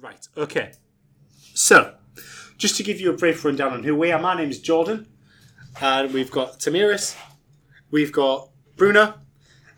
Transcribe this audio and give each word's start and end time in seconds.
Right, 0.00 0.26
okay. 0.34 0.72
So, 1.52 1.94
just 2.56 2.76
to 2.78 2.82
give 2.82 3.00
you 3.00 3.10
a 3.10 3.16
brief 3.16 3.44
rundown 3.44 3.74
on 3.74 3.84
who 3.84 3.94
we 3.94 4.10
are, 4.10 4.18
my 4.18 4.34
name 4.34 4.48
is 4.48 4.58
Jordan, 4.58 5.06
and 5.78 6.14
we've 6.14 6.30
got 6.30 6.58
Tamiris, 6.58 7.16
we've 7.90 8.10
got 8.10 8.48
Bruno, 8.76 9.14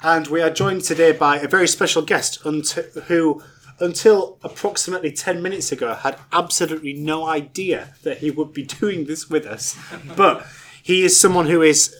and 0.00 0.28
we 0.28 0.40
are 0.40 0.50
joined 0.50 0.82
today 0.82 1.10
by 1.10 1.38
a 1.38 1.48
very 1.48 1.66
special 1.66 2.02
guest 2.02 2.36
who, 2.42 3.42
until 3.80 4.38
approximately 4.44 5.10
10 5.10 5.42
minutes 5.42 5.72
ago, 5.72 5.92
had 5.92 6.16
absolutely 6.30 6.92
no 6.92 7.26
idea 7.26 7.94
that 8.04 8.18
he 8.18 8.30
would 8.30 8.52
be 8.52 8.62
doing 8.80 9.06
this 9.06 9.28
with 9.28 9.44
us. 9.44 9.76
But 10.16 10.46
he 10.84 11.02
is 11.02 11.20
someone 11.20 11.46
who 11.46 11.62
is 11.62 11.96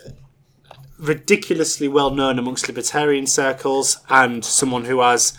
ridiculously 0.97 1.89
well 1.89 2.11
known 2.11 2.39
amongst 2.39 2.69
libertarian 2.69 3.27
circles 3.27 3.99
and 4.09 4.45
someone 4.45 4.85
who 4.85 5.01
has 5.01 5.37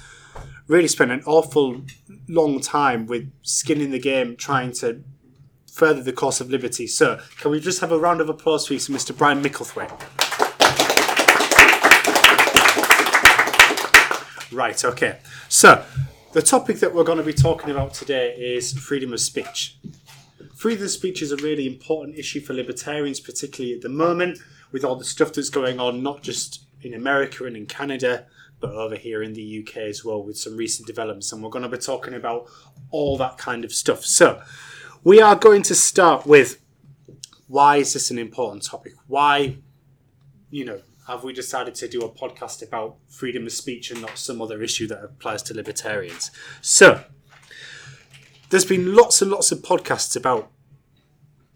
really 0.68 0.88
spent 0.88 1.12
an 1.12 1.24
awful 1.26 1.82
long 2.28 2.60
time 2.60 3.06
with 3.06 3.32
skin 3.42 3.82
in 3.82 3.92
the 3.92 4.00
game 4.00 4.36
trying 4.36 4.72
to 4.72 5.04
further 5.72 6.04
the 6.04 6.14
cause 6.14 6.40
of 6.40 6.50
liberty. 6.50 6.88
So, 6.88 7.20
can 7.40 7.52
we 7.52 7.60
just 7.60 7.82
have 7.82 7.92
a 7.92 7.98
round 7.98 8.22
of 8.22 8.30
applause 8.30 8.68
for 8.68 8.74
you, 8.74 8.80
Mr. 8.80 9.18
Brian 9.18 9.42
Micklethwait? 9.42 9.90
Right, 14.52 14.86
okay. 14.86 15.18
So, 15.50 15.84
the 16.34 16.42
topic 16.42 16.80
that 16.80 16.94
we're 16.94 17.04
going 17.04 17.18
to 17.18 17.24
be 17.24 17.34
talking 17.34 17.72
about 17.72 17.94
today 17.94 18.36
is 18.38 18.72
freedom 18.74 19.12
of 19.14 19.20
speech. 19.20 19.78
Freedom 20.56 20.86
of 20.86 20.92
speech 20.92 21.22
is 21.22 21.32
a 21.32 21.38
really 21.38 21.66
important 21.66 22.18
issue 22.18 22.40
for 22.40 22.54
libertarians, 22.54 23.20
particularly 23.20 23.76
at 23.76 23.82
the 23.82 23.90
moment, 23.90 24.38
with 24.72 24.84
all 24.86 24.96
the 24.96 25.04
stuff 25.04 25.34
that's 25.34 25.50
going 25.50 25.80
on, 25.80 26.04
not 26.04 26.22
just 26.22 26.66
in 26.84 26.94
America 26.94 27.46
and 27.46 27.58
in 27.58 27.66
Canada, 27.66 28.28
but 28.64 28.72
over 28.72 28.96
here 28.96 29.22
in 29.22 29.34
the 29.34 29.60
UK 29.60 29.78
as 29.80 30.06
well, 30.06 30.24
with 30.24 30.38
some 30.38 30.56
recent 30.56 30.88
developments. 30.88 31.34
And 31.34 31.44
we're 31.44 31.50
going 31.50 31.64
to 31.64 31.70
be 31.70 31.78
talking 31.78 32.14
about 32.14 32.50
all 32.92 33.18
that 33.18 33.38
kind 33.38 33.66
of 33.66 33.74
stuff. 33.74 34.06
So, 34.06 34.42
we 35.04 35.22
are 35.22 35.36
going 35.36 35.64
to 35.64 35.76
start 35.76 36.26
with 36.26 36.62
why 37.48 37.76
is 37.76 37.92
this 37.92 38.10
an 38.10 38.18
important 38.18 38.64
topic? 38.64 38.94
Why, 39.08 39.58
you 40.50 40.64
know, 40.64 40.80
have 41.10 41.26
we 41.26 41.34
decided 41.34 41.76
to 41.76 41.90
do 41.90 42.04
a 42.04 42.10
podcast 42.10 42.66
about 42.66 42.96
freedom 43.10 43.46
of 43.46 43.52
speech 43.52 43.92
and 43.92 44.02
not 44.02 44.18
some 44.18 44.42
other 44.42 44.64
issue 44.64 44.88
that 44.88 45.04
applies 45.04 45.44
to 45.44 45.54
libertarians? 45.54 46.32
So, 46.62 47.04
there's 48.50 48.64
been 48.64 48.96
lots 48.96 49.22
and 49.22 49.30
lots 49.30 49.52
of 49.52 49.60
podcasts 49.60 50.16
about 50.16 50.50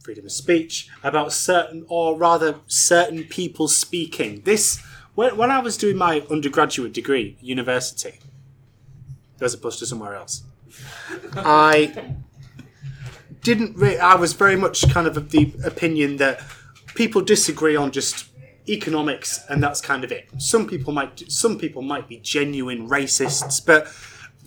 freedom 0.02 0.26
of 0.26 0.32
speech, 0.34 0.89
about 1.04 1.32
certain, 1.32 1.86
or 1.88 2.17
rather, 2.17 2.56
certain 2.67 3.23
people 3.23 3.70
speaking. 3.70 4.42
This, 4.44 4.84
when, 5.18 5.36
when 5.36 5.50
I 5.50 5.58
was 5.58 5.78
doing 5.78 5.98
my 5.98 6.22
undergraduate 6.30 6.94
degree 6.94 7.38
at 7.40 7.44
university, 7.44 8.20
as 9.42 9.56
opposed 9.56 9.80
to 9.80 9.88
somewhere 9.88 10.14
else, 10.14 10.44
I 11.36 12.14
didn't. 13.42 13.76
Re- 13.78 13.98
I 13.98 14.14
was 14.14 14.34
very 14.34 14.56
much 14.56 14.88
kind 14.92 15.08
of 15.08 15.18
of 15.18 15.32
the 15.32 15.54
opinion 15.66 16.18
that 16.18 16.44
people 16.94 17.23
disagree 17.23 17.76
on 17.76 17.92
just 17.92 18.30
economics, 18.70 19.44
and 19.50 19.64
that's 19.64 19.82
kind 19.82 20.04
of 20.04 20.12
it. 20.12 20.30
Some 20.38 20.68
people 20.68 20.94
might, 20.94 21.32
some 21.32 21.58
people 21.58 21.82
might 21.82 22.08
be 22.08 22.18
genuine 22.18 22.88
racists, 22.88 23.66
but 23.66 23.92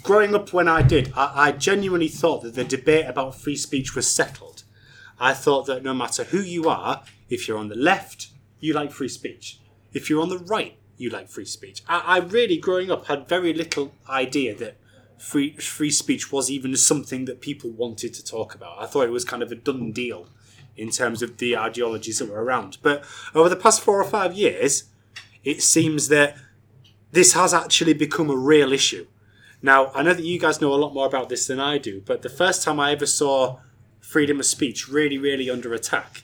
growing 0.05 0.37
up 0.37 0.53
when 0.53 0.69
I 0.69 0.83
did, 0.83 1.13
I, 1.17 1.49
I 1.49 1.53
genuinely 1.53 2.07
thought 2.09 2.45
that 2.45 2.55
the 2.55 2.63
debate 2.63 3.07
about 3.07 3.35
free 3.35 3.57
speech 3.57 3.97
was 3.97 4.09
settled. 4.09 4.63
I 5.19 5.35
thought 5.35 5.67
that 5.67 5.83
no 5.83 5.95
matter 5.95 6.23
who 6.23 6.41
you 6.41 6.69
are, 6.69 7.03
if 7.29 7.49
you're 7.49 7.59
on 7.59 7.71
the 7.71 7.75
left, 7.75 8.29
you 8.61 8.73
like 8.73 8.93
free 8.93 9.09
speech. 9.09 9.59
If 9.93 10.09
you're 10.09 10.23
on 10.23 10.29
the 10.29 10.39
right, 10.39 10.77
you 10.97 11.11
like 11.11 11.29
free 11.29 11.45
speech. 11.45 11.83
I, 11.89 11.99
I 11.99 12.19
really, 12.19 12.59
growing 12.59 12.91
up, 12.91 13.07
had 13.07 13.29
very 13.29 13.53
little 13.53 13.93
idea 14.09 14.55
that 14.57 14.77
free 15.19 15.53
free 15.57 15.91
speech 15.91 16.33
was 16.33 16.51
even 16.51 16.77
something 16.77 17.27
that 17.27 17.41
people 17.41 17.71
wanted 17.71 18.15
to 18.15 18.25
talk 18.25 18.55
about. 18.55 18.81
I 18.81 18.87
thought 18.87 19.07
it 19.07 19.13
was 19.13 19.25
kind 19.25 19.43
of 19.43 19.53
a 19.53 19.57
done 19.57 19.93
deal 19.93 20.29
in 20.77 20.91
terms 20.91 21.23
of 21.23 21.37
the 21.39 21.57
ideologies 21.57 22.19
that 22.19 22.31
were 22.31 22.43
around. 22.43 22.79
But 22.83 23.05
over 23.35 23.49
the 23.49 23.57
past 23.57 23.83
four 23.83 24.01
or 24.01 24.09
five 24.09 24.33
years, 24.35 24.85
it 25.45 25.63
seems 25.63 26.09
that 26.09 26.37
this 27.13 27.33
has 27.33 27.53
actually 27.53 27.95
become 27.95 28.31
a 28.31 28.37
real 28.37 28.73
issue. 28.73 29.07
Now, 29.63 29.91
I 29.95 30.03
know 30.03 30.15
that 30.15 30.25
you 30.25 30.39
guys 30.39 30.61
know 30.61 30.73
a 30.73 30.77
lot 30.77 30.95
more 30.95 31.07
about 31.07 31.29
this 31.29 31.47
than 31.47 31.61
I 31.61 31.77
do, 31.77 32.01
but 32.01 32.23
the 32.23 32.31
first 32.31 32.63
time 32.63 32.81
I 32.81 32.93
ever 32.93 33.05
saw 33.05 33.59
freedom 34.01 34.41
of 34.41 34.47
speech 34.47 34.89
really, 34.89 35.19
really 35.19 35.51
under 35.51 35.75
attack 35.75 36.23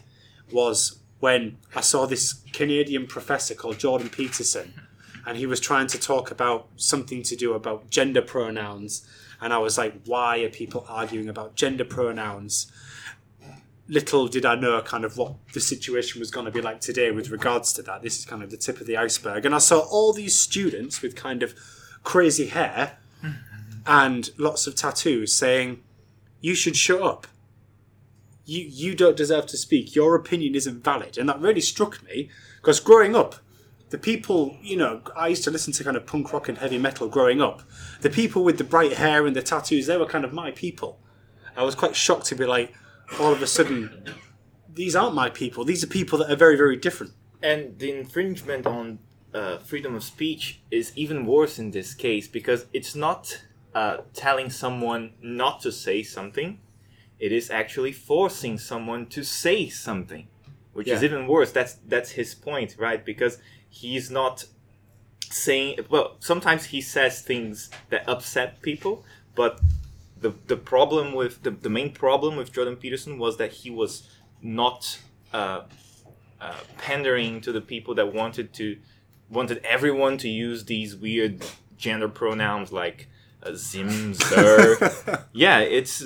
was 0.51 1.01
when 1.21 1.59
I 1.75 1.81
saw 1.81 2.07
this 2.07 2.35
Canadian 2.53 3.07
professor 3.07 3.55
called 3.55 3.79
Jordan 3.79 4.09
Peterson, 4.09 4.75
and 5.27 5.37
he 5.37 5.47
was 5.47 5.59
trying 5.59 5.89
to 5.89 5.99
talk 5.99 6.31
about 6.31 6.69
something 6.77 7.23
to 7.25 7.35
do 7.35 7.55
about 7.55 7.91
gender 7.91 8.23
pronouns. 8.23 9.07
And 9.41 9.53
I 9.53 9.59
was 9.59 9.77
like, 9.77 9.95
why 10.05 10.39
are 10.39 10.49
people 10.49 10.87
arguing 10.89 11.29
about 11.29 11.57
gender 11.57 11.85
pronouns? 11.85 12.71
Little 13.89 14.29
did 14.29 14.47
I 14.47 14.55
know 14.55 14.81
kind 14.83 15.05
of 15.05 15.17
what 15.17 15.35
the 15.53 15.61
situation 15.61 16.21
was 16.21 16.31
going 16.31 16.47
to 16.47 16.53
be 16.53 16.61
like 16.61 16.81
today 16.81 17.11
with 17.11 17.31
regards 17.31 17.73
to 17.75 17.83
that. 17.83 18.03
This 18.03 18.19
is 18.19 18.25
kind 18.25 18.43
of 18.43 18.51
the 18.51 18.57
tip 18.57 18.81
of 18.81 18.87
the 18.87 18.97
iceberg. 18.97 19.45
And 19.45 19.55
I 19.55 19.59
saw 19.59 19.81
all 19.81 20.13
these 20.13 20.39
students 20.39 21.03
with 21.03 21.17
kind 21.17 21.43
of 21.43 21.55
crazy 22.05 22.47
hair 22.47 22.99
and 23.85 24.31
lots 24.39 24.67
of 24.67 24.77
tattoos 24.77 25.35
saying, 25.35 25.83
you 26.41 26.55
should 26.55 26.77
shut 26.77 27.03
up. 27.03 27.27
You, 28.47 28.65
you 28.65 28.95
don't 28.95 29.17
deserve 29.17 29.47
to 29.47 29.59
speak. 29.59 29.95
Your 29.95 30.15
opinion 30.15 30.55
isn't 30.55 30.83
valid. 30.83 31.19
And 31.19 31.29
that 31.29 31.41
really 31.41 31.61
struck 31.61 32.03
me 32.03 32.31
because 32.57 32.81
growing 32.81 33.15
up, 33.15 33.37
the 33.91 33.99
people, 33.99 34.57
you 34.63 34.77
know, 34.77 35.03
I 35.15 35.29
used 35.29 35.45
to 35.45 35.51
listen 35.51 35.73
to 35.75 35.85
kind 35.85 35.97
of 35.97 36.07
punk 36.07 36.33
rock 36.33 36.49
and 36.49 36.59
heavy 36.59 36.79
metal 36.79 37.09
growing 37.09 37.41
up. 37.41 37.63
The 38.01 38.11
people 38.11 38.43
with 38.43 38.59
the 38.59 38.65
bright 38.65 38.95
hair 38.95 39.27
and 39.27 39.37
the 39.37 39.43
tattoos, 39.43 39.87
they 39.87 39.97
were 39.97 40.07
kind 40.07 40.25
of 40.25 40.33
my 40.33 40.51
people. 40.53 40.99
I 41.57 41.63
was 41.63 41.75
quite 41.75 41.95
shocked 41.95 42.27
to 42.27 42.35
be 42.35 42.47
like, 42.47 42.75
all 43.21 43.33
of 43.33 43.41
a 43.43 43.47
sudden, 43.47 44.15
these 44.73 44.97
aren't 44.97 45.15
my 45.15 45.31
people. 45.31 45.65
These 45.65 45.85
are 45.85 45.89
people 45.89 46.19
that 46.19 46.31
are 46.31 46.37
very, 46.37 46.57
very 46.57 46.77
different. 46.77 47.13
And 47.43 47.79
the 47.79 47.93
infringement 47.93 48.67
on 48.67 48.99
uh, 49.33 49.59
freedom 49.59 49.95
of 49.95 50.03
speech 50.03 50.61
is 50.71 50.93
even 50.97 51.27
worse 51.27 51.59
in 51.59 51.71
this 51.71 51.95
case 51.95 52.27
because 52.27 52.67
it's 52.73 52.95
not 52.95 53.45
uh, 53.75 53.99
telling 54.15 54.51
someone 54.51 55.13
not 55.23 55.61
to 55.61 55.71
say 55.71 56.03
something, 56.03 56.59
it 57.19 57.33
is 57.33 57.51
actually 57.51 57.93
forcing 57.93 58.59
someone 58.59 59.07
to 59.07 59.23
say 59.23 59.69
something, 59.69 60.29
which 60.73 60.89
is 60.89 61.03
even 61.03 61.27
worse. 61.27 61.53
That's 61.53 61.75
that's 61.87 62.11
his 62.13 62.35
point, 62.35 62.77
right? 62.79 63.05
Because 63.05 63.39
he's 63.69 64.11
not 64.11 64.45
saying 65.31 65.79
well. 65.89 66.17
Sometimes 66.21 66.67
he 66.67 66.81
says 66.81 67.23
things 67.23 67.71
that 67.91 68.09
upset 68.09 68.61
people, 68.63 69.05
but 69.35 69.61
the 70.21 70.35
the 70.47 70.57
problem 70.57 71.15
with 71.15 71.43
the, 71.43 71.51
the 71.51 71.71
main 71.71 71.93
problem 71.93 72.37
with 72.37 72.53
Jordan 72.53 72.77
Peterson 72.77 73.19
was 73.19 73.37
that 73.39 73.53
he 73.53 73.71
was 73.71 74.09
not 74.43 74.99
uh, 75.33 75.63
uh, 76.41 76.55
pandering 76.79 77.41
to 77.41 77.53
the 77.53 77.61
people 77.61 77.95
that 77.95 78.13
wanted 78.13 78.53
to 78.55 78.77
wanted 79.31 79.59
everyone 79.65 80.19
to 80.19 80.29
use 80.29 80.65
these 80.65 80.95
weird 80.95 81.45
gender 81.77 82.09
pronouns 82.09 82.73
like 82.73 83.09
uh, 83.43 83.53
zim 83.55 84.15
zer. 84.15 85.25
yeah, 85.33 85.61
it's 85.61 86.03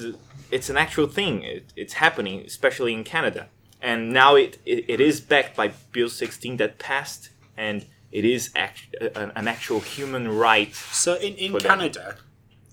it's 0.51 0.69
an 0.69 0.77
actual 0.77 1.07
thing. 1.07 1.43
It, 1.43 1.73
it's 1.77 1.95
happening, 1.95 2.41
especially 2.41 2.93
in 2.93 3.05
Canada, 3.05 3.49
and 3.81 4.13
now 4.13 4.35
it, 4.35 4.59
it, 4.65 4.85
it 4.89 5.01
is 5.01 5.21
backed 5.21 5.57
by 5.57 5.69
Bill 5.93 6.09
16 6.09 6.57
that 6.59 6.79
passed, 6.79 7.31
and 7.57 7.87
it 8.13 8.25
is 8.25 8.51
act, 8.57 8.95
an, 9.15 9.33
an 9.35 9.49
actual 9.49 9.81
human 9.81 10.29
right. 10.29 10.75
So 10.75 11.15
in, 11.15 11.35
in 11.35 11.53
them. 11.53 11.61
Canada, 11.61 12.17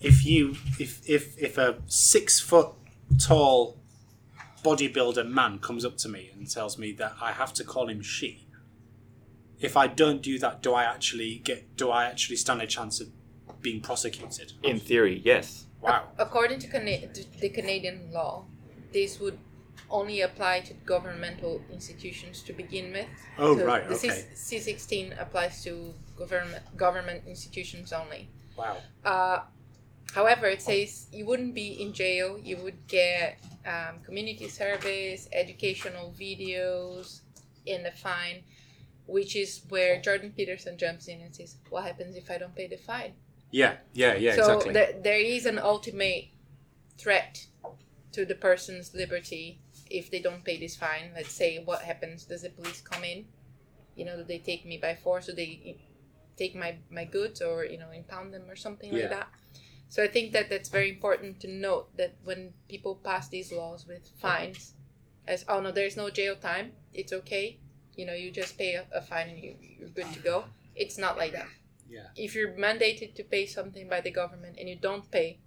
if 0.02 0.26
you 0.26 0.56
if 0.80 1.08
if 1.08 1.38
if 1.38 1.58
a 1.58 1.78
six 1.86 2.40
foot 2.40 2.70
tall 3.20 3.78
bodybuilder 4.64 5.30
man 5.30 5.60
comes 5.60 5.86
up 5.86 5.98
to 5.98 6.10
me 6.10 6.32
and 6.34 6.50
tells 6.50 6.78
me 6.78 6.92
that 6.94 7.14
I 7.22 7.32
have 7.32 7.54
to 7.54 7.64
call 7.64 7.88
him 7.88 8.02
she, 8.02 8.48
if 9.60 9.78
I 9.78 9.88
don't 9.88 10.22
do 10.22 10.40
that, 10.40 10.62
do 10.62 10.74
I 10.74 10.84
actually 10.84 11.38
get 11.44 11.78
do 11.78 11.90
I 11.90 12.06
actually 12.06 12.38
stand 12.38 12.62
a 12.62 12.68
chance 12.68 13.00
of 13.00 13.10
being 13.62 13.82
prosecuted? 13.82 14.54
In 14.64 14.80
theory, 14.80 15.22
yes. 15.24 15.67
Wow. 15.82 16.08
According 16.18 16.60
to, 16.60 16.68
Cana- 16.68 17.08
to 17.08 17.40
the 17.40 17.50
Canadian 17.50 18.12
law, 18.12 18.46
this 18.92 19.20
would 19.20 19.38
only 19.90 20.22
apply 20.22 20.60
to 20.62 20.74
governmental 20.86 21.62
institutions 21.72 22.42
to 22.44 22.54
begin 22.54 22.92
with. 22.92 23.08
Oh, 23.38 23.58
So 23.58 23.66
right, 23.66 23.88
The 23.88 23.96
okay. 23.96 24.26
C 24.34 24.60
sixteen 24.60 25.14
applies 25.14 25.64
to 25.64 25.94
government 26.18 26.64
government 26.76 27.24
institutions 27.28 27.94
only. 27.94 28.30
Wow. 28.58 28.78
Uh, 29.06 29.40
however, 30.14 30.48
it 30.48 30.62
says 30.62 31.08
you 31.14 31.26
wouldn't 31.26 31.54
be 31.54 31.82
in 31.82 31.94
jail. 31.94 32.38
You 32.38 32.58
would 32.58 32.88
get 32.88 33.38
um, 33.66 34.00
community 34.04 34.50
service, 34.50 35.30
educational 35.32 36.14
videos, 36.20 37.22
and 37.68 37.86
a 37.86 37.92
fine, 37.92 38.44
which 39.06 39.36
is 39.36 39.62
where 39.70 40.02
Jordan 40.02 40.34
Peterson 40.36 40.78
jumps 40.78 41.08
in 41.08 41.22
and 41.22 41.34
says, 41.34 41.58
"What 41.70 41.86
happens 41.86 42.16
if 42.18 42.30
I 42.32 42.38
don't 42.40 42.56
pay 42.56 42.68
the 42.68 42.78
fine?" 42.78 43.14
Yeah. 43.52 43.76
Yeah. 43.94 44.16
Yeah. 44.16 44.36
so 44.36 44.42
exactly. 44.44 44.74
there, 44.74 44.94
there 45.02 45.20
is 45.20 45.46
an 45.46 45.60
ultimate 45.60 46.26
threat 46.98 47.48
to 48.12 48.26
the 48.26 48.36
person's 48.36 48.94
liberty 48.94 49.60
if 49.90 50.12
they 50.12 50.20
don't 50.20 50.44
pay 50.44 50.60
this 50.60 50.76
fine. 50.76 51.12
Let's 51.16 51.32
say, 51.32 51.62
what 51.64 51.82
happens? 51.82 52.26
Does 52.26 52.42
the 52.42 52.50
police 52.50 52.82
come 52.82 53.04
in? 53.04 53.26
You 53.96 54.06
know, 54.06 54.18
do 54.18 54.24
they 54.24 54.40
take 54.40 54.66
me 54.66 54.78
by 54.78 54.96
force? 54.96 55.28
Do 55.28 55.34
they 55.34 55.78
take 56.38 56.56
my 56.56 56.78
my 56.90 57.04
goods 57.06 57.42
or 57.42 57.66
you 57.66 57.78
know 57.80 57.92
impound 57.92 58.34
them 58.34 58.44
or 58.50 58.56
something 58.56 58.94
Yeah. 58.94 59.02
like 59.02 59.10
that? 59.12 59.30
So 59.90 60.04
I 60.04 60.08
think 60.08 60.34
that 60.34 60.50
that's 60.50 60.70
very 60.70 60.90
important 60.90 61.40
to 61.42 61.48
note 61.48 61.96
that 61.98 62.16
when 62.24 62.54
people 62.68 62.96
pass 62.96 63.30
these 63.30 63.52
laws 63.52 63.88
with 63.88 64.10
fines, 64.20 64.74
as 65.26 65.46
oh 65.48 65.62
no, 65.62 65.72
there's 65.72 65.98
no 65.98 66.10
jail 66.10 66.36
time, 66.36 66.74
it's 66.94 67.14
okay. 67.14 67.60
You 67.96 68.06
know, 68.06 68.14
you 68.14 68.32
just 68.32 68.58
pay 68.58 68.74
a, 68.76 68.86
a 68.94 69.02
fine 69.02 69.30
and 69.30 69.40
you, 69.40 69.56
you're 69.80 69.90
good 69.90 70.12
to 70.14 70.20
go. 70.20 70.46
It's 70.76 70.98
not 70.98 71.18
like 71.18 71.32
that. 71.32 71.48
Yeah. 71.90 72.08
If 72.16 72.36
you're 72.36 72.52
mandated 72.54 73.16
to 73.16 73.24
pay 73.24 73.46
something 73.46 73.88
by 73.88 74.02
the 74.02 74.12
government 74.12 74.58
and 74.60 74.68
you 74.68 74.78
don't 74.78 75.10
pay, 75.12 75.40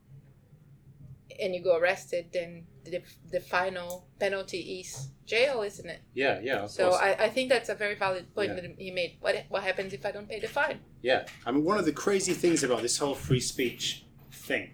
and 1.41 1.55
you 1.55 1.63
go 1.63 1.77
arrested, 1.77 2.27
then 2.33 2.67
the, 2.85 3.03
the 3.31 3.41
final 3.41 4.07
penalty 4.19 4.81
is 4.81 5.11
jail, 5.27 5.63
isn't 5.63 5.89
it? 5.89 6.03
Yeah, 6.13 6.41
yeah. 6.43 6.67
So 6.67 6.91
course. 6.91 7.01
I, 7.03 7.13
I 7.15 7.29
think 7.29 7.49
that's 7.49 7.69
a 7.69 7.75
very 7.75 7.95
valid 7.95 8.35
point 8.35 8.51
Yeah. 8.51 8.61
that 8.61 8.75
he 8.79 8.91
made. 8.91 9.17
What 9.21 9.37
what 9.49 9.63
happens 9.63 9.93
if 9.93 10.05
I 10.05 10.11
don't 10.11 10.29
pay 10.29 10.41
the 10.41 10.49
fine? 10.49 10.81
Yeah, 11.03 11.27
I 11.47 11.51
mean, 11.53 11.65
one 11.65 11.79
of 11.79 11.85
the 11.85 11.93
crazy 11.93 12.35
things 12.35 12.63
about 12.63 12.83
this 12.83 12.99
whole 12.99 13.15
free 13.15 13.41
speech 13.41 14.05
thing 14.33 14.73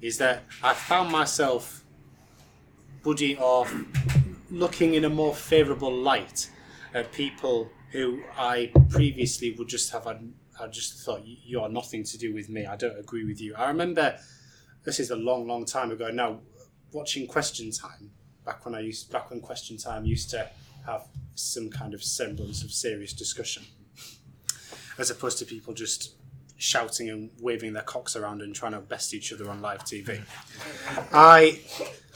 is 0.00 0.18
that 0.18 0.44
I 0.62 0.72
found 0.74 1.10
myself 1.10 1.84
buddy 3.02 3.36
off 3.36 3.74
looking 4.50 4.94
in 4.94 5.04
a 5.04 5.10
more 5.10 5.34
favourable 5.34 5.92
light 5.92 6.48
at 6.94 7.12
people 7.12 7.70
who 7.92 8.22
I 8.36 8.70
previously 8.88 9.54
would 9.58 9.68
just 9.68 9.90
have. 9.92 10.06
I, 10.06 10.18
I 10.60 10.66
just 10.68 10.94
thought 11.04 11.22
"You- 11.24 11.60
are 11.60 11.68
nothing 11.68 12.04
to 12.04 12.18
do 12.18 12.32
with 12.34 12.48
me. 12.48 12.66
I 12.66 12.76
don't 12.76 12.98
agree 12.98 13.24
with 13.24 13.40
you. 13.40 13.54
I 13.56 13.68
remember 13.68 14.18
this 14.84 15.00
is 15.00 15.10
a 15.10 15.16
long, 15.16 15.46
long 15.46 15.64
time 15.64 15.90
ago 15.90 16.10
now. 16.10 16.40
Watching 16.92 17.26
Question 17.26 17.70
Time 17.70 18.10
back 18.44 18.64
when 18.64 18.74
I 18.74 18.80
used 18.80 19.10
back 19.12 19.30
when 19.30 19.40
Question 19.40 19.76
Time 19.76 20.04
used 20.06 20.30
to 20.30 20.48
have 20.86 21.06
some 21.34 21.68
kind 21.70 21.92
of 21.94 22.02
semblance 22.02 22.62
of 22.64 22.70
serious 22.72 23.12
discussion 23.12 23.62
as 24.98 25.10
opposed 25.10 25.38
to 25.38 25.44
people 25.44 25.74
just 25.74 26.14
shouting 26.56 27.08
and 27.10 27.30
waving 27.40 27.72
their 27.72 27.82
cocks 27.82 28.16
around 28.16 28.42
and 28.42 28.54
trying 28.54 28.72
to 28.72 28.80
best 28.80 29.14
each 29.14 29.32
other 29.32 29.48
on 29.50 29.60
live 29.62 29.84
TV. 29.84 30.20
I 31.12 31.60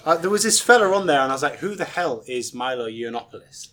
uh, 0.05 0.17
there 0.17 0.31
was 0.31 0.43
this 0.43 0.61
fella 0.61 0.93
on 0.97 1.07
there, 1.07 1.21
and 1.21 1.31
I 1.31 1.35
was 1.35 1.43
like, 1.43 1.57
"Who 1.59 1.75
the 1.75 1.85
hell 1.85 2.25
is 2.27 2.53
Milo 2.53 2.89
Yiannopoulos?" 2.89 3.69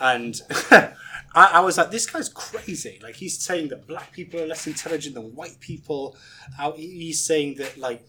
And 0.00 0.40
I, 1.34 1.50
I 1.54 1.60
was 1.60 1.78
like, 1.78 1.90
"This 1.90 2.06
guy's 2.06 2.28
crazy! 2.28 2.98
Like 3.02 3.16
he's 3.16 3.38
saying 3.38 3.68
that 3.68 3.86
black 3.86 4.12
people 4.12 4.40
are 4.40 4.46
less 4.46 4.66
intelligent 4.66 5.14
than 5.14 5.34
white 5.34 5.60
people. 5.60 6.16
He's 6.76 7.22
saying 7.24 7.56
that 7.56 7.78
like 7.78 8.06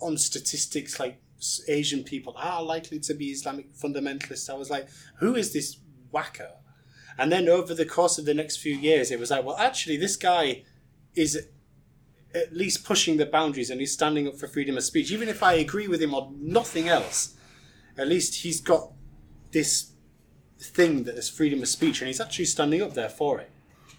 on 0.00 0.16
statistics, 0.16 0.98
like 0.98 1.20
Asian 1.68 2.04
people 2.04 2.34
are 2.36 2.62
likely 2.62 2.98
to 3.00 3.14
be 3.14 3.26
Islamic 3.26 3.74
fundamentalists." 3.74 4.48
I 4.50 4.54
was 4.54 4.70
like, 4.70 4.88
"Who 5.18 5.34
is 5.34 5.52
this 5.52 5.78
wacko?" 6.12 6.50
And 7.18 7.30
then 7.30 7.48
over 7.48 7.74
the 7.74 7.84
course 7.84 8.18
of 8.18 8.24
the 8.24 8.34
next 8.34 8.56
few 8.58 8.74
years, 8.74 9.10
it 9.10 9.18
was 9.18 9.30
like, 9.30 9.44
well, 9.44 9.56
actually, 9.56 9.96
this 9.96 10.16
guy 10.16 10.64
is 11.14 11.46
at 12.34 12.52
least 12.54 12.84
pushing 12.84 13.18
the 13.18 13.26
boundaries 13.26 13.70
and 13.70 13.80
he's 13.80 13.92
standing 13.92 14.26
up 14.26 14.38
for 14.38 14.48
freedom 14.48 14.76
of 14.78 14.84
speech. 14.84 15.12
Even 15.12 15.28
if 15.28 15.42
I 15.42 15.54
agree 15.54 15.88
with 15.88 16.00
him 16.00 16.14
on 16.14 16.34
nothing 16.40 16.88
else, 16.88 17.34
at 17.98 18.08
least 18.08 18.36
he's 18.36 18.60
got 18.60 18.92
this 19.50 19.91
thing 20.62 21.04
that 21.04 21.16
is 21.16 21.28
freedom 21.28 21.60
of 21.62 21.68
speech 21.68 22.00
and 22.00 22.06
he's 22.08 22.20
actually 22.20 22.44
standing 22.46 22.82
up 22.82 22.94
there 22.94 23.08
for 23.08 23.40
it. 23.40 23.50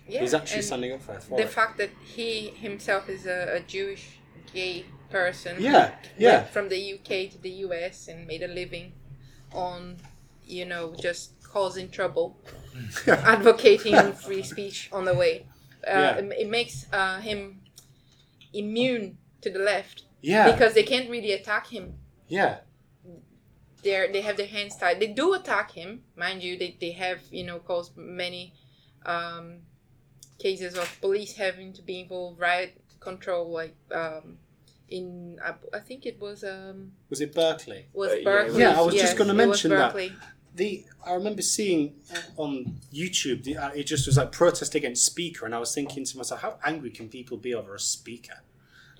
Yeah, 0.08 0.22
he's 0.22 0.34
actually 0.34 0.64
standing 0.64 0.92
up 0.92 1.02
for, 1.02 1.20
for 1.20 1.38
the 1.38 1.44
it. 1.44 1.50
fact 1.50 1.78
that 1.78 1.90
he 2.04 2.48
himself 2.50 3.08
is 3.10 3.26
a, 3.26 3.56
a 3.58 3.60
Jewish 3.62 4.18
gay 4.54 4.86
person. 5.10 5.58
Yeah, 5.60 5.92
yeah. 6.18 6.44
From 6.44 6.70
the 6.70 6.94
UK 6.96 7.32
to 7.32 7.38
the 7.42 7.50
US 7.68 8.08
and 8.08 8.28
made 8.28 8.44
a 8.44 8.48
living 8.48 8.94
on, 9.54 9.98
you 10.46 10.66
know, 10.66 10.94
just 11.00 11.42
causing 11.44 11.90
trouble, 11.90 12.38
advocating 13.08 14.14
free 14.14 14.44
speech 14.44 14.90
on 14.92 15.06
the 15.06 15.14
way. 15.14 15.46
Uh, 15.88 15.92
Yeah. 15.92 16.16
it, 16.18 16.34
it 16.44 16.50
makes 16.50 16.86
uh, 16.92 17.20
him 17.20 17.62
immune 18.54 19.18
to 19.42 19.50
the 19.50 19.60
left 19.60 20.04
yeah, 20.22 20.52
because 20.52 20.74
they 20.74 20.84
can't 20.84 21.10
really 21.10 21.32
attack 21.34 21.68
him. 21.68 21.96
yeah, 22.28 22.58
They're, 23.84 24.12
they 24.12 24.22
have 24.22 24.38
their 24.38 24.48
hands 24.48 24.78
tied. 24.78 25.00
They 25.00 25.08
do 25.08 25.34
attack 25.34 25.72
him, 25.72 26.02
mind 26.16 26.42
you. 26.42 26.58
They, 26.58 26.78
they 26.80 26.92
have, 26.92 27.20
you 27.32 27.44
know, 27.44 27.60
caused 27.60 27.98
many 27.98 28.54
um, 29.06 29.58
cases 30.40 30.78
of 30.78 30.98
police 31.02 31.34
having 31.36 31.74
to 31.74 31.82
be 31.82 32.00
involved, 32.02 32.40
riot 32.40 32.82
control, 33.00 33.52
like 33.52 33.76
um, 33.92 34.38
in, 34.90 35.40
I, 35.44 35.54
I 35.76 35.80
think 35.80 36.06
it 36.06 36.20
was 36.20 36.44
um, 36.44 36.94
was 37.10 37.22
it 37.22 37.34
Berkeley? 37.34 37.88
was 37.94 38.12
Uh, 38.12 38.16
yeah, 38.16 38.24
Berkeley. 38.24 38.60
Yeah, 38.62 38.80
I 38.80 38.82
was 38.82 38.96
just 38.96 39.18
gonna 39.18 39.34
it 39.34 39.38
was 39.38 39.48
mention 39.48 39.72
that. 39.72 39.96
The 40.56 40.86
I 41.04 41.14
remember 41.14 41.42
seeing 41.42 41.96
on 42.38 42.80
YouTube 42.94 43.44
the, 43.44 43.58
uh, 43.58 43.70
it 43.70 43.86
just 43.86 44.06
was 44.06 44.18
like 44.18 44.32
protest 44.32 44.76
against 44.76 45.04
speaker, 45.06 45.46
and 45.46 45.56
I 45.56 45.58
was 45.58 45.74
thinking 45.74 46.06
to 46.06 46.18
myself, 46.18 46.42
how 46.42 46.60
angry 46.64 46.92
can 46.92 47.10
people 47.10 47.38
be 47.38 47.56
over 47.56 47.74
a 47.74 47.80
speaker? 47.80 48.36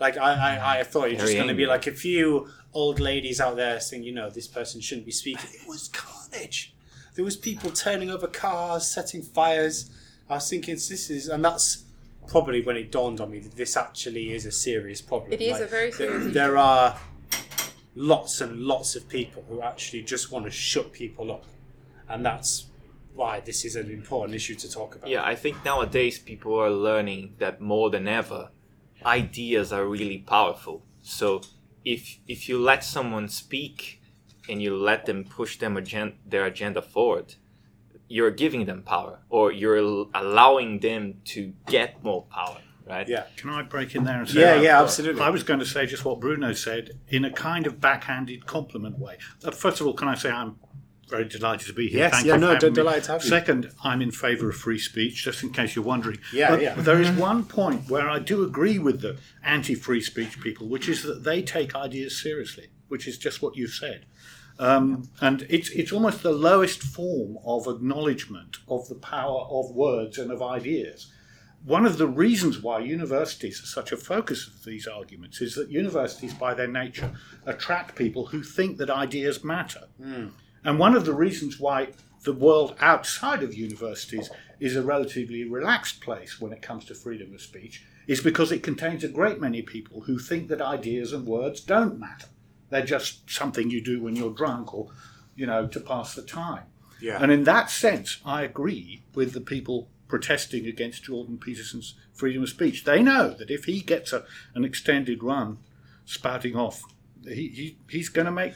Like 0.04 0.18
I, 0.18 0.58
I, 0.58 0.80
I 0.80 0.84
thought 0.84 1.10
you're 1.10 1.20
just 1.22 1.34
going 1.34 1.48
to 1.48 1.54
be 1.54 1.66
like 1.66 1.88
a 1.88 1.94
few 1.94 2.50
old 2.74 3.00
ladies 3.00 3.40
out 3.40 3.56
there 3.56 3.80
saying, 3.80 4.04
you 4.04 4.14
know, 4.14 4.30
this 4.30 4.48
person 4.48 4.82
shouldn't 4.82 5.06
be 5.06 5.14
speaking. 5.14 5.50
It 5.54 5.66
was 5.66 5.88
carnage. 5.88 6.74
There 7.16 7.24
was 7.24 7.38
people 7.38 7.72
turning 7.72 8.10
over 8.10 8.28
cars, 8.28 8.86
setting 8.86 9.22
fires. 9.22 9.90
I 10.30 10.36
was 10.36 10.50
thinking, 10.50 10.76
this 10.76 11.10
is, 11.10 11.30
and 11.30 11.46
that's 11.46 11.86
probably 12.28 12.62
when 12.62 12.76
it 12.76 12.92
dawned 12.92 13.22
on 13.22 13.32
me 13.32 13.40
that 13.40 13.56
this 13.56 13.78
actually 13.78 14.34
is 14.34 14.46
a 14.46 14.52
serious 14.52 15.02
problem. 15.02 15.32
It 15.32 15.42
is 15.42 15.62
a 15.62 15.68
very 15.68 15.94
serious 15.94 16.26
issue. 16.26 16.34
There 16.34 16.58
are 16.58 16.98
lots 17.96 18.42
and 18.42 18.60
lots 18.60 18.98
of 18.98 19.08
people 19.08 19.46
who 19.48 19.62
actually 19.62 20.02
just 20.02 20.34
want 20.34 20.44
to 20.44 20.52
shut 20.52 20.92
people 20.92 21.32
up, 21.32 21.46
and 22.10 22.26
that's 22.26 22.66
why 23.16 23.40
this 23.40 23.64
is 23.64 23.78
an 23.78 23.90
important 23.90 24.36
issue 24.36 24.56
to 24.56 24.70
talk 24.70 24.96
about. 24.96 25.10
Yeah, 25.10 25.24
I 25.24 25.36
think 25.36 25.64
nowadays 25.64 26.20
people 26.20 26.60
are 26.60 26.70
learning 26.70 27.36
that 27.38 27.62
more 27.62 27.90
than 27.90 28.10
ever, 28.10 28.50
ideas 29.06 29.72
are 29.74 29.86
really 29.86 30.20
powerful. 30.20 30.84
So 31.02 31.42
if 31.86 32.20
if 32.28 32.48
you 32.50 32.58
let 32.60 32.84
someone 32.84 33.28
speak 33.28 34.02
and 34.50 34.62
you 34.62 34.76
let 34.76 35.06
them 35.06 35.24
push 35.24 35.58
them 35.58 35.78
agen- 35.78 36.18
their 36.26 36.46
agenda 36.46 36.82
forward, 36.82 37.36
you're 38.08 38.32
giving 38.32 38.66
them 38.66 38.84
power, 38.84 39.20
or 39.30 39.52
you're 39.52 39.78
al- 39.78 40.10
allowing 40.14 40.80
them 40.80 41.16
to 41.26 41.54
get 41.68 42.04
more 42.04 42.24
power, 42.24 42.60
right? 42.86 43.08
Yeah. 43.08 43.26
Can 43.38 43.50
I 43.50 43.62
break 43.64 43.96
in 43.96 44.04
there 44.04 44.20
and 44.20 44.30
say? 44.30 44.42
Yeah, 44.42 44.56
that? 44.56 44.64
yeah, 44.64 44.82
absolutely. 44.82 45.22
I 45.22 45.30
was 45.30 45.44
going 45.44 45.60
to 45.60 45.66
say 45.66 45.86
just 45.86 46.04
what 46.06 46.20
Bruno 46.20 46.54
said 46.54 47.00
in 47.08 47.24
a 47.26 47.32
kind 47.32 47.66
of 47.68 47.80
backhanded 47.80 48.46
compliment 48.46 49.00
way. 49.00 49.18
Uh, 49.44 49.52
First 49.52 49.80
of 49.82 49.88
all, 49.88 49.94
can 49.94 50.08
I 50.10 50.16
say 50.16 50.30
I'm 50.30 50.56
very 51.14 51.26
delighted 51.26 51.68
to 51.68 51.74
be 51.74 51.88
here. 51.88 52.00
Yes, 52.00 52.14
Thank 52.14 52.26
yeah, 52.26 52.34
you 52.34 52.40
no, 52.40 52.58
d- 52.58 52.72
delighted 52.72 53.04
to 53.04 53.12
have 53.12 53.24
you. 53.24 53.30
Second, 53.30 53.70
I'm 53.84 54.02
in 54.02 54.10
favour 54.10 54.50
of 54.50 54.56
free 54.56 54.80
speech, 54.80 55.24
just 55.24 55.44
in 55.44 55.52
case 55.52 55.76
you're 55.76 55.86
wondering. 55.86 56.18
Yeah, 56.34 56.50
but 56.50 56.62
yeah. 56.62 56.74
There 56.74 57.00
is 57.00 57.12
one 57.12 57.46
point 57.46 57.88
where 57.88 58.10
I 58.10 58.18
do 58.18 58.44
agree 58.44 58.80
with 58.80 59.02
the 59.02 59.20
anti-free 59.44 60.02
speech 60.02 60.42
people, 60.42 60.68
which 60.68 60.90
is 60.90 61.04
that 61.04 61.24
they 61.24 61.44
take 61.44 61.76
ideas 61.76 62.20
seriously, 62.20 62.70
which 62.88 63.08
is 63.08 63.20
just 63.20 63.44
what 63.44 63.56
you've 63.56 63.78
said. 63.86 64.08
Um, 64.58 65.10
and 65.22 65.46
it's 65.50 65.70
it's 65.70 65.92
almost 65.92 66.24
the 66.24 66.32
lowest 66.32 66.82
form 66.82 67.38
of 67.46 67.68
acknowledgement 67.68 68.58
of 68.68 68.90
the 68.90 68.96
power 68.96 69.42
of 69.52 69.70
words 69.72 70.18
and 70.18 70.32
of 70.32 70.42
ideas. 70.42 71.12
One 71.64 71.86
of 71.86 71.98
the 71.98 72.08
reasons 72.08 72.60
why 72.60 72.80
universities 72.80 73.62
are 73.64 73.68
such 73.68 73.92
a 73.92 73.98
focus 73.98 74.48
of 74.48 74.66
these 74.66 74.86
arguments 74.88 75.42
is 75.42 75.54
that 75.56 75.70
universities, 75.70 76.34
by 76.34 76.54
their 76.56 76.68
nature, 76.68 77.12
attract 77.46 77.96
people 77.96 78.26
who 78.28 78.42
think 78.44 78.78
that 78.78 78.90
ideas 78.90 79.44
matter. 79.44 79.84
And 80.64 80.80
one 80.80 80.96
of 80.96 81.06
the 81.06 81.14
reasons 81.14 81.60
why 81.60 81.90
the 82.24 82.34
world 82.34 82.76
outside 82.80 83.44
of 83.44 83.54
universities 83.54 84.30
is 84.60 84.76
a 84.76 84.82
relatively 84.82 85.44
relaxed 85.44 86.02
place 86.02 86.40
when 86.40 86.54
it 86.54 86.62
comes 86.62 86.86
to 86.86 86.96
freedom 86.96 87.34
of 87.34 87.42
speech 87.42 87.86
is 88.08 88.22
because 88.22 88.52
it 88.52 88.64
contains 88.64 89.04
a 89.04 89.08
great 89.08 89.40
many 89.40 89.62
people 89.62 90.02
who 90.02 90.18
think 90.18 90.48
that 90.48 90.62
ideas 90.62 91.14
and 91.14 91.26
words 91.26 91.62
don't 91.62 92.00
matter. 92.00 92.28
They're 92.70 92.86
just 92.86 93.30
something 93.30 93.70
you 93.70 93.84
do 93.84 94.02
when 94.02 94.16
you're 94.16 94.34
drunk 94.34 94.74
or, 94.74 94.90
you 95.36 95.46
know, 95.46 95.68
to 95.68 95.80
pass 95.80 96.16
the 96.16 96.22
time. 96.22 96.64
Yeah. 97.02 97.22
And 97.22 97.32
in 97.32 97.44
that 97.44 97.70
sense, 97.70 98.20
I 98.26 98.44
agree 98.44 99.04
with 99.14 99.34
the 99.34 99.42
people 99.42 99.90
protesting 100.08 100.66
against 100.66 101.04
Jordan 101.04 101.38
Peterson's 101.38 101.96
freedom 102.14 102.44
of 102.44 102.50
speech. 102.50 102.84
They 102.84 103.02
know 103.02 103.32
that 103.32 103.50
if 103.50 103.66
he 103.66 103.82
gets 103.82 104.14
a, 104.14 104.26
an 104.56 104.64
extended 104.64 105.24
run 105.24 105.58
spouting 106.06 106.56
off, 106.56 106.84
he, 107.24 107.48
he, 107.50 107.78
he's 107.90 108.10
going 108.10 108.26
to 108.26 108.32
make 108.32 108.54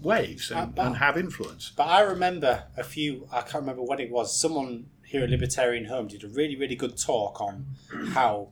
waves 0.00 0.50
and, 0.50 0.60
Uh, 0.60 0.66
but- 0.66 0.86
and 0.86 0.96
have 0.96 1.16
influence. 1.16 1.72
But 1.76 1.84
I 1.84 2.00
remember 2.00 2.64
a 2.76 2.84
few, 2.84 3.28
I 3.32 3.40
can't 3.42 3.62
remember 3.62 3.82
when 3.82 4.00
it 4.00 4.10
was, 4.10 4.38
someone 4.38 4.86
here 5.04 5.24
at 5.24 5.30
Libertarian 5.30 5.86
Home 5.86 6.06
did 6.08 6.22
a 6.24 6.28
really, 6.28 6.56
really 6.56 6.76
good 6.76 6.96
talk 6.98 7.40
on 7.40 7.66
how 8.10 8.50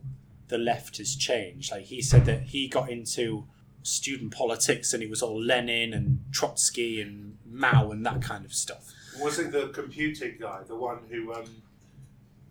the 0.49 0.59
left 0.59 0.97
has 0.99 1.15
changed. 1.17 1.71
Like 1.71 1.85
he 1.85 2.01
said 2.01 2.25
that 2.27 2.43
he 2.45 2.69
got 2.69 2.89
into 2.91 3.47
student 3.83 4.33
politics 4.33 4.93
and 4.95 5.03
it 5.03 5.11
was 5.11 5.23
all 5.23 5.41
Lenin 5.41 5.93
and 5.95 6.25
Trotsky 6.33 7.01
and 7.01 7.37
Mao 7.45 7.91
and 7.91 8.05
that 8.07 8.23
kind 8.23 8.45
of 8.45 8.53
stuff. 8.53 8.93
Was 9.21 9.39
it 9.39 9.53
the 9.53 9.69
computing 9.69 10.37
guy, 10.41 10.63
the 10.67 10.75
one 10.77 10.99
who? 11.11 11.33
Um, 11.33 11.45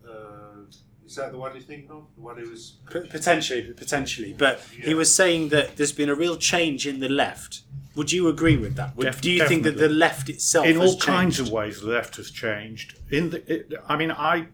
uh, 0.08 0.62
is 1.06 1.14
that 1.16 1.30
the 1.32 1.38
one 1.38 1.52
you're 1.52 1.62
thinking 1.62 1.90
of? 1.90 2.06
The 2.16 2.20
one 2.22 2.36
who 2.38 2.50
was? 2.50 2.74
Potentially, 2.90 3.72
potentially. 3.72 4.32
But 4.36 4.60
he 4.82 4.94
was 4.94 5.14
saying 5.14 5.50
that 5.50 5.76
there's 5.76 5.92
been 5.92 6.08
a 6.08 6.14
real 6.14 6.36
change 6.36 6.86
in 6.86 6.98
the 7.00 7.08
left. 7.08 7.60
Would 7.96 8.12
you 8.12 8.28
agree 8.28 8.56
with 8.58 8.76
that? 8.76 8.94
Would, 8.96 9.04
Def- 9.04 9.20
do 9.22 9.30
you 9.30 9.48
think 9.48 9.64
that 9.64 9.78
the 9.78 9.88
left 9.88 10.28
itself 10.28 10.66
in 10.66 10.76
all 10.76 10.98
kinds 10.98 11.40
of 11.40 11.50
ways, 11.50 11.80
the 11.80 11.88
left 11.88 12.16
has 12.16 12.30
changed. 12.30 12.98
In 13.10 13.30
the, 13.30 13.52
it, 13.52 13.72
I 13.88 13.96
mean, 13.96 14.10
I, 14.10 14.48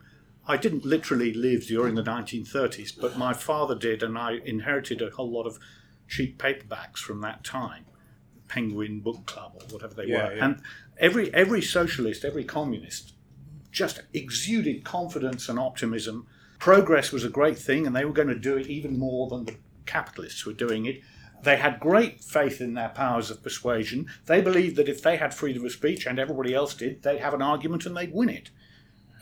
I 0.46 0.56
didn't 0.56 0.84
literally 0.84 1.34
live 1.34 1.66
during 1.66 1.96
the 1.96 2.04
1930s, 2.04 2.92
but 2.98 3.18
my 3.18 3.32
father 3.32 3.74
did, 3.74 4.02
and 4.02 4.16
I 4.16 4.38
inherited 4.44 5.02
a 5.02 5.10
whole 5.10 5.30
lot 5.30 5.46
of 5.46 5.58
cheap 6.08 6.38
paperbacks 6.40 6.98
from 6.98 7.20
that 7.22 7.42
time, 7.42 7.84
Penguin 8.46 9.00
Book 9.00 9.26
Club 9.26 9.54
or 9.56 9.66
whatever 9.74 9.94
they 9.94 10.06
Yeah, 10.06 10.28
were, 10.28 10.36
yeah. 10.36 10.44
and 10.44 10.62
every 10.98 11.32
every 11.34 11.62
socialist, 11.62 12.24
every 12.24 12.44
communist, 12.44 13.14
just 13.72 14.02
exuded 14.12 14.84
confidence 14.84 15.48
and 15.48 15.58
optimism. 15.58 16.26
Progress 16.60 17.10
was 17.10 17.24
a 17.24 17.28
great 17.28 17.58
thing, 17.58 17.88
and 17.88 17.96
they 17.96 18.04
were 18.04 18.12
going 18.12 18.28
to 18.28 18.38
do 18.38 18.56
it 18.56 18.68
even 18.68 18.96
more 18.98 19.28
than 19.28 19.46
the 19.46 19.56
capitalists 19.84 20.46
were 20.46 20.52
doing 20.52 20.86
it. 20.86 21.00
They 21.42 21.56
had 21.56 21.80
great 21.80 22.22
faith 22.22 22.60
in 22.60 22.74
their 22.74 22.90
powers 22.90 23.30
of 23.30 23.42
persuasion. 23.42 24.06
They 24.26 24.40
believed 24.40 24.76
that 24.76 24.88
if 24.88 25.02
they 25.02 25.16
had 25.16 25.34
freedom 25.34 25.64
of 25.64 25.72
speech 25.72 26.06
and 26.06 26.18
everybody 26.18 26.54
else 26.54 26.74
did, 26.74 27.02
they'd 27.02 27.18
have 27.20 27.34
an 27.34 27.42
argument 27.42 27.84
and 27.84 27.96
they'd 27.96 28.12
win 28.12 28.28
it. 28.28 28.50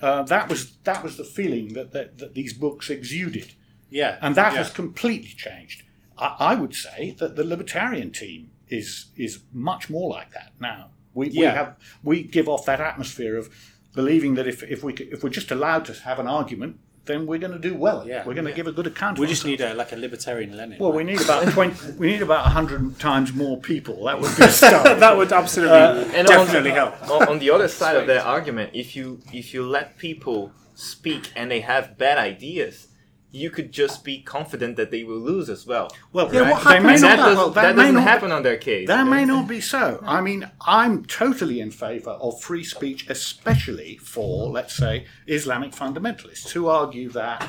Uh, 0.02 0.22
that 0.24 0.48
was 0.48 0.76
that 0.84 1.02
was 1.02 1.16
the 1.16 1.24
feeling 1.24 1.74
that, 1.74 1.92
that, 1.92 2.18
that 2.18 2.34
these 2.34 2.54
books 2.54 2.88
exuded, 2.88 3.54
Yeah, 3.90 4.18
and 4.22 4.34
that 4.34 4.52
yeah. 4.52 4.58
has 4.58 4.70
completely 4.70 5.34
changed. 5.36 5.82
I, 6.16 6.36
I 6.38 6.54
would 6.54 6.74
say 6.74 7.14
that 7.18 7.36
the 7.36 7.44
libertarian 7.44 8.10
team 8.10 8.50
is 8.68 9.06
is 9.16 9.40
much 9.52 9.90
more 9.90 10.08
like 10.08 10.32
that 10.32 10.52
now. 10.58 10.90
We, 11.12 11.28
we 11.30 11.40
have 11.40 11.76
we 12.02 12.22
give 12.22 12.48
off 12.48 12.64
that 12.66 12.80
atmosphere 12.80 13.36
of 13.36 13.50
believing 13.94 14.34
that 14.34 14.46
if 14.46 14.62
if 14.62 14.82
we 14.82 14.94
if 14.94 15.22
we're 15.22 15.30
just 15.30 15.50
allowed 15.50 15.84
to 15.86 15.92
have 15.92 16.18
an 16.18 16.26
argument, 16.26 16.78
then 17.06 17.26
we're 17.26 17.38
going 17.38 17.52
to 17.52 17.58
do 17.58 17.74
well. 17.74 18.06
Yeah. 18.06 18.24
we're 18.26 18.34
going 18.34 18.46
to 18.46 18.52
give 18.52 18.66
a 18.66 18.72
good 18.72 18.86
account. 18.86 19.18
We 19.18 19.24
of 19.26 19.30
just 19.30 19.44
ourselves. 19.44 19.60
need 19.62 19.66
a 19.72 19.74
like 19.74 19.92
a 19.92 19.96
libertarian 19.96 20.56
Lenin. 20.56 20.78
Well, 20.78 20.92
we 20.92 21.02
need 21.04 21.20
about 21.20 21.48
twenty. 21.56 21.92
we 21.92 22.06
need 22.08 22.22
about 22.22 22.46
hundred 22.46 22.98
times 22.98 23.32
more 23.32 23.58
people. 23.58 24.04
That 24.04 24.20
would 24.20 24.36
be 24.36 24.44
a 24.44 24.48
start. 24.48 25.00
that 25.00 25.16
would 25.16 25.32
absolutely 25.32 25.76
uh, 25.76 26.04
And 26.14 26.26
definitely 26.28 26.70
on, 26.70 26.76
help. 26.76 27.10
On, 27.10 27.28
on 27.28 27.38
the 27.38 27.50
other 27.50 27.68
side 27.68 27.96
of 27.96 28.06
that 28.06 28.24
argument, 28.26 28.70
if 28.74 28.94
you 28.96 29.20
if 29.32 29.52
you 29.54 29.66
let 29.66 29.98
people 29.98 30.52
speak 30.74 31.32
and 31.36 31.50
they 31.50 31.60
have 31.60 31.98
bad 31.98 32.18
ideas, 32.18 32.88
you 33.32 33.50
could 33.50 33.70
just 33.70 34.02
be 34.04 34.20
confident 34.22 34.76
that 34.76 34.90
they 34.90 35.04
will 35.04 35.18
lose 35.18 35.48
as 35.48 35.66
well. 35.66 35.88
well, 36.12 36.26
Yeah, 36.32 36.40
that- 36.40 36.52
what 36.52 36.62
happens- 36.62 37.00
not. 37.02 37.08
that, 37.08 37.16
does, 37.16 37.36
well, 37.36 37.50
that, 37.50 37.76
may 37.76 37.82
doesn't 37.82 37.94
not 37.96 38.02
happen 38.04 38.32
on 38.32 38.42
their 38.42 38.56
case. 38.56 38.88
That 38.88 39.06
may 39.06 39.24
not 39.24 39.46
be 39.46 39.60
so. 39.60 40.02
I 40.04 40.20
mean, 40.20 40.50
I'm 40.66 41.04
totally 41.04 41.60
in 41.60 41.70
favour 41.70 42.10
of 42.10 42.40
free 42.40 42.64
speech, 42.64 43.08
especially 43.08 43.96
for, 43.98 44.48
let's 44.50 44.74
say, 44.74 45.06
Islamic 45.26 45.72
fundamentalists 45.72 46.50
who 46.50 46.66
argue 46.68 47.08
that 47.10 47.46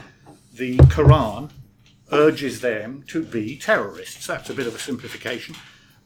the 0.53 0.77
Quran 0.77 1.49
urges 2.11 2.61
them 2.61 3.03
to 3.07 3.23
be 3.23 3.57
terrorists. 3.57 4.27
That's 4.27 4.49
a 4.49 4.53
bit 4.53 4.67
of 4.67 4.75
a 4.75 4.79
simplification. 4.79 5.55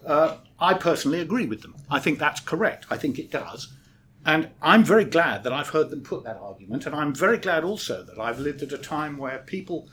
Uh, 0.05 0.35
I 0.59 0.75
personally 0.75 1.19
agree 1.19 1.47
with 1.47 1.61
them. 1.63 1.75
I 1.89 1.99
think 1.99 2.19
that's 2.19 2.39
correct. 2.39 2.85
I 2.89 2.97
think 2.97 3.17
it 3.19 3.31
does. 3.31 3.73
And 4.25 4.49
I'm 4.61 4.83
very 4.83 5.05
glad 5.05 5.43
that 5.43 5.53
I've 5.53 5.69
heard 5.69 5.91
them 5.91 6.01
put 6.01 6.23
that 6.23 6.37
argument. 6.37 6.87
And 6.87 6.95
I'm 6.95 7.13
very 7.13 7.37
glad 7.37 7.63
also 7.63 8.03
that 8.03 8.19
I've 8.19 8.39
lived 8.39 8.63
at 8.63 8.73
a 8.73 8.77
time 8.77 9.17
where 9.17 9.37
people 9.39 9.87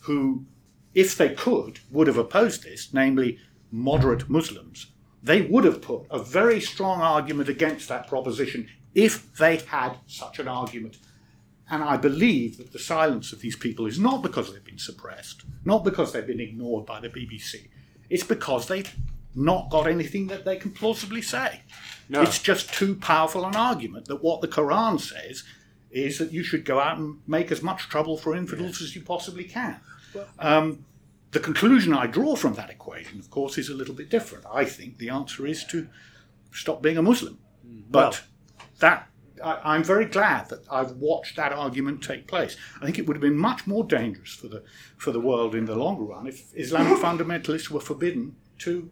who, 0.00 0.46
if 0.94 1.16
they 1.16 1.30
could, 1.34 1.80
would 1.90 2.06
have 2.06 2.16
opposed 2.16 2.62
this, 2.62 2.94
namely 2.94 3.38
moderate 3.70 4.30
Muslims, 4.30 4.86
they 5.22 5.42
would 5.42 5.64
have 5.64 5.82
put 5.82 6.06
a 6.10 6.18
very 6.18 6.60
strong 6.60 7.02
argument 7.02 7.50
against 7.50 7.88
that 7.88 8.06
proposition 8.08 8.68
if 8.94 9.36
they 9.36 9.56
had 9.56 9.98
such 10.06 10.38
an 10.38 10.48
argument. 10.48 10.96
And 11.68 11.82
I 11.82 11.98
believe 11.98 12.56
that 12.56 12.72
the 12.72 12.78
silence 12.78 13.32
of 13.32 13.40
these 13.40 13.56
people 13.56 13.86
is 13.86 13.98
not 13.98 14.22
because 14.22 14.52
they've 14.52 14.64
been 14.64 14.78
suppressed, 14.78 15.42
not 15.64 15.84
because 15.84 16.12
they've 16.12 16.26
been 16.26 16.40
ignored 16.40 16.86
by 16.86 17.00
the 17.00 17.08
BBC. 17.08 17.68
It's 18.08 18.24
because 18.24 18.68
they've 18.68 18.94
not 19.34 19.68
got 19.68 19.86
anything 19.86 20.28
that 20.28 20.44
they 20.44 20.56
can 20.56 20.70
plausibly 20.70 21.20
say. 21.20 21.60
No. 22.08 22.22
It's 22.22 22.38
just 22.38 22.72
too 22.72 22.94
powerful 22.96 23.44
an 23.44 23.56
argument 23.56 24.06
that 24.06 24.22
what 24.22 24.40
the 24.40 24.48
Quran 24.48 25.00
says 25.00 25.42
is 25.90 26.18
that 26.18 26.32
you 26.32 26.42
should 26.42 26.64
go 26.64 26.78
out 26.78 26.98
and 26.98 27.20
make 27.26 27.50
as 27.50 27.62
much 27.62 27.88
trouble 27.88 28.16
for 28.16 28.34
infidels 28.34 28.80
as 28.80 28.94
you 28.94 29.02
possibly 29.02 29.44
can. 29.44 29.80
Um, 30.38 30.84
the 31.32 31.40
conclusion 31.40 31.92
I 31.92 32.06
draw 32.06 32.36
from 32.36 32.54
that 32.54 32.70
equation, 32.70 33.18
of 33.18 33.30
course, 33.30 33.58
is 33.58 33.68
a 33.68 33.74
little 33.74 33.94
bit 33.94 34.08
different. 34.08 34.44
I 34.52 34.64
think 34.64 34.98
the 34.98 35.10
answer 35.10 35.46
is 35.46 35.64
to 35.64 35.88
stop 36.52 36.82
being 36.82 36.96
a 36.96 37.02
Muslim. 37.02 37.38
But 37.90 38.22
that 38.78 39.08
I, 39.42 39.60
I'm 39.64 39.84
very 39.84 40.06
glad 40.06 40.48
that 40.48 40.64
I've 40.70 40.92
watched 40.92 41.36
that 41.36 41.52
argument 41.52 42.02
take 42.02 42.26
place. 42.26 42.56
I 42.80 42.84
think 42.84 42.98
it 42.98 43.06
would 43.06 43.16
have 43.16 43.22
been 43.22 43.38
much 43.38 43.66
more 43.66 43.84
dangerous 43.84 44.34
for 44.34 44.48
the 44.48 44.62
for 44.96 45.10
the 45.10 45.20
world 45.20 45.54
in 45.54 45.66
the 45.66 45.76
longer 45.76 46.04
run 46.04 46.26
if 46.26 46.52
Islamic 46.54 46.98
fundamentalists 47.02 47.70
were 47.70 47.80
forbidden 47.80 48.36
to 48.60 48.90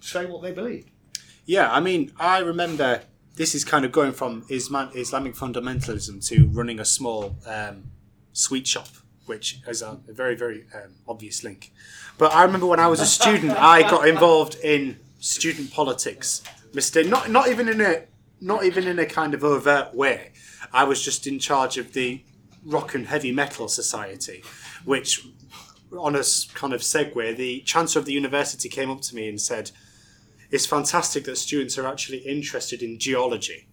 say 0.00 0.26
what 0.26 0.42
they 0.42 0.52
believed. 0.52 0.89
Yeah, 1.50 1.68
I 1.68 1.80
mean, 1.80 2.12
I 2.16 2.38
remember 2.38 3.02
this 3.34 3.56
is 3.56 3.64
kind 3.64 3.84
of 3.84 3.90
going 3.90 4.12
from 4.12 4.44
Islam- 4.48 4.92
Islamic 4.94 5.34
fundamentalism 5.34 6.24
to 6.28 6.46
running 6.46 6.78
a 6.78 6.84
small 6.84 7.34
um, 7.44 7.90
sweet 8.32 8.68
shop, 8.68 8.86
which 9.26 9.58
is 9.66 9.82
a, 9.82 9.98
a 10.08 10.12
very, 10.12 10.36
very 10.36 10.66
um, 10.72 10.92
obvious 11.08 11.42
link. 11.42 11.72
But 12.18 12.32
I 12.32 12.44
remember 12.44 12.66
when 12.66 12.78
I 12.78 12.86
was 12.86 13.00
a 13.00 13.06
student, 13.06 13.50
I 13.58 13.82
got 13.82 14.06
involved 14.06 14.58
in 14.62 15.00
student 15.18 15.72
politics. 15.72 16.44
Mistake, 16.72 17.08
not 17.08 17.30
not 17.30 17.48
even 17.48 17.68
in 17.68 17.80
a 17.80 18.04
not 18.40 18.64
even 18.64 18.86
in 18.86 19.00
a 19.00 19.06
kind 19.06 19.34
of 19.34 19.42
overt 19.42 19.92
way. 19.92 20.30
I 20.72 20.84
was 20.84 21.02
just 21.02 21.26
in 21.26 21.40
charge 21.40 21.78
of 21.78 21.94
the 21.94 22.22
rock 22.64 22.94
and 22.94 23.08
heavy 23.08 23.32
metal 23.32 23.66
society, 23.66 24.44
which 24.84 25.26
on 25.98 26.14
a 26.14 26.22
kind 26.54 26.72
of 26.72 26.82
segue, 26.82 27.36
the 27.36 27.62
chancellor 27.62 27.98
of 27.98 28.06
the 28.06 28.12
university 28.12 28.68
came 28.68 28.88
up 28.88 29.00
to 29.00 29.16
me 29.16 29.28
and 29.28 29.40
said, 29.40 29.72
it's 30.50 30.66
fantastic 30.66 31.24
that 31.24 31.36
students 31.36 31.78
are 31.78 31.86
actually 31.86 32.18
interested 32.18 32.82
in 32.82 32.98
geology, 32.98 33.68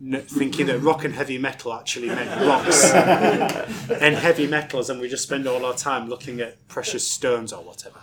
thinking 0.00 0.66
that 0.66 0.78
rock 0.78 1.04
and 1.04 1.14
heavy 1.14 1.38
metal 1.38 1.72
actually 1.72 2.08
meant 2.08 2.46
rocks 2.46 2.92
and 2.92 4.14
heavy 4.14 4.46
metals, 4.46 4.90
and 4.90 5.00
we 5.00 5.08
just 5.08 5.24
spend 5.24 5.46
all 5.46 5.64
our 5.64 5.74
time 5.74 6.08
looking 6.08 6.40
at 6.40 6.66
precious 6.68 7.10
stones 7.10 7.52
or 7.52 7.62
whatever. 7.62 8.00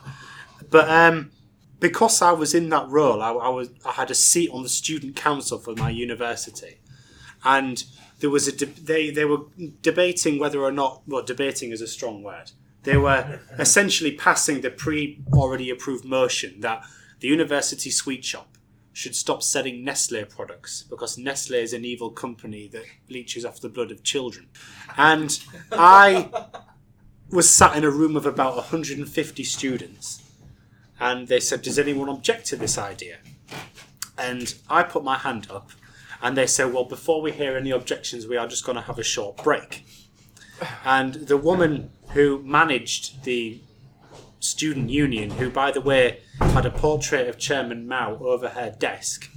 But 0.69 0.89
um, 0.89 1.31
because 1.79 2.21
I 2.21 2.31
was 2.31 2.53
in 2.53 2.69
that 2.69 2.87
role, 2.89 3.21
I, 3.21 3.31
I 3.31 3.49
was 3.49 3.69
I 3.85 3.91
had 3.93 4.11
a 4.11 4.15
seat 4.15 4.49
on 4.51 4.63
the 4.63 4.69
student 4.69 5.15
council 5.15 5.57
for 5.57 5.73
my 5.75 5.89
university, 5.89 6.81
and 7.43 7.83
there 8.19 8.29
was 8.29 8.47
a 8.47 8.51
de- 8.51 8.65
they 8.65 9.09
they 9.09 9.25
were 9.25 9.39
debating 9.81 10.37
whether 10.37 10.61
or 10.61 10.71
not 10.71 11.01
well 11.07 11.23
debating 11.23 11.71
is 11.71 11.81
a 11.81 11.87
strong 11.87 12.23
word. 12.23 12.51
They 12.83 12.97
were 12.97 13.39
essentially 13.59 14.11
passing 14.11 14.61
the 14.61 14.71
pre 14.71 15.21
already 15.33 15.69
approved 15.69 16.03
motion 16.03 16.61
that 16.61 16.83
the 17.21 17.27
university 17.27 17.89
sweet 17.89 18.25
shop 18.25 18.57
should 18.93 19.15
stop 19.15 19.41
selling 19.41 19.85
Nestle 19.85 20.25
products 20.25 20.83
because 20.89 21.17
Nestle 21.17 21.55
is 21.55 21.71
an 21.71 21.85
evil 21.85 22.09
company 22.09 22.67
that 22.73 22.83
leeches 23.09 23.45
off 23.45 23.61
the 23.61 23.69
blood 23.69 23.91
of 23.91 24.03
children. 24.03 24.49
And 24.97 25.39
I 25.71 26.29
was 27.29 27.49
sat 27.49 27.77
in 27.77 27.85
a 27.85 27.89
room 27.89 28.17
of 28.17 28.25
about 28.25 28.55
150 28.55 29.43
students 29.45 30.23
and 30.99 31.27
they 31.27 31.39
said, 31.39 31.61
Does 31.61 31.79
anyone 31.79 32.09
object 32.09 32.47
to 32.47 32.55
this 32.57 32.77
idea? 32.77 33.19
And 34.17 34.53
I 34.69 34.83
put 34.83 35.03
my 35.03 35.17
hand 35.17 35.47
up 35.49 35.71
and 36.21 36.35
they 36.35 36.47
said, 36.47 36.73
Well, 36.73 36.85
before 36.85 37.21
we 37.21 37.31
hear 37.31 37.55
any 37.55 37.71
objections, 37.71 38.27
we 38.27 38.35
are 38.35 38.47
just 38.47 38.65
going 38.65 38.75
to 38.75 38.81
have 38.81 38.99
a 38.99 39.03
short 39.03 39.41
break. 39.43 39.85
And 40.83 41.13
the 41.13 41.37
woman 41.37 41.91
who 42.09 42.43
managed 42.43 43.23
the 43.23 43.61
student 44.41 44.89
union, 44.89 45.29
who, 45.31 45.49
by 45.49 45.71
the 45.71 45.81
way, 45.81 46.19
had 46.39 46.65
a 46.65 46.71
portrait 46.71 47.27
of 47.27 47.37
Chairman 47.37 47.87
Mao 47.87 48.17
over 48.17 48.49
her 48.49 48.75
desk 48.77 49.29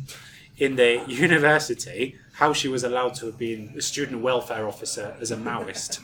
in 0.56 0.76
the 0.76 1.04
university, 1.08 2.16
how 2.34 2.52
she 2.52 2.68
was 2.68 2.82
allowed 2.82 3.14
to 3.14 3.26
have 3.26 3.38
been 3.38 3.73
a 3.76 3.82
student 3.82 4.23
welfare 4.23 4.66
officer 4.66 5.16
as 5.20 5.30
a 5.30 5.37
Maoist, 5.37 6.00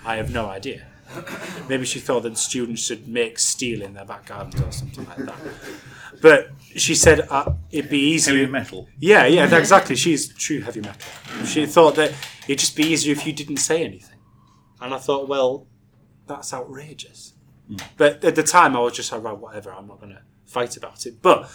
I 0.04 0.16
have 0.16 0.32
no 0.32 0.46
idea. 0.46 0.86
Maybe 1.68 1.84
she 1.84 2.00
thought 2.00 2.22
that 2.22 2.38
students 2.38 2.84
should 2.84 3.06
make 3.06 3.38
steel 3.38 3.82
in 3.82 3.94
their 3.94 4.04
back 4.04 4.26
gardens 4.26 4.60
or 4.62 4.72
something 4.72 5.06
like 5.06 5.18
that. 5.18 5.36
But 6.22 6.50
she 6.76 6.94
said 6.94 7.26
uh, 7.28 7.52
it'd 7.70 7.90
be 7.90 7.98
easier. 7.98 8.38
Heavy 8.38 8.50
metal. 8.50 8.88
Yeah, 8.98 9.26
yeah, 9.26 9.54
exactly. 9.54 9.96
She's 9.96 10.28
true 10.28 10.60
heavy 10.60 10.80
metal. 10.80 11.00
She 11.44 11.66
thought 11.66 11.96
that 11.96 12.12
it'd 12.44 12.58
just 12.58 12.76
be 12.76 12.84
easier 12.84 13.12
if 13.12 13.26
you 13.26 13.32
didn't 13.32 13.58
say 13.58 13.84
anything. 13.84 14.18
And 14.80 14.94
I 14.94 14.98
thought, 14.98 15.28
well, 15.28 15.66
that's 16.26 16.54
outrageous. 16.54 17.34
But 17.96 18.24
at 18.24 18.34
the 18.34 18.42
time, 18.42 18.76
I 18.76 18.80
was 18.80 18.94
just 18.94 19.12
like, 19.12 19.22
right, 19.22 19.36
whatever, 19.36 19.72
I'm 19.72 19.86
not 19.86 20.00
going 20.00 20.12
to 20.12 20.22
fight 20.46 20.76
about 20.76 21.06
it. 21.06 21.22
But 21.22 21.50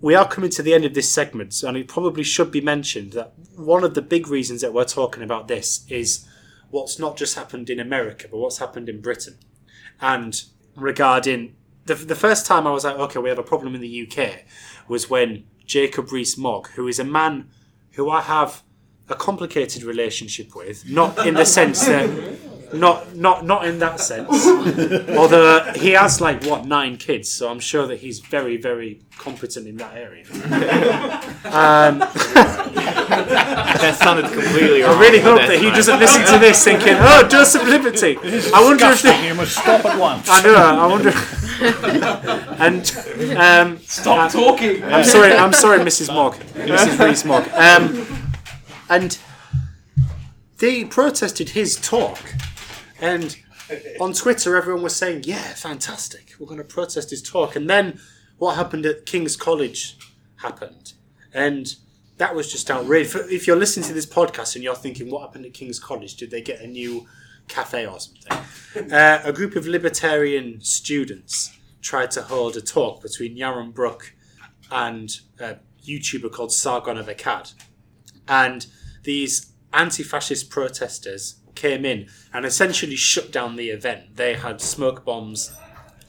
we 0.00 0.14
are 0.14 0.28
coming 0.28 0.50
to 0.50 0.62
the 0.62 0.74
end 0.74 0.84
of 0.84 0.94
this 0.94 1.10
segment, 1.10 1.62
and 1.62 1.76
it 1.76 1.88
probably 1.88 2.22
should 2.22 2.50
be 2.50 2.60
mentioned 2.60 3.12
that 3.12 3.32
one 3.56 3.84
of 3.84 3.94
the 3.94 4.02
big 4.02 4.28
reasons 4.28 4.60
that 4.60 4.74
we're 4.74 4.84
talking 4.84 5.22
about 5.22 5.48
this 5.48 5.86
is 5.88 6.26
what's 6.70 6.98
not 6.98 7.16
just 7.16 7.36
happened 7.36 7.70
in 7.70 7.80
America, 7.80 8.26
but 8.30 8.38
what's 8.38 8.58
happened 8.58 8.88
in 8.88 9.00
Britain. 9.00 9.38
And 10.00 10.42
regarding 10.76 11.54
the, 11.86 11.94
the 11.94 12.14
first 12.14 12.46
time 12.46 12.66
I 12.66 12.72
was 12.72 12.84
like, 12.84 12.96
okay, 12.96 13.18
we 13.18 13.28
have 13.28 13.38
a 13.38 13.42
problem 13.42 13.74
in 13.74 13.80
the 13.80 14.08
UK 14.08 14.44
was 14.88 15.10
when 15.10 15.44
Jacob 15.64 16.10
Rees 16.12 16.36
Mogg, 16.36 16.68
who 16.70 16.88
is 16.88 16.98
a 16.98 17.04
man 17.04 17.48
who 17.92 18.10
I 18.10 18.20
have 18.22 18.62
a 19.08 19.14
complicated 19.14 19.82
relationship 19.82 20.54
with, 20.54 20.88
not 20.88 21.26
in 21.26 21.34
the 21.34 21.44
sense 21.44 21.84
that, 21.86 22.38
not 22.74 23.14
not 23.16 23.44
not 23.44 23.66
in 23.66 23.78
that 23.78 24.00
sense. 24.00 24.28
Although 25.16 25.72
he 25.76 25.90
has 25.90 26.20
like 26.20 26.44
what 26.44 26.66
nine 26.66 26.96
kids, 26.96 27.30
so 27.30 27.48
I'm 27.50 27.60
sure 27.60 27.86
that 27.86 28.00
he's 28.00 28.18
very 28.20 28.56
very 28.56 29.00
competent 29.18 29.66
in 29.68 29.76
that 29.78 29.94
area. 29.96 30.24
Um, 31.44 31.98
that 32.74 33.96
sounded 33.98 34.24
completely 34.32 34.82
wrong. 34.82 34.96
I 34.96 35.00
really 35.00 35.20
hope 35.20 35.38
that 35.38 35.58
he 35.58 35.64
fine. 35.66 35.74
doesn't 35.74 36.00
listen 36.00 36.24
to 36.32 36.38
this 36.38 36.64
thinking, 36.64 36.94
"Oh, 36.98 37.28
Dose 37.28 37.54
of 37.54 37.68
Liberty." 37.68 38.16
I 38.16 38.60
wonder 38.62 38.86
if 38.86 39.02
Disgusting. 39.02 39.10
they, 39.20 39.28
You 39.28 39.34
must 39.34 39.52
stop 39.52 39.84
at 39.84 39.98
once. 39.98 40.26
I 40.28 40.42
know. 40.42 40.54
I 40.56 40.86
wonder. 40.86 41.12
and 42.58 43.36
um, 43.36 43.78
Stop 43.84 44.32
talking. 44.32 44.82
I'm 44.84 45.04
sorry, 45.04 45.32
I'm 45.32 45.52
sorry, 45.52 45.78
Mrs. 45.80 46.12
Mogg, 46.12 46.34
Mrs. 46.54 46.98
Rees 47.04 47.24
Mogg. 47.24 47.46
Um, 47.52 48.06
and 48.88 49.18
they 50.58 50.84
protested 50.84 51.50
his 51.50 51.76
talk, 51.76 52.18
and 53.00 53.36
on 54.00 54.12
Twitter, 54.12 54.56
everyone 54.56 54.82
was 54.82 54.96
saying, 54.96 55.24
"Yeah, 55.24 55.54
fantastic, 55.54 56.34
we're 56.38 56.46
going 56.46 56.58
to 56.58 56.64
protest 56.64 57.10
his 57.10 57.22
talk." 57.22 57.56
And 57.56 57.68
then 57.68 58.00
what 58.38 58.56
happened 58.56 58.86
at 58.86 59.06
King's 59.06 59.36
College 59.36 59.96
happened, 60.36 60.94
and 61.32 61.74
that 62.18 62.34
was 62.34 62.50
just 62.50 62.70
outrageous. 62.70 63.14
If 63.30 63.46
you're 63.46 63.56
listening 63.56 63.86
to 63.88 63.94
this 63.94 64.06
podcast 64.06 64.54
and 64.54 64.64
you're 64.64 64.74
thinking, 64.74 65.10
"What 65.10 65.22
happened 65.22 65.46
at 65.46 65.54
King's 65.54 65.80
College? 65.80 66.16
Did 66.16 66.30
they 66.30 66.42
get 66.42 66.60
a 66.60 66.66
new 66.66 67.06
cafe 67.48 67.86
or 67.86 67.98
something?" 68.00 68.38
Uh, 68.90 69.20
a 69.22 69.32
group 69.32 69.54
of 69.54 69.68
libertarian 69.68 70.60
students 70.60 71.56
tried 71.80 72.10
to 72.10 72.22
hold 72.22 72.56
a 72.56 72.60
talk 72.60 73.00
between 73.00 73.36
Yaron 73.36 73.72
Brook 73.72 74.12
and 74.68 75.20
a 75.38 75.58
YouTuber 75.86 76.32
called 76.32 76.52
Sargon 76.52 76.96
of 76.96 77.06
Akkad. 77.06 77.54
And 78.26 78.66
these 79.04 79.52
anti 79.72 80.02
fascist 80.02 80.50
protesters 80.50 81.36
came 81.54 81.84
in 81.84 82.08
and 82.32 82.44
essentially 82.44 82.96
shut 82.96 83.32
down 83.32 83.56
the 83.56 83.70
event. 83.70 84.16
They 84.16 84.34
had 84.34 84.60
smoke 84.60 85.04
bombs 85.04 85.54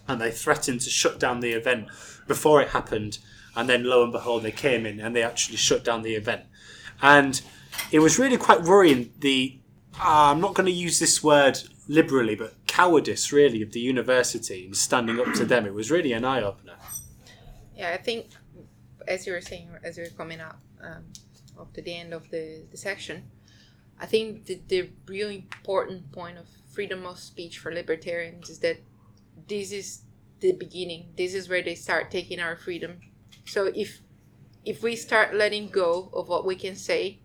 and 0.08 0.22
they 0.22 0.32
threatened 0.32 0.82
to 0.82 0.90
shut 0.90 1.20
down 1.20 1.40
the 1.40 1.52
event 1.52 1.88
before 2.28 2.62
it 2.62 2.70
happened. 2.70 3.20
And 3.56 3.70
then 3.70 3.84
lo 3.84 4.04
and 4.04 4.12
behold, 4.12 4.44
they 4.44 4.52
came 4.52 4.86
in 4.86 5.00
and 5.00 5.16
they 5.16 5.24
actually 5.24 5.58
shut 5.58 5.84
down 5.84 6.02
the 6.02 6.16
event. 6.16 6.44
And 7.02 7.42
it 7.92 8.00
was 8.00 8.20
really 8.20 8.38
quite 8.38 8.64
worrying. 8.64 9.12
The 9.20 9.60
uh, 10.00 10.32
I'm 10.32 10.42
not 10.42 10.54
going 10.54 10.66
to 10.66 10.72
use 10.72 11.00
this 11.00 11.24
word 11.24 11.60
liberally, 11.88 12.36
but 12.36 12.54
cowardice 12.68 13.32
really 13.32 13.62
of 13.62 13.72
the 13.72 13.80
university 13.80 14.66
in 14.66 14.74
standing 14.74 15.20
up 15.20 15.34
to 15.36 15.46
them. 15.46 15.66
It 15.66 15.74
was 15.74 15.90
really 15.90 16.12
an 16.12 16.26
eye 16.26 16.42
opener. 16.42 16.76
Yeah, 17.76 17.92
I 17.92 17.98
think 17.98 18.28
as 19.08 19.26
you 19.26 19.34
were 19.34 19.42
saying, 19.42 19.70
as 19.84 19.98
you 19.98 20.04
were 20.04 20.10
coming 20.10 20.42
up 20.42 20.60
um, 20.82 21.04
to 21.74 21.82
the 21.82 21.96
end 21.96 22.14
of 22.14 22.30
the, 22.30 22.64
the 22.72 22.78
section, 22.78 23.24
I 24.00 24.06
think 24.06 24.46
the, 24.46 24.62
the 24.68 24.90
really 25.08 25.36
important 25.38 26.12
point 26.12 26.38
of 26.38 26.48
freedom 26.72 27.06
of 27.06 27.20
speech 27.20 27.60
for 27.60 27.74
libertarians 27.74 28.50
is 28.50 28.60
that 28.60 28.78
this 29.48 29.72
is 29.72 30.02
the 30.40 30.52
beginning. 30.52 31.14
This 31.18 31.34
is 31.34 31.48
where 31.48 31.62
they 31.62 31.76
start 31.76 32.12
taking 32.12 32.40
our 32.40 32.56
freedom. 32.56 33.00
So 33.46 33.72
if 33.76 34.02
if 34.66 34.82
we 34.82 34.96
start 34.96 35.36
letting 35.36 35.68
go 35.70 36.10
of 36.14 36.28
what 36.28 36.46
we 36.46 36.56
can 36.56 36.76
say 36.76 37.20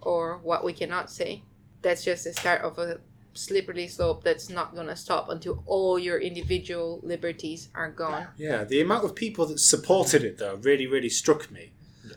or 0.00 0.38
what 0.42 0.62
we 0.64 0.72
cannot 0.72 1.10
say, 1.10 1.42
that's 1.82 2.04
just 2.04 2.24
the 2.24 2.32
start 2.32 2.60
of 2.62 2.78
a 2.78 3.00
slippery 3.32 3.88
slope 3.88 4.22
that's 4.22 4.48
not 4.48 4.74
going 4.74 4.86
to 4.86 4.94
stop 4.94 5.28
until 5.28 5.64
all 5.66 5.98
your 5.98 6.18
individual 6.18 7.00
liberties 7.02 7.70
are 7.74 7.90
gone. 7.90 8.28
Yeah, 8.36 8.64
the 8.64 8.80
amount 8.80 9.04
of 9.04 9.14
people 9.14 9.46
that 9.46 9.58
supported 9.58 10.22
it 10.22 10.38
though 10.38 10.56
really, 10.56 10.86
really 10.86 11.08
struck 11.08 11.50
me. 11.50 11.72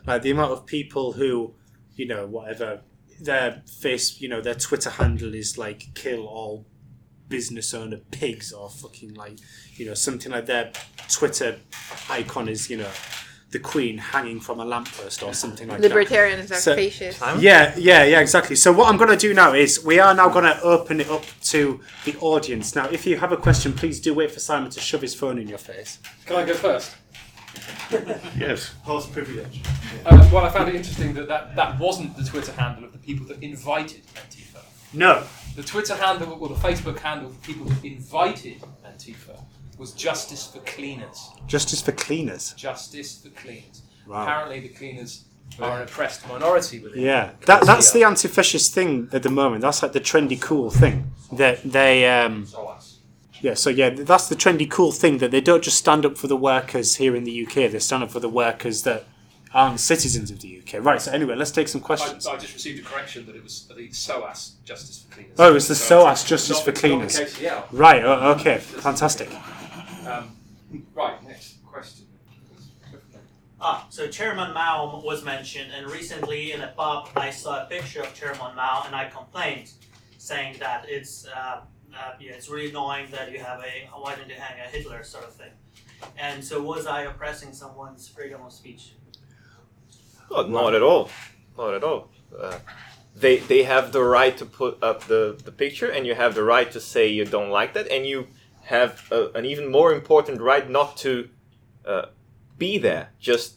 Like 0.06 0.22
the 0.22 0.32
amount 0.32 0.52
of 0.52 0.66
people 0.66 1.14
who, 1.14 1.54
you 1.96 2.06
know, 2.06 2.28
whatever 2.28 2.82
their 3.20 3.64
face, 3.82 4.20
you 4.22 4.30
know, 4.30 4.42
their 4.42 4.56
Twitter 4.56 4.90
handle 4.90 5.34
is 5.34 5.58
like 5.58 5.88
"kill 5.96 6.26
all 6.28 6.66
business 7.30 7.74
owner 7.74 7.98
pigs" 8.12 8.52
or 8.54 8.70
fucking 8.70 9.14
like, 9.14 9.38
you 9.76 9.86
know, 9.86 9.94
something 9.94 10.32
like 10.32 10.46
their 10.46 10.72
Twitter 11.10 11.60
icon 12.10 12.48
is, 12.48 12.70
you 12.70 12.78
know, 12.78 12.90
the 13.52 13.60
Queen 13.60 13.98
hanging 13.98 14.40
from 14.42 14.60
a 14.60 14.66
lamppost 14.66 15.24
or 15.24 15.34
something 15.34 15.68
like 15.70 15.80
that. 15.82 15.88
Libertarians 15.90 16.52
are 16.52 16.56
So- 16.56 16.76
fascist. 16.76 17.22
Yeah, 17.40 17.74
yeah, 17.78 18.04
yeah, 18.04 18.20
exactly. 18.20 18.56
So 18.58 18.72
what 18.74 18.90
I'm 18.90 18.98
going 18.98 19.10
to 19.10 19.16
do 19.18 19.34
now 19.34 19.54
is 19.54 19.84
we 19.84 20.00
are 20.00 20.14
now 20.14 20.28
going 20.30 20.44
to 20.46 20.62
open 20.62 21.00
it 21.00 21.10
up 21.10 21.24
to 21.46 21.80
the 22.04 22.16
audience. 22.20 22.76
Now, 22.76 22.88
if 22.90 23.06
you 23.08 23.18
have 23.18 23.32
a 23.32 23.38
question, 23.38 23.72
please 23.74 24.02
do 24.02 24.14
wait 24.14 24.32
for 24.32 24.42
Simon 24.42 24.70
to 24.72 24.80
shove 24.82 25.02
his 25.02 25.16
phone 25.16 25.38
in 25.40 25.48
your 25.48 25.58
face. 25.60 26.00
Can 26.26 26.36
I 26.36 26.46
go 26.46 26.54
first? 26.54 26.92
Yes. 28.38 28.74
Host 28.84 29.12
privilege. 29.12 29.62
Uh, 30.06 30.30
well, 30.32 30.46
I 30.46 30.50
found 30.50 30.70
it 30.70 30.76
interesting 30.76 31.14
that, 31.16 31.28
that 31.28 31.56
that 31.56 31.80
wasn't 31.80 32.16
the 32.18 32.24
Twitter 32.24 32.52
handle 32.54 32.84
of 32.84 32.92
the 32.92 32.98
people 33.00 33.26
that 33.28 33.42
invited 33.42 34.02
Antifa. 34.16 34.62
No. 34.94 35.24
The 35.56 35.64
Twitter 35.64 35.96
handle, 35.96 36.38
or 36.40 36.50
the 36.50 36.56
Facebook 36.56 37.00
handle 37.00 37.30
for 37.30 37.40
people 37.46 37.66
that 37.66 37.84
invited 37.84 38.62
Antifa 38.86 39.42
was 39.78 39.94
Justice 39.94 40.48
for 40.48 40.60
Cleaners. 40.60 41.30
Justice 41.48 41.82
for 41.82 41.92
cleaners. 41.94 42.54
Justice 42.54 43.22
for 43.22 43.30
Cleaners. 43.30 43.82
Wow. 44.08 44.24
Apparently, 44.24 44.60
the 44.62 44.70
cleaners 44.70 45.26
are 45.60 45.78
an 45.78 45.84
oppressed 45.84 46.28
minority 46.28 46.80
within. 46.80 47.02
Yeah, 47.02 47.32
that, 47.46 47.66
that's 47.66 47.92
the 47.92 48.00
Yeah. 48.00 48.10
anti-fascist 48.10 48.74
thing 48.74 49.10
at 49.14 49.24
the 49.24 49.30
moment. 49.30 49.62
That's 49.62 49.82
like 49.82 49.94
the 49.94 50.00
trendy 50.02 50.40
cool 50.40 50.70
thing 50.70 51.12
that 51.32 51.64
they. 51.64 52.08
Um, 52.08 52.46
So 52.46 52.66
us. 52.68 52.87
Yeah, 53.42 53.54
so 53.54 53.70
yeah, 53.70 53.90
that's 53.90 54.28
the 54.30 54.36
trendy 54.36 54.70
cool 54.70 54.92
thing 54.92 55.20
that 55.20 55.32
they 55.32 55.42
don't 55.42 55.64
just 55.64 55.78
stand 55.78 56.06
up 56.06 56.18
for 56.18 56.28
the 56.28 56.38
workers 56.38 56.96
here 56.96 57.16
in 57.16 57.24
the 57.24 57.46
UK. 57.46 57.72
They 57.72 57.80
stand 57.80 58.04
up 58.04 58.12
for 58.12 58.20
the 58.20 58.30
workers 58.30 58.84
that 58.84 59.06
aren't 59.54 59.80
citizens 59.80 60.30
of 60.32 60.42
the 60.42 60.62
UK. 60.62 60.84
Right. 60.84 61.02
So 61.02 61.12
anyway, 61.12 61.36
let's 61.36 61.52
take 61.52 61.68
some 61.68 61.82
questions. 61.82 62.28
I 62.28 62.38
just 62.38 62.54
received 62.54 62.80
a 62.80 62.84
correction 62.84 63.26
that 63.28 63.36
it 63.36 63.44
was 63.44 63.68
the 63.76 63.92
SOAS 63.92 64.56
Justice 64.66 65.04
for 65.04 65.14
Cleaners. 65.16 65.40
Oh, 65.40 65.50
it 65.50 65.54
was 65.54 65.68
the 65.68 65.76
So 65.76 66.04
SOAS 66.04 66.24
Justice 66.24 66.62
for 66.62 66.72
Cleaners. 66.72 67.20
KCL. 67.20 67.64
Right. 67.72 68.04
Oh, 68.04 68.32
okay. 68.32 68.58
Fantastic. 68.58 69.30
Um, 70.06 70.36
right, 70.94 71.24
next 71.24 71.58
question. 71.66 72.06
Ah, 73.60 73.88
so 73.90 74.08
Chairman 74.08 74.54
Mao 74.54 75.02
was 75.04 75.24
mentioned, 75.26 75.72
and 75.76 75.90
recently 75.90 76.52
in 76.52 76.62
a 76.62 76.68
pub 76.68 77.10
I 77.16 77.32
saw 77.32 77.64
a 77.64 77.66
picture 77.66 78.02
of 78.02 78.14
Chairman 78.14 78.56
Mao, 78.56 78.84
and 78.86 78.96
I 78.96 79.10
complained, 79.10 79.72
saying 80.20 80.58
that 80.60 80.86
it's 80.88 81.26
uh, 81.28 81.62
uh, 81.98 82.14
yeah, 82.20 82.32
it's 82.32 82.50
really 82.50 82.70
annoying 82.70 83.08
that 83.12 83.32
you 83.32 83.40
have 83.40 83.60
a 83.60 83.90
why 83.94 84.16
didn't 84.16 84.30
you 84.30 84.36
hang 84.36 84.60
a 84.60 84.70
Hitler 84.70 85.04
sort 85.04 85.26
of 85.26 85.34
thing. 85.34 85.52
And 86.18 86.44
so 86.44 86.62
was 86.62 86.86
I 86.86 87.04
oppressing 87.04 87.54
someone's 87.54 88.08
freedom 88.08 88.42
of 88.46 88.54
speech? 88.54 88.94
Oh, 90.30 90.46
not 90.46 90.76
at 90.76 90.84
all. 90.84 91.10
Not 91.58 91.74
at 91.74 91.84
all. 91.84 92.10
Uh, 92.38 92.60
they 93.16 93.38
they 93.38 93.64
have 93.64 93.92
the 93.92 94.04
right 94.04 94.38
to 94.38 94.46
put 94.46 94.82
up 94.84 95.06
the, 95.06 95.40
the 95.44 95.52
picture, 95.52 95.90
and 95.90 96.06
you 96.06 96.14
have 96.16 96.36
the 96.36 96.44
right 96.44 96.72
to 96.72 96.80
say 96.80 97.08
you 97.08 97.26
don't 97.26 97.50
like 97.50 97.74
that, 97.74 97.88
and 97.90 98.06
you 98.06 98.28
have 98.64 99.08
a, 99.12 99.32
an 99.34 99.46
even 99.46 99.72
more 99.72 99.94
important 99.94 100.42
right 100.42 100.70
not 100.70 100.98
to 100.98 101.30
uh, 101.86 102.08
be 102.58 102.78
there. 102.78 103.10
Just 103.20 103.56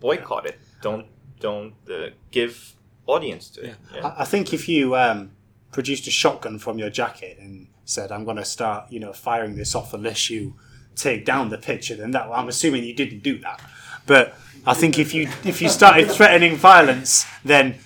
boycott 0.00 0.46
it. 0.46 0.58
Don't 0.80 1.06
don't 1.40 1.74
uh, 1.90 2.10
give 2.30 2.76
audience 3.06 3.50
to 3.50 3.64
it. 3.64 3.76
Yeah. 3.94 4.06
I, 4.06 4.22
I 4.22 4.24
think 4.24 4.54
if 4.54 4.68
you 4.68 4.96
um, 4.96 5.32
produced 5.72 6.06
a 6.06 6.10
shotgun 6.10 6.58
from 6.58 6.78
your 6.78 6.88
jacket 6.88 7.36
and 7.38 7.66
said, 7.84 8.12
"I'm 8.12 8.24
going 8.24 8.36
to 8.36 8.44
start, 8.44 8.90
you 8.90 9.00
know, 9.00 9.12
firing 9.12 9.56
this 9.56 9.74
off 9.74 9.94
unless 9.94 10.30
you 10.30 10.54
take 10.96 11.24
down 11.24 11.50
the 11.50 11.58
picture," 11.58 11.94
then 11.96 12.10
that 12.12 12.28
I'm 12.32 12.48
assuming 12.48 12.84
you 12.84 12.94
didn't 12.94 13.22
do 13.22 13.38
that. 13.38 13.60
But 14.06 14.36
I 14.66 14.74
think 14.74 14.98
if 14.98 15.14
you 15.14 15.28
if 15.44 15.60
you 15.62 15.68
started 15.68 16.10
threatening 16.10 16.56
violence, 16.56 17.26
then 17.44 17.76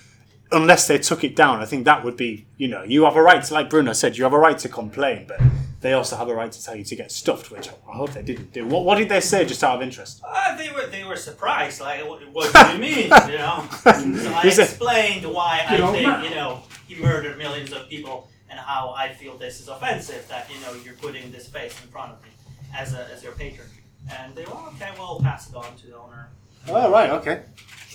unless 0.51 0.87
they 0.87 0.97
took 0.97 1.23
it 1.23 1.35
down, 1.35 1.59
I 1.61 1.65
think 1.65 1.85
that 1.85 2.03
would 2.03 2.17
be, 2.17 2.45
you 2.57 2.67
know, 2.67 2.83
you 2.83 3.03
have 3.03 3.15
a 3.15 3.21
right 3.21 3.43
to, 3.43 3.53
like 3.53 3.69
Bruno 3.69 3.93
said, 3.93 4.17
you 4.17 4.23
have 4.23 4.33
a 4.33 4.37
right 4.39 4.57
to 4.59 4.69
complain, 4.69 5.25
but 5.27 5.39
they 5.81 5.93
also 5.93 6.15
have 6.15 6.27
a 6.27 6.35
right 6.35 6.51
to 6.51 6.63
tell 6.63 6.75
you 6.75 6.83
to 6.83 6.95
get 6.95 7.11
stuffed, 7.11 7.51
which 7.51 7.69
I 7.69 7.95
hope 7.95 8.11
they 8.13 8.23
didn't 8.23 8.51
do. 8.51 8.65
What, 8.65 8.83
what 8.83 8.97
did 8.97 9.09
they 9.09 9.21
say, 9.21 9.45
just 9.45 9.63
out 9.63 9.75
of 9.77 9.81
interest? 9.81 10.21
Uh, 10.25 10.55
they 10.57 10.69
were 10.71 10.87
they 10.87 11.03
were 11.03 11.15
surprised. 11.15 11.79
Like, 11.81 12.07
what, 12.07 12.21
what 12.33 12.53
do 12.53 12.73
you 12.73 12.79
mean? 12.79 13.03
You 13.03 13.37
know. 13.37 13.67
So 14.19 14.33
I 14.33 14.41
explained 14.43 15.25
why 15.25 15.65
I 15.67 15.77
think 15.91 16.29
you 16.29 16.35
know 16.35 16.63
he 16.87 16.95
murdered 16.95 17.37
millions 17.37 17.71
of 17.71 17.87
people, 17.87 18.29
and 18.49 18.59
how 18.59 18.93
I 18.97 19.13
feel 19.13 19.37
this 19.37 19.59
is 19.59 19.67
offensive. 19.67 20.27
That 20.27 20.49
you 20.53 20.59
know 20.61 20.73
you're 20.83 20.95
putting 20.95 21.31
this 21.31 21.47
face 21.47 21.79
in 21.81 21.89
front 21.89 22.11
of 22.13 22.23
me 22.23 22.29
as 22.75 22.93
a 22.93 23.07
as 23.13 23.23
your 23.23 23.33
patron. 23.33 23.67
And 24.11 24.35
they 24.35 24.45
were 24.45 24.53
okay. 24.73 24.91
Well, 24.97 25.19
pass 25.21 25.49
it 25.49 25.55
on 25.55 25.75
to 25.75 25.87
the 25.87 25.97
owner. 25.97 26.29
Oh, 26.67 26.91
right, 26.91 27.09
okay. 27.11 27.41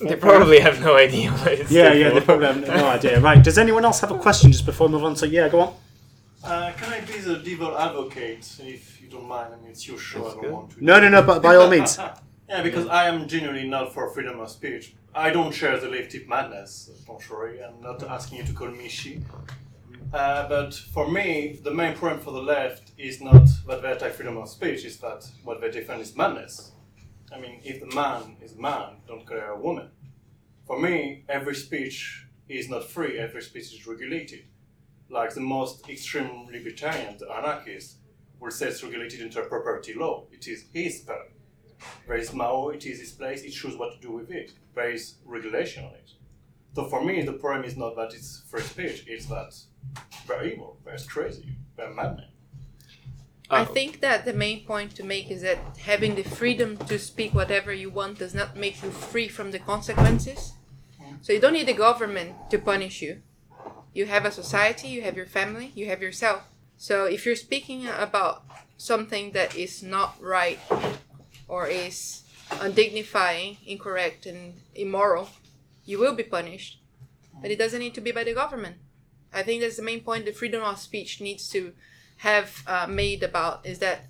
They 0.01 0.17
probably 0.17 0.59
have 0.61 0.81
no 0.81 0.97
idea 0.97 1.31
what 1.31 1.53
it's 1.53 1.71
Yeah, 1.71 1.93
yeah, 1.93 2.11
they 2.11 2.21
probably 2.21 2.47
have 2.47 2.67
no 2.67 2.89
idea. 2.89 3.21
Right, 3.21 3.43
does 3.43 3.59
anyone 3.59 3.85
else 3.85 4.01
have 4.01 4.11
a 4.11 4.19
question 4.19 4.51
just 4.51 4.67
before 4.67 4.89
we 4.89 4.95
move 4.95 5.05
on? 5.05 5.17
So, 5.17 5.27
yeah, 5.27 5.49
go 5.49 5.61
on. 5.61 5.75
Uh, 6.43 6.73
can 6.73 6.93
I 6.93 7.01
be 7.01 7.19
the 7.19 7.39
devil 7.39 7.77
advocate, 7.79 8.59
if 8.61 9.01
you 9.01 9.09
don't 9.09 9.27
mind? 9.27 9.55
I 9.55 9.57
mean, 9.61 9.71
it's 9.71 9.87
your 9.87 9.99
show. 9.99 10.25
That's 10.25 10.31
I 10.31 10.35
don't 10.35 10.43
good. 10.43 10.53
want 10.53 10.71
to. 10.73 10.85
No, 10.85 11.01
no, 11.01 11.09
no, 11.09 11.23
but 11.23 11.43
by 11.43 11.57
all 11.57 11.71
means. 11.71 11.99
yeah, 12.49 12.63
because 12.63 12.87
I 12.89 13.09
am 13.09 13.29
genuinely 13.29 13.69
not 13.69 13.95
for 13.95 14.11
freedom 14.11 14.41
of 14.41 14.51
speech. 14.51 14.95
I 15.15 15.31
don't 15.31 15.53
share 15.53 15.79
the 15.79 15.89
left 15.89 16.15
madness, 16.27 16.91
contrary. 17.07 17.63
I'm 17.63 17.81
not 17.81 18.03
asking 18.03 18.39
you 18.39 18.45
to 18.45 18.53
call 18.53 18.69
me 18.69 18.89
she. 18.89 19.21
Uh, 20.15 20.49
but 20.49 20.73
for 20.73 21.11
me, 21.11 21.59
the 21.65 21.73
main 21.73 21.93
problem 21.93 22.21
for 22.21 22.31
the 22.31 22.41
left 22.41 22.93
is 22.97 23.21
not 23.21 23.49
that 23.67 23.83
they 23.83 23.91
attack 23.91 24.13
freedom 24.13 24.37
of 24.37 24.49
speech, 24.49 24.85
it's 24.85 24.99
that 24.99 25.29
what 25.43 25.61
they 25.61 25.69
defend 25.69 26.01
is 26.01 26.15
madness. 26.15 26.71
I 27.35 27.41
mean, 27.41 27.61
if 27.65 27.81
the 27.81 27.93
man 27.97 28.37
is 28.41 28.55
man, 28.55 28.99
don't 29.09 29.29
her 29.29 29.51
a 29.51 29.61
woman. 29.61 29.89
For 30.69 30.79
me, 30.79 31.25
every 31.29 31.57
speech 31.57 32.29
is 32.49 32.69
not 32.69 32.85
free, 32.85 33.19
every 33.19 33.43
speech 33.43 33.75
is 33.75 33.85
regulated. 33.89 34.45
Like 35.09 35.35
the 35.35 35.41
most 35.41 35.89
extreme 35.89 36.47
libertarian, 36.47 37.19
the 37.19 37.33
anarchist, 37.33 37.97
will 38.39 38.53
say 38.53 38.69
it's 38.69 38.85
regulated 38.85 39.21
into 39.21 39.43
a 39.43 39.47
property 39.47 39.95
law. 39.95 40.27
It 40.31 40.47
is 40.47 40.67
his 40.73 40.99
spell. 40.99 41.25
There 42.07 42.17
is 42.17 42.33
Mao, 42.33 42.69
it 42.69 42.87
is 42.87 43.01
his 43.01 43.11
place, 43.11 43.43
it 43.43 43.51
chooses 43.51 43.77
what 43.77 43.95
to 43.95 44.01
do 44.01 44.13
with 44.13 44.31
it. 44.31 44.53
There 44.77 44.91
is 44.91 45.17
regulation 45.25 45.87
on 45.87 45.95
it. 45.95 46.13
So 46.77 46.85
for 46.85 47.05
me, 47.05 47.23
the 47.23 47.33
problem 47.33 47.65
is 47.65 47.77
not 47.77 47.97
that 47.97 48.15
it's 48.15 48.45
free 48.49 48.63
speech, 48.63 49.07
it's 49.09 49.27
that 49.27 49.55
they're 50.27 50.45
evil, 50.45 50.79
they're 50.85 50.99
crazy, 51.09 51.57
they're 51.77 51.93
madmen. 51.93 52.27
I 53.51 53.63
Oh. 53.63 53.65
think 53.67 54.01
that 54.01 54.25
the 54.25 54.33
main 54.33 54.65
point 54.65 54.97
to 54.97 55.05
make 55.05 55.31
is 55.31 55.43
that 55.43 55.59
having 55.79 56.15
the 56.15 56.25
freedom 56.25 56.77
to 56.77 56.99
speak 56.99 57.35
whatever 57.35 57.73
you 57.73 57.91
want 57.91 58.19
does 58.19 58.35
not 58.35 58.57
make 58.57 58.83
you 58.83 58.91
free 58.91 59.29
from 59.29 59.51
the 59.51 59.59
consequences. 59.59 60.53
So 61.21 61.33
you 61.33 61.41
don't 61.41 61.53
need 61.53 61.69
the 61.69 61.75
government 61.75 62.51
to 62.51 62.59
punish 62.59 63.01
you. 63.03 63.23
You 63.93 64.07
have 64.07 64.25
a 64.25 64.33
society, 64.33 64.89
you 64.89 65.03
have 65.03 65.17
your 65.17 65.27
family, 65.27 65.73
you 65.75 65.87
have 65.87 66.03
yourself. 66.03 66.43
So 66.77 67.05
if 67.05 67.25
you're 67.25 67.37
speaking 67.37 67.87
about 67.87 68.45
something 68.77 69.33
that 69.33 69.55
is 69.55 69.83
not 69.83 70.17
right 70.21 70.59
or 71.47 71.67
is 71.67 72.23
undignifying, 72.51 73.59
incorrect, 73.67 74.27
and 74.27 74.55
immoral, 74.75 75.31
you 75.85 75.99
will 75.99 76.15
be 76.15 76.25
punished. 76.25 76.81
But 77.41 77.51
it 77.51 77.59
doesn't 77.59 77.79
need 77.81 77.95
to 77.95 78.01
be 78.01 78.11
by 78.13 78.25
the 78.25 78.35
government. 78.35 78.77
I 79.35 79.43
think 79.43 79.63
that's 79.63 79.77
the 79.77 79.83
main 79.83 80.01
point 80.01 80.25
the 80.25 80.33
freedom 80.33 80.63
of 80.63 80.79
speech 80.79 81.21
needs 81.21 81.49
to 81.51 81.73
have 82.19 82.63
uh, 82.67 82.87
made 82.89 83.23
about 83.23 83.67
is 83.67 83.79
that 83.81 84.07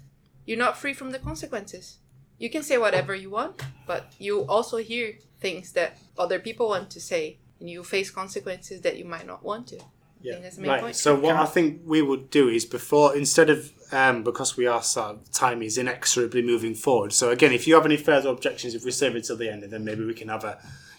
you're 0.46 0.58
not 0.58 0.76
free 0.76 0.92
from 0.92 1.10
the 1.10 1.18
consequences. 1.18 1.98
You 2.38 2.50
can 2.50 2.62
say 2.62 2.76
whatever 2.78 3.14
you 3.14 3.30
want, 3.30 3.62
but 3.86 4.12
you 4.18 4.42
also 4.42 4.76
hear 4.78 5.14
things 5.40 5.72
that 5.72 5.96
other 6.18 6.38
people 6.38 6.68
want 6.68 6.90
to 6.90 7.00
say, 7.00 7.38
and 7.60 7.70
you 7.70 7.82
face 7.84 8.10
consequences 8.10 8.82
that 8.82 8.98
you 8.98 9.04
might 9.04 9.26
not 9.26 9.42
want 9.42 9.68
to. 9.68 9.76
I 9.76 10.30
think 10.32 10.42
that's 10.42 10.56
the 10.56 10.62
main 10.62 10.70
Right. 10.70 10.80
point. 10.80 10.96
So 10.96 11.14
what 11.14 11.36
I 11.36 11.44
think 11.44 11.82
we 11.84 12.00
would 12.00 12.30
do 12.30 12.48
is 12.48 12.64
before 12.64 13.14
instead 13.14 13.50
of 13.50 13.72
um, 13.92 14.24
because 14.24 14.56
we 14.56 14.66
are 14.66 14.82
sort 14.82 15.10
of 15.10 15.30
time 15.30 15.62
is 15.62 15.76
inexorably 15.78 16.42
moving 16.42 16.74
forward. 16.74 17.12
So 17.12 17.30
again, 17.30 17.52
if 17.52 17.66
you 17.68 17.74
have 17.74 17.84
any 17.84 17.98
further 17.98 18.30
objections, 18.30 18.74
if 18.74 18.84
we 18.84 18.90
save 18.90 19.14
it 19.16 19.24
till 19.24 19.36
the 19.36 19.50
end, 19.50 19.62
and 19.62 19.72
then 19.72 19.84
maybe 19.84 20.04
we 20.04 20.14
can 20.14 20.28
have 20.28 20.44
a 20.44 20.58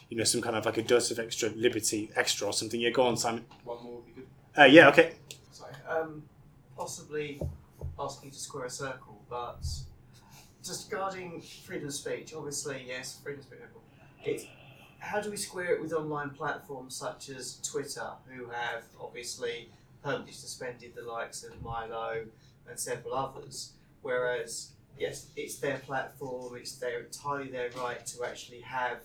you 0.09 0.17
know 0.17 0.23
some 0.23 0.41
kind 0.41 0.55
of 0.55 0.65
like 0.65 0.77
a 0.77 0.83
dose 0.83 1.09
of 1.11 1.17
extra 1.19 1.49
liberty 1.49 2.11
extra 2.15 2.47
or 2.47 2.53
something. 2.53 2.79
Yeah, 2.79 2.91
go 2.91 3.03
on, 3.03 3.17
Simon. 3.17 3.45
One 3.63 3.83
more 3.83 3.95
would 3.95 4.05
be 4.05 4.11
good. 4.13 4.14
Uh, 4.57 4.63
yeah. 4.63 4.87
Okay. 4.89 5.13
Sorry. 5.51 5.73
Um, 5.87 6.23
possibly 6.77 7.41
asking 7.99 8.29
you 8.29 8.33
to 8.33 8.39
square 8.39 8.65
a 8.65 8.69
circle, 8.69 9.21
but 9.29 9.65
just 10.63 10.91
regarding 10.91 11.41
freedom 11.41 11.87
of 11.87 11.93
speech, 11.93 12.33
obviously, 12.33 12.85
yes, 12.87 13.19
freedom 13.21 13.41
of 13.41 13.45
speech. 13.45 13.59
It, 14.23 14.47
how 14.99 15.21
do 15.21 15.29
we 15.29 15.37
square 15.37 15.75
it 15.75 15.81
with 15.81 15.93
online 15.93 16.31
platforms 16.31 16.95
such 16.95 17.29
as 17.29 17.59
Twitter, 17.61 18.09
who 18.27 18.45
have 18.49 18.83
obviously 18.99 19.69
permanently 20.01 20.33
suspended 20.33 20.93
the 20.95 21.03
likes 21.03 21.43
of 21.43 21.61
Milo 21.61 22.25
and 22.67 22.79
several 22.79 23.13
others? 23.13 23.73
Whereas, 24.01 24.71
yes, 24.97 25.27
it's 25.35 25.57
their 25.57 25.79
platform, 25.79 26.55
it's 26.55 26.77
their 26.77 27.01
entirely 27.01 27.49
their 27.49 27.69
right 27.77 28.03
to 28.05 28.23
actually 28.23 28.61
have 28.61 28.99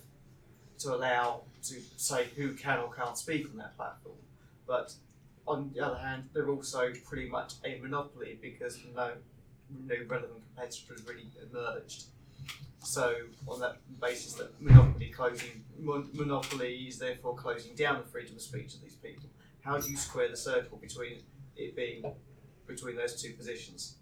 to 0.78 0.94
allow 0.94 1.42
to 1.64 1.74
say 1.96 2.28
who 2.36 2.54
can 2.54 2.78
or 2.78 2.90
can't 2.92 3.18
speak 3.18 3.46
on 3.50 3.56
that 3.58 3.76
platform. 3.76 4.16
But 4.66 4.94
on 5.46 5.70
the 5.74 5.80
other 5.80 5.98
hand, 5.98 6.28
they're 6.32 6.48
also 6.48 6.92
pretty 7.04 7.28
much 7.28 7.54
a 7.64 7.78
monopoly 7.80 8.38
because 8.40 8.78
no, 8.94 9.12
no 9.86 9.94
relevant 10.08 10.42
competitors 10.54 11.04
really 11.06 11.26
emerged. 11.50 12.04
So, 12.82 13.14
on 13.46 13.60
that 13.60 13.76
basis, 14.00 14.34
that 14.34 14.60
monopoly 14.60 15.08
closing, 15.08 15.64
mon- 15.78 16.08
monopoly 16.14 16.86
is 16.88 16.98
therefore 16.98 17.36
closing 17.36 17.74
down 17.74 18.00
the 18.02 18.08
freedom 18.08 18.36
of 18.36 18.42
speech 18.42 18.74
of 18.74 18.80
these 18.82 18.94
people. 18.94 19.28
How 19.60 19.78
do 19.78 19.90
you 19.90 19.96
square 19.96 20.28
the 20.28 20.36
circle 20.36 20.78
between 20.78 21.18
it 21.56 21.76
being 21.76 22.04
between 22.66 22.96
those 22.96 23.20
two 23.20 23.34
positions? 23.34 23.96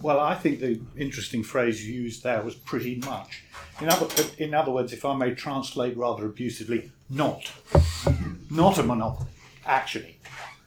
Well, 0.00 0.20
I 0.20 0.34
think 0.34 0.60
the 0.60 0.80
interesting 0.96 1.42
phrase 1.42 1.86
you 1.86 1.92
used 1.92 2.22
there 2.22 2.42
was 2.42 2.54
pretty 2.54 2.96
much. 2.96 3.44
In 3.80 3.88
other, 3.88 4.06
in 4.38 4.54
other 4.54 4.72
words, 4.72 4.92
if 4.92 5.04
I 5.04 5.14
may 5.14 5.34
translate 5.34 5.96
rather 5.96 6.26
abusively, 6.26 6.90
not. 7.10 7.50
Not 8.50 8.78
a 8.78 8.82
monopoly, 8.82 9.28
actually. 9.68 10.18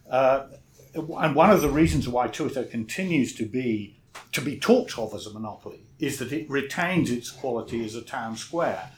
Uh, 0.10 0.48
and 0.94 1.36
one 1.36 1.50
of 1.50 1.62
the 1.62 1.70
reasons 1.70 2.08
why 2.08 2.28
Twitter 2.28 2.64
continues 2.64 3.34
to 3.36 3.46
be 3.46 3.98
to 4.34 4.42
be 4.42 4.58
talked 4.58 4.98
of 4.98 5.14
as 5.14 5.26
a 5.26 5.34
monopoly 5.34 5.84
is 6.00 6.20
that 6.20 6.32
it 6.32 6.50
retains 6.50 7.10
its 7.10 7.30
quality 7.30 7.84
as 7.84 7.96
a 7.96 8.02
town 8.02 8.36
square. 8.36 8.90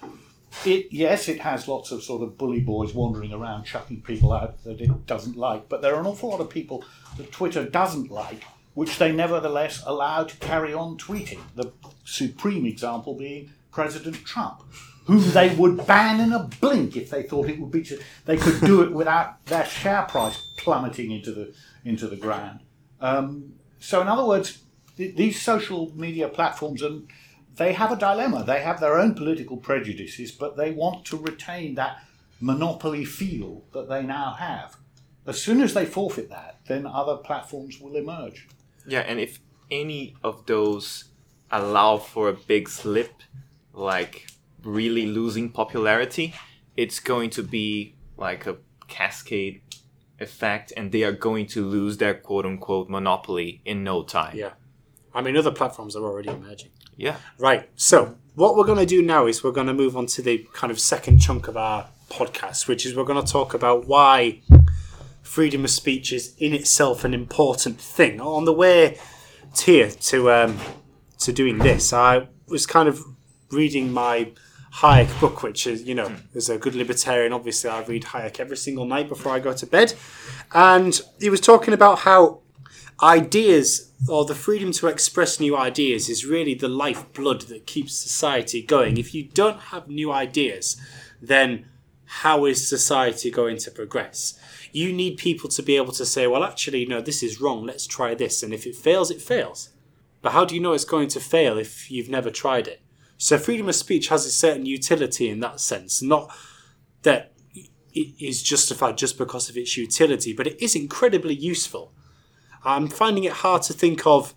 It 0.65 0.87
yes, 0.91 1.27
it 1.27 1.39
has 1.41 1.67
lots 1.67 1.91
of 1.91 2.03
sort 2.03 2.21
of 2.21 2.37
bully 2.37 2.61
boys 2.61 2.93
wandering 2.93 3.33
around 3.33 3.63
chucking 3.63 4.01
people 4.01 4.31
out 4.33 4.63
that 4.63 4.81
it 4.81 5.05
doesn't 5.05 5.35
like, 5.35 5.69
but 5.69 5.81
there 5.81 5.95
are 5.95 5.99
an 5.99 6.05
awful 6.05 6.29
lot 6.29 6.41
of 6.41 6.49
people 6.49 6.83
that 7.17 7.31
Twitter 7.31 7.65
doesn't 7.65 8.11
like, 8.11 8.43
which 8.73 8.97
they 8.97 9.11
nevertheless 9.11 9.83
allow 9.85 10.23
to 10.23 10.35
carry 10.37 10.73
on 10.73 10.97
tweeting. 10.97 11.39
The 11.55 11.71
supreme 12.05 12.65
example 12.65 13.15
being 13.15 13.51
President 13.71 14.23
Trump, 14.25 14.61
whom 15.05 15.31
they 15.31 15.53
would 15.55 15.85
ban 15.85 16.19
in 16.19 16.31
a 16.31 16.49
blink 16.61 16.95
if 16.95 17.09
they 17.09 17.23
thought 17.23 17.49
it 17.49 17.59
would 17.59 17.71
be. 17.71 17.85
They 18.25 18.37
could 18.37 18.61
do 18.61 18.81
it 18.81 18.91
without 18.91 19.45
their 19.45 19.65
share 19.65 20.03
price 20.03 20.37
plummeting 20.57 21.11
into 21.11 21.31
the 21.31 21.53
into 21.83 22.07
the 22.07 22.15
ground. 22.15 22.61
Um, 23.01 23.53
so, 23.79 24.01
in 24.01 24.07
other 24.07 24.25
words, 24.25 24.63
th- 24.97 25.15
these 25.15 25.41
social 25.41 25.91
media 25.95 26.29
platforms 26.29 26.81
and 26.81 27.07
they 27.55 27.73
have 27.73 27.91
a 27.91 27.95
dilemma. 27.95 28.43
They 28.43 28.61
have 28.61 28.79
their 28.79 28.97
own 28.97 29.13
political 29.13 29.57
prejudices, 29.57 30.31
but 30.31 30.57
they 30.57 30.71
want 30.71 31.05
to 31.05 31.17
retain 31.17 31.75
that 31.75 31.97
monopoly 32.39 33.05
feel 33.05 33.63
that 33.73 33.89
they 33.89 34.01
now 34.03 34.33
have. 34.33 34.77
As 35.25 35.41
soon 35.41 35.61
as 35.61 35.73
they 35.73 35.85
forfeit 35.85 36.29
that, 36.29 36.59
then 36.67 36.85
other 36.85 37.17
platforms 37.17 37.79
will 37.79 37.95
emerge. 37.95 38.47
Yeah, 38.87 39.01
and 39.01 39.19
if 39.19 39.39
any 39.71 40.15
of 40.23 40.45
those 40.45 41.05
allow 41.51 41.97
for 41.97 42.27
a 42.27 42.33
big 42.33 42.67
slip, 42.67 43.21
like 43.71 44.27
really 44.63 45.05
losing 45.05 45.49
popularity, 45.49 46.33
it's 46.75 46.99
going 46.99 47.29
to 47.31 47.43
be 47.43 47.95
like 48.17 48.45
a 48.45 48.57
cascade 48.87 49.61
effect, 50.19 50.73
and 50.75 50.91
they 50.91 51.03
are 51.03 51.11
going 51.11 51.47
to 51.47 51.65
lose 51.65 51.97
their 51.97 52.13
quote 52.13 52.45
unquote 52.45 52.89
monopoly 52.89 53.61
in 53.65 53.83
no 53.83 54.03
time. 54.03 54.35
Yeah. 54.35 54.51
I 55.13 55.21
mean, 55.21 55.37
other 55.37 55.51
platforms 55.51 55.95
are 55.95 56.03
already 56.03 56.29
emerging. 56.29 56.71
Yeah. 56.95 57.17
Right. 57.37 57.69
So, 57.75 58.17
what 58.35 58.55
we're 58.55 58.65
going 58.65 58.79
to 58.79 58.85
do 58.85 59.01
now 59.01 59.27
is 59.27 59.43
we're 59.43 59.51
going 59.51 59.67
to 59.67 59.73
move 59.73 59.95
on 59.95 60.07
to 60.07 60.21
the 60.21 60.47
kind 60.53 60.71
of 60.71 60.79
second 60.79 61.19
chunk 61.19 61.47
of 61.47 61.57
our 61.57 61.87
podcast, 62.09 62.67
which 62.67 62.85
is 62.85 62.95
we're 62.95 63.03
going 63.03 63.23
to 63.23 63.31
talk 63.31 63.53
about 63.53 63.87
why 63.87 64.41
freedom 65.21 65.63
of 65.63 65.71
speech 65.71 66.11
is 66.11 66.35
in 66.37 66.53
itself 66.53 67.03
an 67.03 67.13
important 67.13 67.79
thing. 67.79 68.21
On 68.21 68.45
the 68.45 68.53
way 68.53 68.99
here 69.57 69.89
to 69.89 70.31
um, 70.31 70.57
to 71.19 71.31
doing 71.31 71.59
this, 71.59 71.93
I 71.93 72.27
was 72.47 72.65
kind 72.65 72.89
of 72.89 73.03
reading 73.51 73.91
my 73.91 74.31
Hayek 74.75 75.19
book, 75.19 75.43
which 75.43 75.67
is, 75.67 75.83
you 75.83 75.93
know, 75.93 76.09
hmm. 76.09 76.37
as 76.37 76.49
a 76.49 76.57
good 76.57 76.75
libertarian, 76.75 77.31
obviously 77.33 77.69
I 77.69 77.83
read 77.83 78.03
Hayek 78.03 78.39
every 78.39 78.57
single 78.57 78.85
night 78.85 79.07
before 79.07 79.33
I 79.33 79.39
go 79.39 79.53
to 79.53 79.65
bed. 79.67 79.93
And 80.53 80.99
he 81.19 81.29
was 81.29 81.41
talking 81.41 81.73
about 81.73 81.99
how 81.99 82.39
ideas 83.01 83.91
or 84.07 84.25
the 84.25 84.35
freedom 84.35 84.71
to 84.71 84.87
express 84.87 85.39
new 85.39 85.55
ideas 85.55 86.09
is 86.09 86.25
really 86.25 86.53
the 86.53 86.67
lifeblood 86.67 87.41
that 87.43 87.65
keeps 87.65 87.95
society 87.95 88.61
going. 88.61 88.97
If 88.97 89.13
you 89.13 89.23
don't 89.23 89.59
have 89.59 89.87
new 89.87 90.11
ideas, 90.11 90.79
then 91.21 91.67
how 92.05 92.45
is 92.45 92.67
society 92.67 93.31
going 93.31 93.57
to 93.57 93.71
progress? 93.71 94.37
You 94.71 94.91
need 94.91 95.17
people 95.17 95.49
to 95.51 95.63
be 95.63 95.75
able 95.75 95.93
to 95.93 96.05
say, 96.05 96.27
well, 96.27 96.43
actually, 96.43 96.85
no, 96.85 97.01
this 97.01 97.23
is 97.23 97.39
wrong, 97.39 97.65
let's 97.65 97.87
try 97.87 98.13
this. 98.15 98.43
And 98.43 98.53
if 98.53 98.65
it 98.65 98.75
fails, 98.75 99.09
it 99.09 99.21
fails. 99.21 99.69
But 100.21 100.33
how 100.33 100.45
do 100.45 100.55
you 100.55 100.61
know 100.61 100.73
it's 100.73 100.85
going 100.85 101.09
to 101.09 101.19
fail 101.19 101.57
if 101.57 101.89
you've 101.91 102.09
never 102.09 102.29
tried 102.29 102.67
it? 102.67 102.82
So 103.17 103.37
freedom 103.37 103.69
of 103.69 103.75
speech 103.75 104.09
has 104.09 104.25
a 104.25 104.31
certain 104.31 104.65
utility 104.65 105.29
in 105.29 105.39
that 105.41 105.59
sense, 105.59 106.01
not 106.01 106.33
that 107.03 107.33
it 107.93 108.09
is 108.19 108.41
justified 108.41 108.97
just 108.97 109.17
because 109.17 109.49
of 109.49 109.57
its 109.57 109.77
utility, 109.77 110.33
but 110.33 110.47
it 110.47 110.61
is 110.61 110.75
incredibly 110.75 111.35
useful. 111.35 111.93
I'm 112.65 112.87
finding 112.87 113.23
it 113.23 113.33
hard 113.33 113.61
to 113.63 113.73
think 113.73 114.07
of 114.07 114.33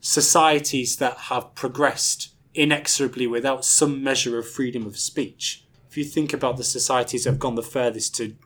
societies 0.00 0.96
that 0.96 1.16
have 1.16 1.54
progressed 1.54 2.30
inexorably 2.54 3.26
without 3.26 3.64
some 3.64 4.02
measure 4.02 4.38
of 4.38 4.48
freedom 4.48 4.86
of 4.86 4.98
speech. 4.98 5.64
If 5.88 5.96
you 5.96 6.04
think 6.04 6.32
about 6.32 6.56
the 6.56 6.64
societies 6.64 7.24
that 7.24 7.30
have 7.30 7.38
gone 7.38 7.54
the 7.54 7.62
furthest 7.62 8.14
to 8.16 8.36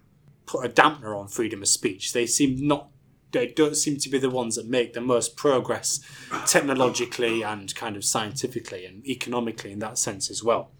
put 0.46 0.64
a 0.64 0.68
dampener 0.68 1.18
on 1.18 1.28
freedom 1.28 1.62
of 1.62 1.68
speech, 1.68 2.12
they 2.12 2.26
seem 2.26 2.66
not 2.66 2.88
they 3.36 3.46
don't 3.46 3.76
seem 3.76 3.98
to 3.98 4.08
be 4.08 4.18
the 4.18 4.30
ones 4.30 4.56
that 4.56 4.66
make 4.66 4.92
the 4.92 5.00
most 5.00 5.36
progress 5.36 6.00
technologically 6.46 7.42
and 7.42 7.74
kind 7.74 7.96
of 7.96 8.04
scientifically 8.04 8.84
and 8.86 9.06
economically 9.06 9.72
in 9.72 9.78
that 9.80 9.98
sense 9.98 10.30
as 10.30 10.42
well. 10.42 10.70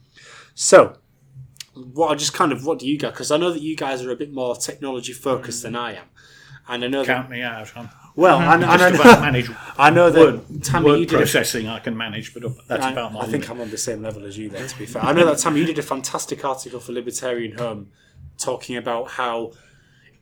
So, 0.55 0.99
what 1.75 2.11
I 2.11 2.15
just 2.15 2.33
kind 2.33 2.53
of 2.53 2.65
what 2.65 2.79
do 2.79 2.89
you 2.89 2.99
guys? 2.99 3.13
Because 3.13 3.31
I 3.31 3.37
know 3.37 3.53
that 3.53 3.63
you 3.63 3.77
guys 3.77 4.03
are 4.03 4.11
a 4.11 4.17
bit 4.17 4.33
more 4.33 4.57
technology 4.57 5.13
focused 5.13 5.63
than 5.63 5.77
I 5.77 5.95
am, 5.95 6.07
and 6.69 6.85
I 6.85 6.89
know 6.89 7.05
that 7.05 7.15
Count 7.15 7.31
me 7.31 7.43
out. 7.43 7.71
I'm 7.77 7.91
well, 8.17 8.41
and, 8.41 8.65
and 8.65 8.73
I 8.73 8.91
know, 8.91 9.21
manage 9.21 9.51
I 9.79 9.91
know 9.91 10.11
that 10.11 10.21
word, 10.21 10.65
Tammy, 10.65 10.87
word 10.87 11.01
you 11.01 11.07
did 11.07 11.17
processing. 11.17 11.69
I 11.69 11.79
can 11.79 11.95
manage, 11.97 12.33
but 12.33 12.45
that's 12.67 12.83
I, 12.83 12.93
about 12.93 13.13
my 13.13 13.21
I 13.21 13.23
think 13.25 13.45
limit. 13.45 13.51
I'm 13.51 13.61
on 13.61 13.71
the 13.71 13.79
same 13.79 14.03
level 14.03 14.25
as 14.25 14.39
you 14.39 14.49
there, 14.49 14.67
to 14.67 14.79
be 14.79 14.87
fair. 14.87 15.05
I 15.05 15.13
know 15.13 15.27
that, 15.27 15.39
Tammy, 15.39 15.61
you 15.61 15.67
did 15.67 15.79
a 15.79 15.83
fantastic 15.83 16.45
article 16.45 16.81
for 16.81 16.93
Libertarian 16.93 17.59
Home 17.59 17.91
talking 18.39 18.77
about 18.77 19.11
how 19.13 19.53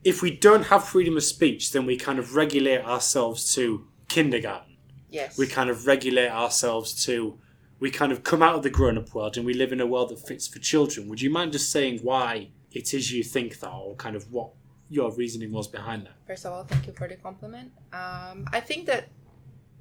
if 0.04 0.20
we 0.20 0.30
don't 0.30 0.64
have 0.64 0.84
freedom 0.84 1.16
of 1.16 1.24
speech, 1.24 1.72
then 1.72 1.86
we 1.86 1.96
kind 1.96 2.18
of 2.18 2.34
regulate 2.34 2.84
ourselves 2.84 3.54
to 3.54 3.86
kindergarten. 4.08 4.76
Yes. 5.08 5.38
We 5.38 5.46
kind 5.46 5.70
of 5.70 5.86
regulate 5.86 6.28
ourselves 6.28 7.04
to, 7.06 7.38
we 7.80 7.90
kind 7.90 8.12
of 8.12 8.22
come 8.22 8.42
out 8.42 8.54
of 8.54 8.62
the 8.62 8.70
grown 8.70 8.98
up 8.98 9.14
world 9.14 9.36
and 9.36 9.46
we 9.46 9.54
live 9.54 9.72
in 9.72 9.80
a 9.80 9.86
world 9.86 10.10
that 10.10 10.18
fits 10.26 10.46
for 10.46 10.58
children. 10.58 11.08
Would 11.08 11.22
you 11.22 11.30
mind 11.30 11.52
just 11.52 11.70
saying 11.70 12.00
why 12.02 12.50
it 12.70 12.92
is 12.92 13.10
you 13.12 13.24
think 13.24 13.60
that, 13.60 13.70
or 13.70 13.94
kind 13.96 14.14
of 14.14 14.30
what 14.30 14.50
your 14.90 15.10
reasoning 15.12 15.52
was 15.52 15.68
behind 15.68 16.06
that? 16.06 16.14
First 16.26 16.44
of 16.44 16.52
all, 16.52 16.64
thank 16.64 16.86
you 16.86 16.92
for 16.92 17.08
the 17.08 17.16
compliment. 17.16 17.72
Um, 17.92 18.46
I 18.52 18.60
think 18.60 18.86
that 18.86 19.08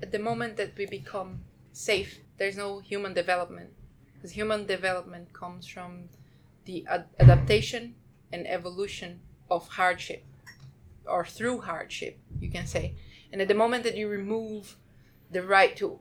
at 0.02 0.12
the 0.12 0.20
moment 0.20 0.56
that 0.58 0.78
we 0.78 0.86
become 0.86 1.42
safe, 1.74 2.20
there's 2.38 2.56
no 2.56 2.80
human 2.80 3.14
development. 3.14 3.72
Because 4.14 4.32
human 4.32 4.66
development 4.66 5.34
comes 5.34 5.68
from 5.68 6.10
the 6.66 6.86
ad- 6.88 7.10
adaptation 7.20 7.96
and 8.32 8.48
evolution 8.48 9.20
of 9.54 9.68
hardship, 9.70 10.24
or 11.06 11.26
through 11.26 11.62
hardship, 11.62 12.18
you 12.40 12.50
can 12.50 12.66
say. 12.66 12.96
And 13.32 13.42
at 13.42 13.48
the 13.48 13.54
moment 13.54 13.84
that 13.84 13.98
you 13.98 14.08
remove 14.08 14.78
the 15.32 15.44
right 15.44 15.76
to 15.78 16.00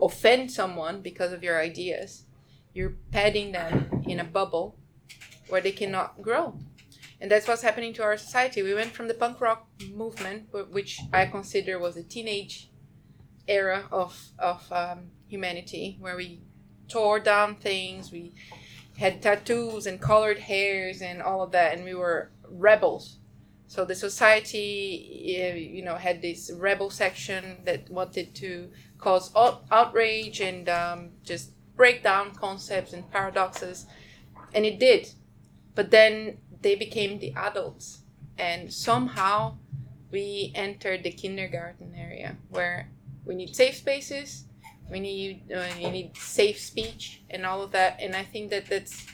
offend 0.00 0.50
someone 0.50 1.00
because 1.02 1.32
of 1.32 1.42
your 1.42 1.60
ideas, 1.60 2.24
you're 2.74 2.96
padding 3.10 3.52
them 3.52 4.02
in 4.06 4.20
a 4.20 4.24
bubble 4.24 4.76
where 5.48 5.60
they 5.60 5.72
cannot 5.72 6.22
grow. 6.22 6.58
And 7.20 7.30
that's 7.30 7.48
what's 7.48 7.62
happening 7.62 7.94
to 7.94 8.02
our 8.02 8.18
society. 8.18 8.62
We 8.62 8.74
went 8.74 8.92
from 8.92 9.08
the 9.08 9.14
punk 9.14 9.40
rock 9.40 9.66
movement, 9.94 10.48
which 10.70 11.00
I 11.12 11.26
consider 11.26 11.78
was 11.78 11.96
a 11.96 12.02
teenage 12.02 12.70
era 13.48 13.84
of, 13.90 14.12
of 14.38 14.70
um, 14.70 15.10
humanity, 15.28 15.96
where 16.00 16.16
we 16.16 16.40
tore 16.88 17.20
down 17.20 17.56
things, 17.56 18.12
we 18.12 18.34
had 18.98 19.22
tattoos 19.22 19.86
and 19.86 20.00
colored 20.00 20.38
hairs 20.38 21.00
and 21.00 21.22
all 21.22 21.42
of 21.42 21.52
that, 21.52 21.74
and 21.74 21.84
we 21.84 21.94
were 21.94 22.30
rebels. 22.50 23.18
So 23.68 23.84
the 23.84 23.94
society, 23.94 25.36
eh, 25.36 25.54
you 25.54 25.82
know, 25.82 25.96
had 25.96 26.22
this 26.22 26.50
rebel 26.54 26.90
section 26.90 27.58
that 27.64 27.90
wanted 27.90 28.34
to 28.36 28.70
cause 28.98 29.34
out- 29.34 29.64
outrage 29.70 30.40
and 30.40 30.68
um, 30.68 31.10
just 31.24 31.50
break 31.74 32.02
down 32.02 32.34
concepts 32.34 32.92
and 32.92 33.10
paradoxes, 33.10 33.86
and 34.54 34.64
it 34.64 34.78
did. 34.78 35.10
But 35.74 35.90
then 35.90 36.38
they 36.62 36.74
became 36.74 37.18
the 37.18 37.32
adults, 37.34 38.02
and 38.38 38.72
somehow 38.72 39.58
we 40.10 40.52
entered 40.54 41.02
the 41.02 41.10
kindergarten 41.10 41.94
area 41.94 42.36
where 42.48 42.88
we 43.24 43.34
need 43.34 43.54
safe 43.54 43.76
spaces, 43.76 44.44
we 44.90 45.00
need 45.00 45.52
uh, 45.52 45.66
you 45.78 45.90
need 45.90 46.16
safe 46.16 46.60
speech 46.60 47.22
and 47.28 47.44
all 47.44 47.62
of 47.62 47.72
that, 47.72 47.98
and 48.00 48.14
I 48.14 48.22
think 48.22 48.50
that 48.50 48.66
that's 48.66 49.06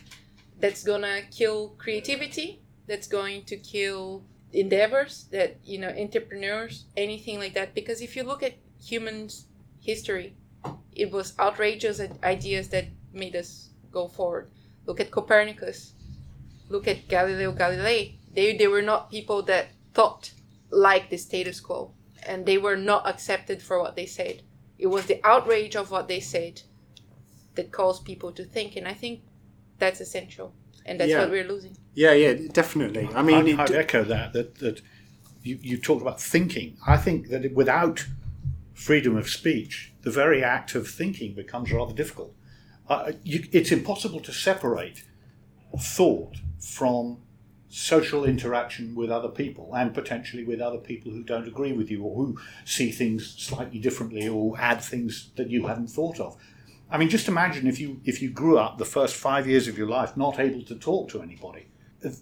that's 0.58 0.84
gonna 0.84 1.22
kill 1.30 1.70
creativity. 1.78 2.61
That's 2.86 3.06
going 3.06 3.44
to 3.44 3.56
kill 3.56 4.24
endeavors 4.52 5.26
that 5.32 5.56
you 5.64 5.78
know 5.78 5.88
entrepreneurs 5.88 6.84
anything 6.96 7.38
like 7.38 7.54
that. 7.54 7.74
Because 7.74 8.00
if 8.00 8.16
you 8.16 8.22
look 8.22 8.42
at 8.42 8.54
humans 8.80 9.46
history 9.80 10.34
it 10.94 11.10
was 11.10 11.38
outrageous 11.38 12.00
ideas 12.22 12.68
that 12.68 12.86
made 13.12 13.34
us 13.34 13.70
go 13.90 14.06
forward. 14.08 14.50
Look 14.86 15.00
at 15.00 15.10
copernicus. 15.10 15.94
Look 16.68 16.86
at 16.86 17.08
galileo 17.08 17.52
galilei. 17.52 18.16
They, 18.32 18.56
they 18.56 18.68
were 18.68 18.82
not 18.82 19.10
people 19.10 19.42
that 19.44 19.68
thought 19.94 20.32
like 20.70 21.10
the 21.10 21.16
status 21.16 21.60
quo 21.60 21.92
and 22.24 22.46
they 22.46 22.58
were 22.58 22.76
not 22.76 23.06
accepted 23.06 23.62
for 23.62 23.80
what 23.80 23.96
they 23.96 24.06
said. 24.06 24.42
It 24.78 24.86
was 24.86 25.06
the 25.06 25.20
outrage 25.24 25.76
of 25.76 25.90
what 25.90 26.08
they 26.08 26.20
said 26.20 26.62
that 27.54 27.72
caused 27.72 28.04
people 28.04 28.32
to 28.32 28.44
think 28.44 28.76
and 28.76 28.86
i 28.88 28.94
think 28.94 29.20
that's 29.78 30.00
essential 30.00 30.54
and 30.86 30.98
that's 31.00 31.10
Yeah. 31.10 31.20
what 31.20 31.30
we're 31.30 31.44
losing 31.48 31.76
Yeah, 31.94 32.12
yeah, 32.12 32.34
definitely. 32.52 33.08
I 33.14 33.22
mean, 33.22 33.58
I'd, 33.58 33.60
I'd 33.60 33.66
d- 33.68 33.74
echo 33.76 34.02
that. 34.04 34.32
That 34.32 34.54
that 34.60 34.80
you, 35.42 35.58
you 35.60 35.76
talked 35.76 36.02
about 36.02 36.20
thinking. 36.20 36.76
I 36.86 36.96
think 36.96 37.28
that 37.28 37.44
it- 37.44 37.54
without 37.54 38.06
freedom 38.72 39.16
of 39.16 39.28
speech, 39.28 39.92
the 40.02 40.10
very 40.10 40.42
act 40.42 40.74
of 40.74 40.88
thinking 40.88 41.34
becomes 41.34 41.70
rather 41.72 41.92
difficult. 41.94 42.34
Uh, 42.88 43.12
you, 43.22 43.44
it's 43.52 43.70
impossible 43.72 44.20
to 44.20 44.32
separate 44.32 45.04
thought 45.78 46.36
from 46.60 47.18
social 47.68 48.24
interaction 48.24 48.94
with 48.94 49.10
other 49.10 49.28
people 49.28 49.72
and 49.74 49.94
potentially 49.94 50.44
with 50.44 50.60
other 50.60 50.76
people 50.78 51.10
who 51.10 51.22
don't 51.24 51.48
agree 51.48 51.72
with 51.72 51.90
you 51.90 52.02
or 52.02 52.14
who 52.16 52.38
see 52.64 52.90
things 52.90 53.34
slightly 53.38 53.78
differently 53.78 54.28
or 54.28 54.58
add 54.58 54.82
things 54.82 55.30
that 55.36 55.48
you 55.48 55.66
hadn't 55.66 55.88
thought 55.88 56.20
of. 56.20 56.36
I 56.92 56.98
mean, 56.98 57.08
just 57.08 57.26
imagine 57.28 57.66
if 57.66 57.80
you 57.80 58.00
if 58.04 58.22
you 58.22 58.30
grew 58.30 58.58
up 58.58 58.78
the 58.78 58.84
first 58.84 59.16
five 59.16 59.46
years 59.48 59.66
of 59.68 59.76
your 59.78 59.88
life 59.88 60.16
not 60.16 60.38
able 60.38 60.62
to 60.64 60.74
talk 60.76 61.08
to 61.10 61.22
anybody 61.22 61.66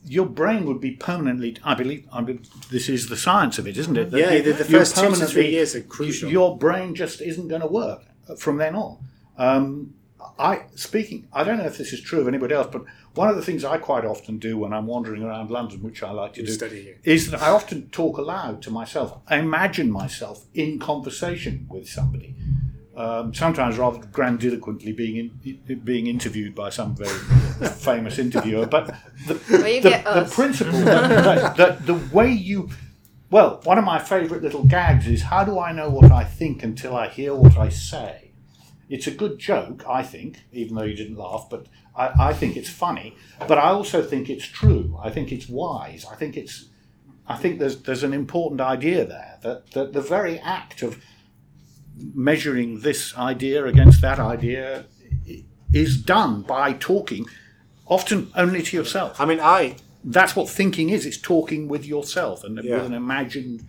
your 0.04 0.26
brain 0.26 0.66
would 0.66 0.80
be 0.80 0.92
permanently. 0.92 1.56
I 1.64 1.74
believe. 1.74 2.06
I 2.12 2.22
this 2.70 2.88
is 2.88 3.08
the 3.08 3.16
science 3.16 3.58
of 3.58 3.66
it, 3.66 3.76
isn't 3.76 3.96
it? 3.96 4.10
That 4.10 4.18
Yeah, 4.20 4.32
you- 4.34 4.42
the- 4.42 4.52
the 4.52 4.64
first 4.64 4.96
two 4.96 5.08
to 5.14 5.26
three 5.26 5.50
years 5.50 5.74
are 5.74 5.80
crucial. 5.82 6.30
Your 6.30 6.58
brain 6.58 6.94
just 6.94 7.20
isn't 7.20 7.48
going 7.48 7.62
to 7.62 7.66
work 7.66 8.02
from 8.36 8.58
then 8.58 8.74
on. 8.74 8.98
Um, 9.38 9.94
I 10.38 10.62
speaking. 10.74 11.28
I 11.32 11.44
don't 11.44 11.58
know 11.58 11.64
if 11.64 11.78
this 11.78 11.92
is 11.92 12.00
true 12.00 12.20
of 12.20 12.28
anybody 12.28 12.54
else, 12.54 12.68
but 12.70 12.84
one 13.14 13.28
of 13.28 13.36
the 13.36 13.42
things 13.42 13.64
I 13.64 13.78
quite 13.78 14.04
often 14.04 14.38
do 14.38 14.58
when 14.58 14.72
I'm 14.72 14.86
wandering 14.86 15.22
around 15.22 15.50
London, 15.50 15.82
which 15.82 16.02
I 16.02 16.10
like 16.10 16.34
to 16.34 16.40
You 16.40 16.46
do, 16.46 16.52
study 16.52 16.94
is 17.04 17.30
that 17.30 17.42
I 17.42 17.50
often 17.50 17.88
talk 17.90 18.18
aloud 18.18 18.62
to 18.62 18.70
myself. 18.70 19.18
I 19.28 19.38
imagine 19.38 19.90
myself 19.90 20.44
in 20.54 20.78
conversation 20.78 21.66
with 21.70 21.88
somebody. 21.88 22.34
Um, 22.96 23.32
sometimes 23.32 23.78
rather 23.78 23.98
grandiloquently 24.10 24.92
being 24.92 25.16
in, 25.16 25.80
being 25.84 26.08
interviewed 26.08 26.54
by 26.56 26.70
some 26.70 26.96
very 26.96 27.08
famous 27.70 28.18
interviewer, 28.18 28.66
but 28.66 28.86
the, 29.28 29.34
Well, 29.48 29.62
the, 29.62 29.80
get 29.80 30.04
the 30.04 30.10
us. 30.10 30.34
principle, 30.34 30.72
that, 30.80 31.56
that 31.56 31.86
the 31.86 31.94
way 32.12 32.30
you, 32.32 32.68
well, 33.30 33.60
one 33.62 33.78
of 33.78 33.84
my 33.84 34.00
favourite 34.00 34.42
little 34.42 34.64
gags 34.64 35.06
is 35.06 35.22
how 35.22 35.44
do 35.44 35.58
I 35.58 35.70
know 35.70 35.88
what 35.88 36.10
I 36.10 36.24
think 36.24 36.64
until 36.64 36.96
I 36.96 37.08
hear 37.08 37.32
what 37.34 37.56
I 37.56 37.68
say? 37.68 38.32
It's 38.88 39.06
a 39.06 39.12
good 39.12 39.38
joke, 39.38 39.84
I 39.88 40.02
think, 40.02 40.42
even 40.52 40.74
though 40.74 40.82
you 40.82 40.96
didn't 40.96 41.16
laugh, 41.16 41.46
but 41.48 41.66
I, 41.96 42.10
I 42.30 42.32
think 42.32 42.56
it's 42.56 42.68
funny. 42.68 43.14
But 43.46 43.56
I 43.56 43.68
also 43.68 44.02
think 44.02 44.28
it's 44.28 44.44
true. 44.44 44.98
I 45.00 45.10
think 45.10 45.30
it's 45.30 45.48
wise. 45.48 46.04
I 46.10 46.16
think 46.16 46.36
it's, 46.36 46.68
I 47.28 47.36
think 47.36 47.60
there's 47.60 47.82
there's 47.82 48.02
an 48.02 48.12
important 48.12 48.60
idea 48.60 49.04
there 49.04 49.38
that, 49.42 49.70
that 49.70 49.92
the 49.92 50.00
very 50.00 50.40
act 50.40 50.82
of 50.82 51.00
measuring 52.14 52.80
this 52.80 53.16
idea 53.16 53.64
against 53.66 54.00
that 54.00 54.18
idea 54.18 54.86
is 55.72 55.96
done 56.02 56.42
by 56.42 56.72
talking, 56.74 57.26
often 57.86 58.30
only 58.34 58.62
to 58.62 58.76
yourself. 58.76 59.20
I 59.20 59.24
mean, 59.26 59.40
I 59.40 59.76
That's 60.02 60.34
what 60.34 60.48
thinking 60.48 60.88
is. 60.88 61.04
It's 61.04 61.18
talking 61.18 61.68
with 61.68 61.84
yourself 61.84 62.42
and 62.42 62.58
Yeah. 62.64 62.76
with 62.76 62.86
an 62.86 62.94
imagined 62.94 63.62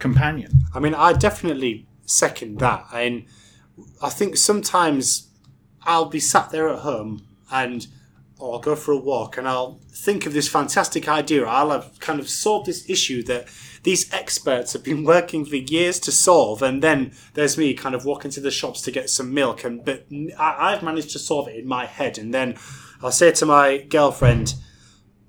companion. 0.00 0.50
I 0.74 0.80
mean, 0.80 0.92
I 0.92 1.12
definitely 1.12 1.86
second 2.04 2.58
that. 2.58 2.84
And 2.92 3.24
I 4.02 4.08
think 4.10 4.36
sometimes 4.36 5.28
I'll 5.82 6.06
be 6.06 6.18
sat 6.20 6.50
there 6.50 6.68
at 6.68 6.80
home 6.80 7.22
and 7.50 7.86
or 8.38 8.54
I'll 8.54 8.58
go 8.60 8.74
for 8.76 8.92
a 8.92 8.96
walk 8.98 9.38
and 9.38 9.46
I'll 9.48 9.80
think 9.90 10.26
of 10.26 10.32
this 10.34 10.48
fantastic 10.48 11.08
idea. 11.08 11.46
I'll 11.46 11.70
have 11.70 11.98
kind 12.00 12.18
of 12.20 12.28
solved 12.28 12.66
this 12.66 12.90
issue 12.90 13.22
that 13.22 13.46
these 13.86 14.12
experts 14.12 14.72
have 14.72 14.82
been 14.82 15.04
working 15.04 15.44
for 15.44 15.54
years 15.54 16.00
to 16.00 16.10
solve. 16.10 16.60
And 16.60 16.82
then 16.82 17.12
there's 17.34 17.56
me 17.56 17.72
kind 17.72 17.94
of 17.94 18.04
walking 18.04 18.32
to 18.32 18.40
the 18.40 18.50
shops 18.50 18.82
to 18.82 18.90
get 18.90 19.08
some 19.08 19.32
milk. 19.32 19.62
And 19.62 19.84
but 19.84 20.06
I, 20.36 20.72
I've 20.72 20.82
managed 20.82 21.10
to 21.10 21.20
solve 21.20 21.46
it 21.46 21.54
in 21.54 21.68
my 21.68 21.86
head. 21.86 22.18
And 22.18 22.34
then 22.34 22.56
I'll 23.00 23.12
say 23.12 23.30
to 23.30 23.46
my 23.46 23.78
girlfriend, 23.78 24.54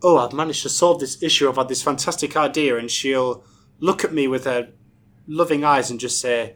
"Oh, 0.02 0.18
I've 0.18 0.34
managed 0.34 0.64
to 0.64 0.70
solve 0.70 1.00
this 1.00 1.22
issue. 1.22 1.48
I've 1.48 1.58
had 1.58 1.68
this 1.68 1.84
fantastic 1.84 2.36
idea," 2.36 2.78
and 2.78 2.90
she'll 2.90 3.44
look 3.80 4.04
at 4.04 4.12
me 4.12 4.28
with 4.28 4.46
her 4.46 4.70
loving 5.28 5.64
eyes 5.64 5.92
and 5.92 6.00
just 6.00 6.20
say, 6.20 6.56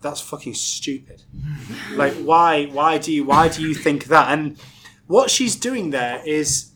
"That's 0.00 0.22
fucking 0.22 0.54
stupid." 0.54 1.24
like, 1.92 2.14
why? 2.14 2.64
Why 2.72 2.96
do 2.96 3.12
you? 3.12 3.22
Why 3.22 3.48
do 3.48 3.60
you 3.60 3.74
think 3.74 4.06
that? 4.06 4.32
And 4.32 4.58
what 5.06 5.28
she's 5.28 5.56
doing 5.56 5.90
there 5.90 6.22
is 6.24 6.70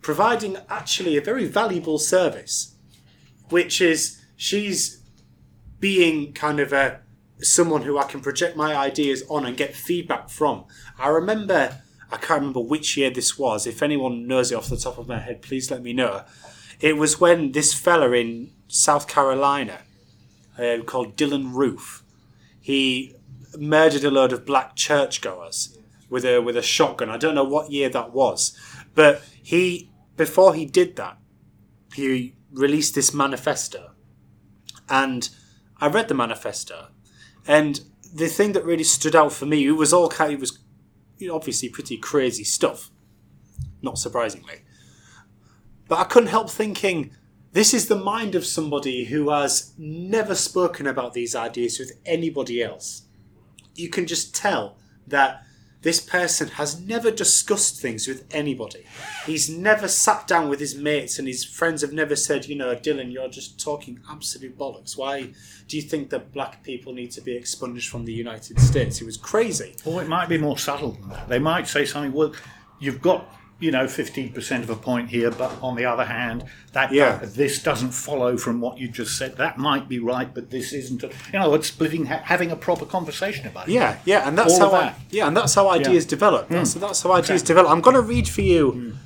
providing 0.00 0.56
actually 0.70 1.18
a 1.18 1.20
very 1.20 1.44
valuable 1.46 1.98
service, 1.98 2.73
which 3.48 3.80
is 3.80 4.20
she's 4.36 5.02
being 5.80 6.32
kind 6.32 6.60
of 6.60 6.72
a 6.72 7.00
someone 7.40 7.82
who 7.82 7.98
I 7.98 8.04
can 8.04 8.20
project 8.20 8.56
my 8.56 8.74
ideas 8.74 9.22
on 9.28 9.44
and 9.44 9.56
get 9.56 9.74
feedback 9.74 10.28
from. 10.28 10.64
I 10.98 11.08
remember, 11.08 11.80
I 12.10 12.16
can't 12.16 12.40
remember 12.40 12.60
which 12.60 12.96
year 12.96 13.10
this 13.10 13.38
was. 13.38 13.66
If 13.66 13.82
anyone 13.82 14.26
knows 14.26 14.52
it 14.52 14.54
off 14.54 14.68
the 14.68 14.76
top 14.76 14.98
of 14.98 15.08
my 15.08 15.18
head, 15.18 15.42
please 15.42 15.70
let 15.70 15.82
me 15.82 15.92
know. 15.92 16.24
It 16.80 16.96
was 16.96 17.20
when 17.20 17.52
this 17.52 17.74
fella 17.74 18.12
in 18.12 18.52
South 18.68 19.06
Carolina 19.06 19.80
uh, 20.58 20.78
called 20.86 21.16
Dylann 21.16 21.54
Roof, 21.54 22.02
he 22.60 23.14
murdered 23.58 24.04
a 24.04 24.10
load 24.10 24.32
of 24.32 24.46
black 24.46 24.74
churchgoers 24.74 25.78
with 26.08 26.24
a 26.24 26.40
with 26.40 26.56
a 26.56 26.62
shotgun. 26.62 27.10
I 27.10 27.16
don't 27.16 27.34
know 27.34 27.44
what 27.44 27.70
year 27.70 27.88
that 27.88 28.12
was, 28.12 28.58
but 28.94 29.22
he 29.42 29.90
before 30.16 30.54
he 30.54 30.64
did 30.64 30.96
that, 30.96 31.18
he 31.94 32.34
released 32.54 32.94
this 32.94 33.12
manifesto, 33.12 33.90
and 34.88 35.28
I 35.80 35.88
read 35.88 36.08
the 36.08 36.14
manifesto, 36.14 36.88
and 37.46 37.80
the 38.14 38.28
thing 38.28 38.52
that 38.52 38.64
really 38.64 38.84
stood 38.84 39.16
out 39.16 39.32
for 39.32 39.44
me, 39.44 39.70
was 39.72 39.92
all 39.92 40.08
kind, 40.08 40.32
it 40.32 40.40
was 40.40 40.58
obviously 41.30 41.68
pretty 41.68 41.96
crazy 41.96 42.44
stuff, 42.44 42.90
not 43.82 43.98
surprisingly, 43.98 44.62
but 45.88 45.98
I 45.98 46.04
couldn't 46.04 46.30
help 46.30 46.48
thinking. 46.48 47.10
This 47.52 47.74
is 47.74 47.86
the 47.86 47.96
mind 47.96 48.34
of 48.34 48.44
somebody 48.44 49.04
who 49.04 49.30
has 49.30 49.74
never 49.78 50.34
spoken 50.34 50.86
about 50.86 51.12
these 51.12 51.36
ideas 51.36 51.78
with 51.78 51.92
anybody 52.04 52.62
else. 52.62 53.02
You 53.76 53.88
can 53.88 54.06
just 54.06 54.34
tell 54.34 54.76
that 55.06 55.44
this 55.84 56.00
person 56.00 56.48
has 56.48 56.80
never 56.80 57.10
discussed 57.10 57.80
things 57.80 58.08
with 58.08 58.24
anybody. 58.30 58.84
He's 59.26 59.50
never 59.50 59.86
sat 59.86 60.26
down 60.26 60.48
with 60.48 60.58
his 60.58 60.74
mates, 60.74 61.18
and 61.18 61.28
his 61.28 61.44
friends 61.44 61.82
have 61.82 61.92
never 61.92 62.16
said, 62.16 62.46
you 62.46 62.56
know, 62.56 62.74
Dylann, 62.74 63.12
you're 63.12 63.28
just 63.28 63.60
talking 63.60 64.00
absolute 64.10 64.58
bollocks. 64.58 64.96
Why 64.96 65.28
do 65.68 65.76
you 65.76 65.82
think 65.82 66.08
that 66.08 66.32
black 66.32 66.62
people 66.62 66.94
need 66.94 67.10
to 67.12 67.20
be 67.20 67.36
expunged 67.36 67.90
from 67.90 68.06
the 68.06 68.14
United 68.14 68.58
States? 68.58 69.02
It 69.02 69.04
was 69.04 69.18
crazy. 69.18 69.76
Or 69.84 70.02
it 70.02 70.08
might 70.08 70.30
be 70.30 70.38
more 70.38 70.56
subtle 70.56 70.92
than 70.92 71.10
that. 71.10 71.28
They 71.28 71.38
might 71.38 71.68
say 71.68 71.84
something, 71.84 72.14
well, 72.14 72.32
you've 72.80 73.02
got, 73.02 73.30
you 73.60 73.70
know, 73.70 73.84
15% 73.86 74.62
of 74.62 74.70
a 74.70 74.74
point 74.76 75.08
here, 75.10 75.30
but 75.30 75.50
on 75.62 75.76
the 75.76 75.84
other 75.84 76.04
hand, 76.04 76.44
that 76.72 76.92
Yeah. 76.92 77.20
this 77.22 77.62
doesn't 77.62 77.92
follow 77.92 78.36
from 78.36 78.60
what 78.60 78.78
you 78.78 78.88
just 78.88 79.16
said. 79.16 79.36
That 79.36 79.58
might 79.58 79.88
be 79.88 79.98
right, 80.00 80.32
but 80.34 80.50
this 80.50 80.72
isn't. 80.72 81.02
A, 81.04 81.08
you 81.32 81.38
know, 81.38 81.54
it's 81.54 81.68
splitting, 81.68 82.06
ha- 82.06 82.20
having 82.24 82.50
a 82.50 82.56
proper 82.56 82.84
conversation 82.84 83.46
about 83.46 83.68
it. 83.68 83.72
Yeah, 83.72 83.96
yeah, 84.04 84.26
and 84.28 84.36
that's 84.36 84.54
All 84.54 84.70
how 84.70 84.76
I, 84.76 84.80
that. 84.86 85.00
yeah, 85.10 85.28
and 85.28 85.36
that's 85.36 85.54
how 85.54 85.68
ideas 85.70 86.04
develop. 86.04 86.48
That's, 86.48 86.74
that's 86.74 87.02
how 87.02 87.12
ideas 87.12 87.42
develop. 87.42 87.70
I'm 87.70 87.80
going 87.80 87.94
to 87.96 88.02
read 88.02 88.28
for 88.28 88.40
you. 88.42 88.96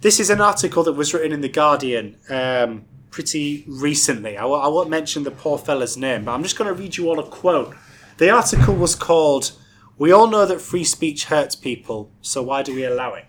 This 0.00 0.18
is 0.20 0.30
an 0.30 0.40
article 0.40 0.82
that 0.84 0.92
was 0.94 1.12
written 1.12 1.32
in 1.32 1.40
the 1.40 1.48
Guardian 1.48 2.16
um, 2.30 2.84
pretty 3.10 3.64
recently. 3.68 4.36
I, 4.38 4.44
won't- 4.44 4.72
won't 4.72 4.90
mention 4.90 5.24
the 5.24 5.30
poor 5.30 5.58
fella's 5.58 5.96
name, 5.96 6.24
but 6.24 6.32
I'm 6.32 6.42
just 6.42 6.56
going 6.56 6.68
to 6.74 6.74
read 6.82 6.96
you 6.96 7.08
all 7.08 7.18
a 7.18 7.26
quote. 7.28 7.74
The 8.16 8.30
article 8.30 8.74
was 8.74 8.94
called 8.94 9.52
"We 9.98 10.10
all 10.10 10.26
know 10.28 10.46
that 10.46 10.60
free 10.60 10.84
speech 10.84 11.26
hurts 11.26 11.54
people, 11.54 12.10
so 12.22 12.42
why 12.42 12.62
do 12.62 12.74
we 12.74 12.84
allow 12.84 13.14
it?" 13.14 13.26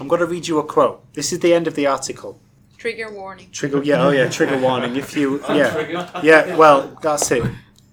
I'm 0.00 0.08
going 0.08 0.20
to 0.20 0.26
read 0.26 0.48
you 0.48 0.58
a 0.58 0.64
quote. 0.64 1.12
This 1.14 1.32
is 1.32 1.40
the 1.40 1.52
end 1.52 1.66
of 1.66 1.74
the 1.74 1.86
article. 1.86 2.40
Trigger 2.78 3.12
warning. 3.12 3.50
Trigger, 3.52 3.82
yeah, 3.82 4.02
oh 4.02 4.10
yeah, 4.10 4.28
trigger 4.28 4.58
warning. 4.66 4.96
If 4.96 5.16
you, 5.16 5.40
yeah, 5.48 6.20
yeah, 6.22 6.56
well, 6.56 6.98
that's 7.00 7.30
it. 7.30 7.44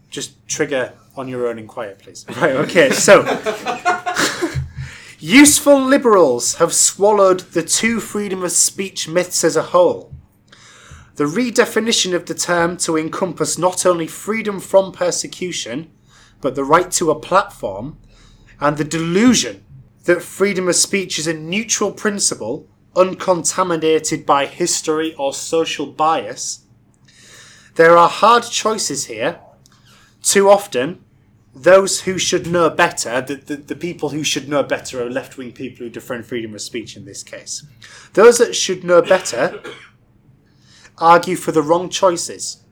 Just 0.09 0.47
trigger 0.47 0.93
on 1.15 1.27
your 1.27 1.47
own 1.47 1.59
in 1.59 1.67
quiet, 1.67 1.99
please. 1.99 2.25
Right, 2.37 2.55
okay, 2.55 2.91
so. 2.91 3.23
Useful 5.19 5.81
liberals 5.81 6.55
have 6.55 6.73
swallowed 6.73 7.41
the 7.51 7.61
two 7.61 7.99
freedom 7.99 8.41
of 8.41 8.53
speech 8.53 9.07
myths 9.07 9.43
as 9.43 9.57
a 9.57 9.63
whole. 9.63 10.15
The 11.15 11.25
redefinition 11.25 12.15
of 12.15 12.25
the 12.25 12.33
term 12.33 12.77
to 12.77 12.97
encompass 12.97 13.57
not 13.57 13.85
only 13.85 14.07
freedom 14.07 14.61
from 14.61 14.93
persecution, 14.93 15.91
but 16.39 16.55
the 16.55 16.63
right 16.63 16.89
to 16.91 17.11
a 17.11 17.19
platform, 17.19 17.97
and 18.61 18.77
the 18.77 18.85
delusion 18.85 19.65
that 20.09 20.23
freedom 20.23 20.67
of 20.67 20.75
speech 20.75 21.19
is 21.19 21.27
a 21.27 21.33
neutral 21.35 21.91
principle 21.91 22.67
uncontaminated 22.95 24.25
by 24.25 24.47
history 24.47 25.13
or 25.19 25.31
social 25.31 25.85
bias. 25.85 26.65
There 27.75 27.95
are 27.95 28.09
hard 28.09 28.41
choices 28.41 29.05
here. 29.05 29.39
Too 30.23 30.49
often, 30.49 31.05
those 31.53 32.01
who 32.01 32.17
should 32.17 32.47
know 32.47 32.71
better, 32.71 33.21
the, 33.21 33.35
the, 33.35 33.57
the 33.57 33.75
people 33.75 34.09
who 34.09 34.23
should 34.23 34.49
know 34.49 34.63
better 34.63 35.05
are 35.05 35.11
left 35.11 35.37
wing 35.37 35.51
people 35.51 35.85
who 35.85 35.91
defend 35.91 36.25
freedom 36.25 36.55
of 36.55 36.61
speech 36.61 36.97
in 36.97 37.05
this 37.05 37.21
case. 37.21 37.67
Those 38.13 38.39
that 38.39 38.55
should 38.55 38.83
know 38.83 39.03
better 39.03 39.61
argue 40.97 41.35
for 41.35 41.51
the 41.51 41.61
wrong 41.61 41.87
choices. 41.87 42.63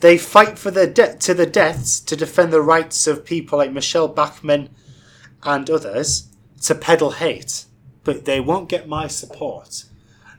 They 0.00 0.18
fight 0.18 0.58
for 0.58 0.70
their 0.70 0.86
de- 0.86 1.16
to 1.16 1.32
the 1.32 1.46
deaths 1.46 2.00
to 2.00 2.16
defend 2.16 2.52
the 2.52 2.60
rights 2.60 3.06
of 3.06 3.24
people 3.24 3.56
like 3.56 3.72
Michele 3.72 4.08
Bachmann 4.08 4.68
and 5.42 5.70
others 5.70 6.26
to 6.60 6.74
peddle 6.74 7.12
hate, 7.12 7.64
but 8.04 8.24
they 8.24 8.40
won't 8.40 8.68
get 8.68 8.88
my 8.88 9.06
support. 9.06 9.84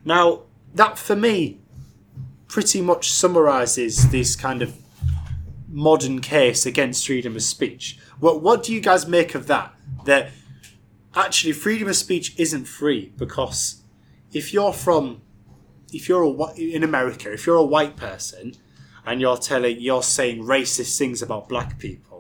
Now, 0.05 0.43
that 0.73 0.97
for 0.97 1.15
me 1.15 1.60
pretty 2.47 2.81
much 2.81 3.12
summarizes 3.12 4.10
this 4.10 4.36
kind 4.36 4.62
of 4.62 4.75
modern 5.69 6.19
case 6.19 6.65
against 6.65 7.07
freedom 7.07 7.36
of 7.36 7.43
speech. 7.43 7.97
What 8.19 8.41
what 8.41 8.63
do 8.63 8.73
you 8.73 8.81
guys 8.81 9.07
make 9.07 9.36
of 9.36 9.47
that? 9.47 9.73
That 10.05 10.31
actually 11.15 11.53
freedom 11.53 11.88
of 11.88 11.95
speech 11.95 12.38
isn't 12.38 12.65
free 12.65 13.13
because 13.17 13.81
if 14.34 14.53
you're 14.53 14.73
from 14.73 15.21
if 15.93 16.07
you're 16.07 16.23
a 16.23 16.53
in 16.55 16.84
America, 16.84 17.31
if 17.31 17.45
you're 17.45 17.55
a 17.55 17.63
white 17.63 17.95
person 17.95 18.53
and 19.05 19.21
you're 19.21 19.38
telling 19.38 19.79
you're 19.79 20.03
saying 20.03 20.43
racist 20.43 20.97
things 20.97 21.21
about 21.21 21.49
black 21.49 21.79
people 21.79 22.11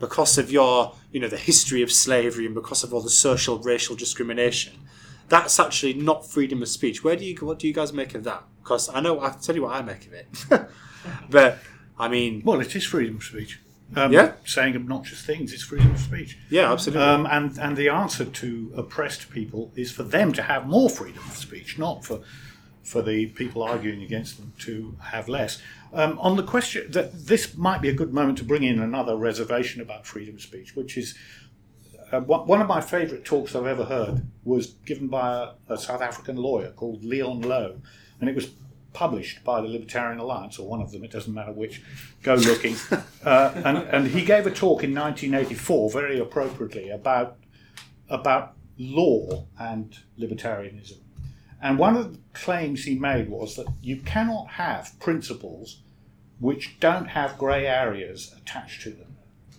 because 0.00 0.38
of 0.38 0.50
your 0.50 0.94
you 1.12 1.20
know 1.20 1.28
the 1.28 1.36
history 1.36 1.82
of 1.82 1.92
slavery 1.92 2.46
and 2.46 2.54
because 2.54 2.82
of 2.82 2.92
all 2.92 3.02
the 3.02 3.10
social 3.10 3.58
racial 3.60 3.94
discrimination, 3.94 4.72
that's 5.28 5.60
actually 5.60 5.94
not 5.94 6.26
freedom 6.26 6.62
of 6.62 6.68
speech. 6.68 7.04
Where 7.04 7.14
do 7.16 7.24
you 7.24 7.36
what 7.46 7.58
do 7.60 7.68
you 7.68 7.74
guys 7.74 7.92
make 7.92 8.14
of 8.16 8.24
that? 8.24 8.42
Because 8.62 8.88
I 8.88 9.00
know 9.00 9.20
I 9.20 9.30
tell 9.30 9.54
you 9.54 9.62
what 9.62 9.76
I 9.76 9.82
make 9.82 10.06
of 10.06 10.12
it, 10.14 10.28
but 11.30 11.58
I 11.98 12.08
mean 12.08 12.42
Well, 12.44 12.60
it 12.60 12.74
is 12.74 12.84
freedom 12.84 13.16
of 13.16 13.22
speech. 13.24 13.60
Um, 13.96 14.12
Yeah. 14.12 14.32
Saying 14.44 14.76
obnoxious 14.76 15.22
things 15.24 15.52
is 15.52 15.62
freedom 15.64 15.90
of 15.90 15.98
speech. 15.98 16.38
yeah, 16.48 16.72
absolutely. 16.72 17.04
Um, 17.04 17.26
and, 17.26 17.58
and 17.58 17.76
the 17.76 17.88
answer 17.88 18.24
to 18.24 18.72
oppressed 18.76 19.30
people 19.30 19.72
is 19.74 19.90
for 19.90 20.04
them 20.04 20.32
to 20.34 20.42
have 20.42 20.66
more 20.68 20.88
freedom 20.88 21.22
of 21.28 21.36
speech, 21.36 21.76
not 21.76 22.04
for 22.04 22.20
for 22.90 23.02
the 23.02 23.26
people 23.26 23.62
arguing 23.62 24.02
against 24.02 24.36
them 24.36 24.52
to 24.58 24.96
have 25.00 25.28
less. 25.28 25.62
Um, 25.92 26.18
on 26.18 26.36
the 26.36 26.42
question 26.42 26.90
that 26.90 27.26
this 27.26 27.56
might 27.56 27.80
be 27.80 27.88
a 27.88 27.94
good 27.94 28.12
moment 28.12 28.38
to 28.38 28.44
bring 28.44 28.64
in 28.64 28.80
another 28.80 29.16
reservation 29.16 29.80
about 29.80 30.06
freedom 30.06 30.34
of 30.34 30.42
speech, 30.42 30.74
which 30.74 30.98
is 30.98 31.16
uh, 32.10 32.20
one 32.20 32.60
of 32.60 32.66
my 32.66 32.80
favourite 32.80 33.24
talks 33.24 33.54
I've 33.54 33.66
ever 33.66 33.84
heard 33.84 34.26
was 34.42 34.66
given 34.84 35.06
by 35.06 35.54
a, 35.68 35.74
a 35.74 35.78
South 35.78 36.02
African 36.02 36.34
lawyer 36.34 36.70
called 36.72 37.04
Leon 37.04 37.42
Louw, 37.42 37.80
and 38.20 38.28
it 38.28 38.34
was 38.34 38.50
published 38.92 39.44
by 39.44 39.60
the 39.60 39.68
Libertarian 39.68 40.18
Alliance, 40.18 40.58
or 40.58 40.68
one 40.68 40.82
of 40.82 40.90
them, 40.90 41.04
it 41.04 41.12
doesn't 41.12 41.32
matter 41.32 41.52
which, 41.52 41.80
go 42.24 42.34
looking. 42.34 42.74
uh, 43.24 43.52
and, 43.64 43.78
and 43.78 44.08
he 44.08 44.24
gave 44.24 44.48
a 44.48 44.50
talk 44.50 44.82
in 44.82 44.92
1984, 44.92 45.90
very 45.90 46.18
appropriately, 46.18 46.90
about, 46.90 47.36
about 48.08 48.56
law 48.78 49.46
and 49.60 49.98
libertarianism. 50.18 50.99
And 51.62 51.78
one 51.78 51.96
of 51.96 52.12
the 52.12 52.18
claims 52.32 52.84
he 52.84 52.98
made 52.98 53.28
was 53.28 53.56
that 53.56 53.66
you 53.82 53.98
cannot 53.98 54.48
have 54.52 54.98
principles 54.98 55.82
which 56.38 56.80
don't 56.80 57.08
have 57.08 57.36
grey 57.36 57.66
areas 57.66 58.34
attached 58.36 58.82
to 58.82 58.90
them. 58.90 59.16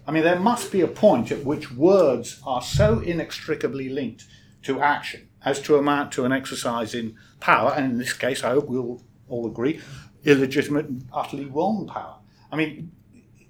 I 0.08 0.12
mean, 0.12 0.24
there 0.24 0.40
must 0.40 0.72
be 0.72 0.82
a 0.82 0.88
point 0.88 1.32
at 1.32 1.46
which 1.46 1.72
words 1.72 2.42
are 2.46 2.62
so 2.62 3.00
inextricably 3.00 3.88
linked 3.88 4.26
to 4.64 4.82
action 4.82 5.30
as 5.46 5.62
to 5.62 5.78
amount 5.78 6.12
to 6.14 6.26
an 6.26 6.32
exercise 6.32 6.96
in 6.96 7.16
power, 7.40 7.74
and 7.76 7.92
in 7.92 7.98
this 7.98 8.14
case, 8.14 8.44
I 8.44 8.50
hope 8.50 8.68
we'll 8.68 9.02
all 9.28 9.48
agree, 9.48 9.80
illegitimate 10.24 10.86
and 10.88 11.08
utterly 11.14 11.46
wrong 11.46 11.88
power. 11.88 12.18
I 12.52 12.56
mean, 12.56 12.92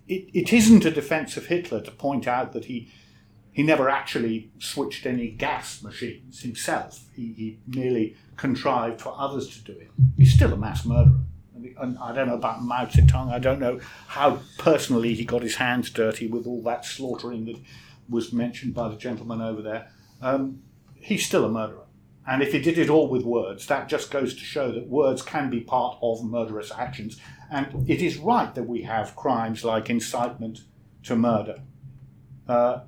it, 0.08 0.30
it 0.34 0.54
isn't 0.54 0.86
a 0.86 0.92
defense 0.92 1.38
of 1.38 1.48
Hitler 1.48 1.82
to 1.82 1.92
point 1.92 2.28
out 2.28 2.54
that 2.54 2.66
he 2.66 2.92
he 3.54 3.64
never 3.64 3.90
actually 3.90 4.50
switched 4.60 5.06
any 5.06 5.30
gas 5.30 5.84
machines 5.84 6.42
himself. 6.42 7.02
He, 7.14 7.34
he 7.34 7.60
merely 7.68 8.16
contrived 8.42 9.00
for 9.00 9.14
others 9.16 9.48
to 9.56 9.64
do 9.72 9.80
it. 9.80 9.92
He's 10.18 10.34
still 10.34 10.52
a 10.52 10.58
mass 10.58 10.84
murderer. 10.84 11.20
And- 11.80 11.98
I 12.00 12.12
don't 12.12 12.28
know 12.28 12.36
about 12.36 12.64
Mao 12.64 12.86
Zedong. 12.86 13.32
I 13.32 13.38
don't 13.38 13.60
know 13.60 13.80
how 14.08 14.40
personally 14.58 15.14
he 15.14 15.26
got 15.26 15.44
his 15.44 15.56
hands 15.56 15.92
dirty 15.92 16.26
with 16.28 16.48
all 16.48 16.64
that 16.64 16.84
slaughtering 16.84 17.46
that 17.46 17.60
was 18.10 18.34
mentioned 18.34 18.74
by 18.74 18.90
the 18.90 18.96
gentleman 18.96 19.42
over 19.42 19.62
there. 19.62 19.92
Um, 20.22 20.64
he's 20.96 21.24
still 21.24 21.46
a 21.46 21.50
murderer. 21.50 21.86
And 22.28 22.42
if 22.42 22.52
he 22.52 22.60
did 22.60 22.80
it 22.80 22.90
all 22.90 23.08
with 23.10 23.24
words, 23.24 23.68
that 23.68 23.88
just 23.88 24.10
goes 24.10 24.34
to 24.34 24.40
show 24.40 24.72
that 24.72 24.88
words 24.88 25.22
can 25.22 25.52
be 25.52 25.62
part 25.62 26.00
of 26.02 26.24
murderous 26.24 26.72
actions. 26.72 27.20
And 27.52 27.88
it 27.88 28.02
is 28.02 28.18
right 28.18 28.54
that 28.56 28.68
we 28.68 28.82
have 28.84 29.16
crimes 29.16 29.64
like 29.64 29.90
incitement 29.90 30.62
to 31.04 31.16
murder. 31.16 31.62
Uh, 32.48 32.82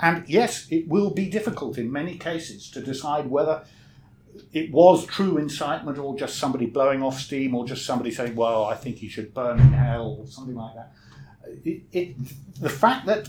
and 0.00 0.26
yes, 0.26 0.66
it 0.70 0.88
will 0.88 1.10
be 1.10 1.28
difficult 1.28 1.76
in 1.76 1.92
many 1.92 2.16
cases 2.16 2.70
to 2.70 2.80
decide 2.80 3.28
whether 3.28 3.64
it 4.52 4.70
was 4.72 5.06
true 5.06 5.38
incitement 5.38 5.98
or 5.98 6.16
just 6.16 6.38
somebody 6.38 6.66
blowing 6.66 7.02
off 7.02 7.18
steam 7.18 7.54
or 7.54 7.66
just 7.66 7.84
somebody 7.84 8.10
saying, 8.10 8.34
well, 8.34 8.64
I 8.64 8.74
think 8.74 8.96
he 8.96 9.08
should 9.08 9.34
burn 9.34 9.58
in 9.58 9.72
hell 9.72 10.18
or 10.20 10.26
something 10.26 10.54
like 10.54 10.74
that. 10.74 10.92
It, 11.64 11.82
it, 11.92 12.16
the 12.60 12.68
fact 12.68 13.06
that 13.06 13.28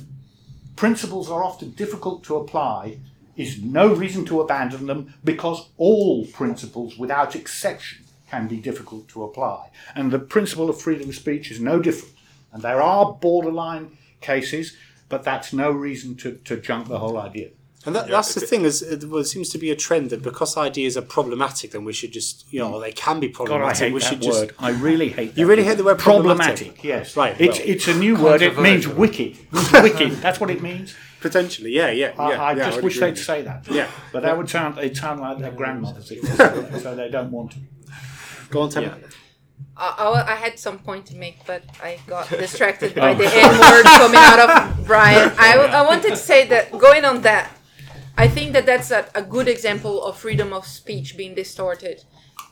principles 0.76 1.30
are 1.30 1.44
often 1.44 1.72
difficult 1.72 2.24
to 2.26 2.36
apply 2.36 3.00
is 3.36 3.62
no 3.62 3.94
reason 3.94 4.26
to 4.26 4.42
abandon 4.42 4.88
them 4.88 5.14
because 5.24 5.70
all 5.78 6.26
principles, 6.26 6.98
without 6.98 7.36
exception, 7.36 8.04
can 8.30 8.48
be 8.48 8.58
difficult 8.58 9.08
to 9.10 9.24
apply. 9.24 9.70
And 9.96 10.12
the 10.12 10.20
principle 10.20 10.70
of 10.70 10.82
freedom 10.82 11.10
of 11.10 11.16
speech 11.16 11.52
is 11.52 11.60
no 11.60 11.80
different. 11.80 12.16
And 12.52 12.62
there 12.62 12.82
are 12.82 13.14
borderline 13.14 13.98
cases, 14.22 14.76
but 15.10 15.24
that's 15.24 15.54
no 15.54 15.72
reason 15.72 16.16
to, 16.18 16.34
to 16.46 16.58
junk 16.58 16.88
the 16.88 17.00
whole 17.00 17.18
idea. 17.18 17.50
And 17.86 17.96
that, 17.96 18.08
that's 18.10 18.34
the 18.34 18.42
thing 18.42 18.64
is, 18.66 18.82
it, 18.82 19.06
well, 19.06 19.22
it 19.22 19.26
seems 19.26 19.50
to 19.50 19.58
be 19.58 19.72
a 19.72 19.76
trend 19.76 20.10
that 20.10 20.22
because 20.22 20.58
ideas 20.58 20.98
are 20.98 21.02
problematic, 21.02 21.72
then 21.72 21.86
we 21.86 21.94
should 21.94 22.12
just, 22.12 22.52
you 22.52 22.60
know, 22.60 22.82
they 22.82 22.92
can 22.92 23.20
be 23.20 23.30
God, 23.30 23.46
I 23.46 23.48
problematic. 23.48 23.80
hate 23.80 23.94
we 23.94 24.00
that 24.00 24.06
should 24.06 24.22
word. 24.24 24.50
just. 24.50 24.62
I 24.62 24.72
really 24.72 25.10
hate 25.10 25.36
that 25.36 25.40
You 25.40 25.48
really 25.48 25.64
word. 25.64 25.70
hate 25.70 25.78
the 25.78 25.84
word 25.86 26.00
problematic? 26.00 26.84
Yes. 26.84 27.16
Right, 27.16 27.40
It's, 27.40 27.60
well- 27.60 27.68
it's 27.70 27.88
a 27.88 27.94
new 27.96 28.16
word. 28.22 28.42
It 28.42 28.60
means 28.60 28.86
Controversial. 28.86 29.36
wicked. 29.54 29.84
Wicked. 29.84 30.12
That's 30.22 30.40
what 30.40 30.50
it 30.50 30.62
means. 30.62 30.96
Potentially, 31.22 31.72
yeah, 31.72 31.90
yeah, 31.90 32.14
I, 32.18 32.30
yeah. 32.30 32.44
I 32.44 32.52
yeah, 32.52 32.66
just 32.66 32.76
would 32.76 32.84
wish 32.84 33.00
they'd 33.00 33.18
say 33.18 33.42
that. 33.42 33.68
Yeah. 33.72 33.90
But 34.12 34.22
that 34.24 34.38
would 34.38 34.50
sound, 34.50 34.78
it 34.78 34.96
sound 34.96 35.20
like 35.20 35.40
their 35.40 35.52
grandmothers, 35.52 36.12
if 36.12 36.22
they 36.22 36.28
say 36.28 36.36
that, 36.36 36.82
so 36.82 36.96
they 36.96 37.10
don't 37.10 37.32
want 37.32 37.52
to. 37.54 37.60
Go 38.50 38.62
on, 38.62 38.70
Tim. 38.70 38.94
I, 39.76 39.96
I, 39.98 40.34
I 40.34 40.36
had 40.36 40.60
some 40.60 40.80
point 40.80 41.06
to 41.08 41.16
make, 41.16 41.46
but 41.46 41.64
I 41.82 42.00
got 42.08 42.30
distracted 42.46 42.96
by 42.96 43.12
oh. 43.12 43.16
the 43.16 43.26
N 43.26 43.60
word 43.60 43.86
coming 43.86 44.20
out 44.20 44.40
of 44.40 44.86
Brian. 44.86 45.32
I, 45.40 45.58
I 45.58 45.82
wanted 45.84 46.10
to 46.10 46.16
say 46.16 46.48
that 46.48 46.72
going 46.72 47.06
on 47.06 47.22
that, 47.22 47.52
I 48.18 48.28
think 48.28 48.54
that 48.54 48.66
that's 48.66 48.90
a, 48.90 49.08
a 49.14 49.22
good 49.22 49.48
example 49.48 50.04
of 50.04 50.18
freedom 50.18 50.52
of 50.52 50.66
speech 50.66 51.16
being 51.16 51.36
distorted. 51.36 52.04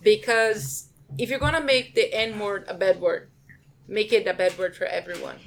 Because 0.03 0.89
if 1.17 1.29
you're 1.29 1.39
going 1.39 1.53
to 1.53 1.63
make 1.63 1.95
the 1.95 2.13
N 2.13 2.37
word 2.39 2.65
a 2.67 2.75
bad 2.75 3.01
word, 3.01 3.31
make 3.87 4.13
it 4.13 4.27
a 4.27 4.33
bad 4.33 4.57
word 4.59 4.75
for 4.75 4.85
everyone. 4.85 5.37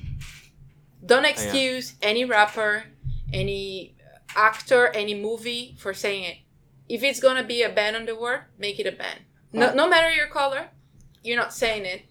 Don't 1.07 1.25
excuse 1.25 1.95
any 2.03 2.25
rapper, 2.25 2.85
any 3.33 3.95
actor, 4.35 4.89
any 4.89 5.15
movie 5.15 5.77
for 5.79 5.95
saying 5.95 6.25
it. 6.25 6.37
If 6.89 7.05
it's 7.05 7.21
going 7.21 7.37
to 7.37 7.45
be 7.45 7.63
a 7.63 7.69
ban 7.69 7.95
on 7.95 8.07
the 8.07 8.17
word, 8.17 8.41
make 8.59 8.81
it 8.81 8.87
a 8.87 8.93
ban. 8.93 9.21
No, 9.53 9.73
no 9.73 9.89
matter 9.89 10.11
your 10.11 10.27
color, 10.27 10.71
you're 11.23 11.37
not 11.37 11.55
saying 11.55 11.85
it. 11.85 12.03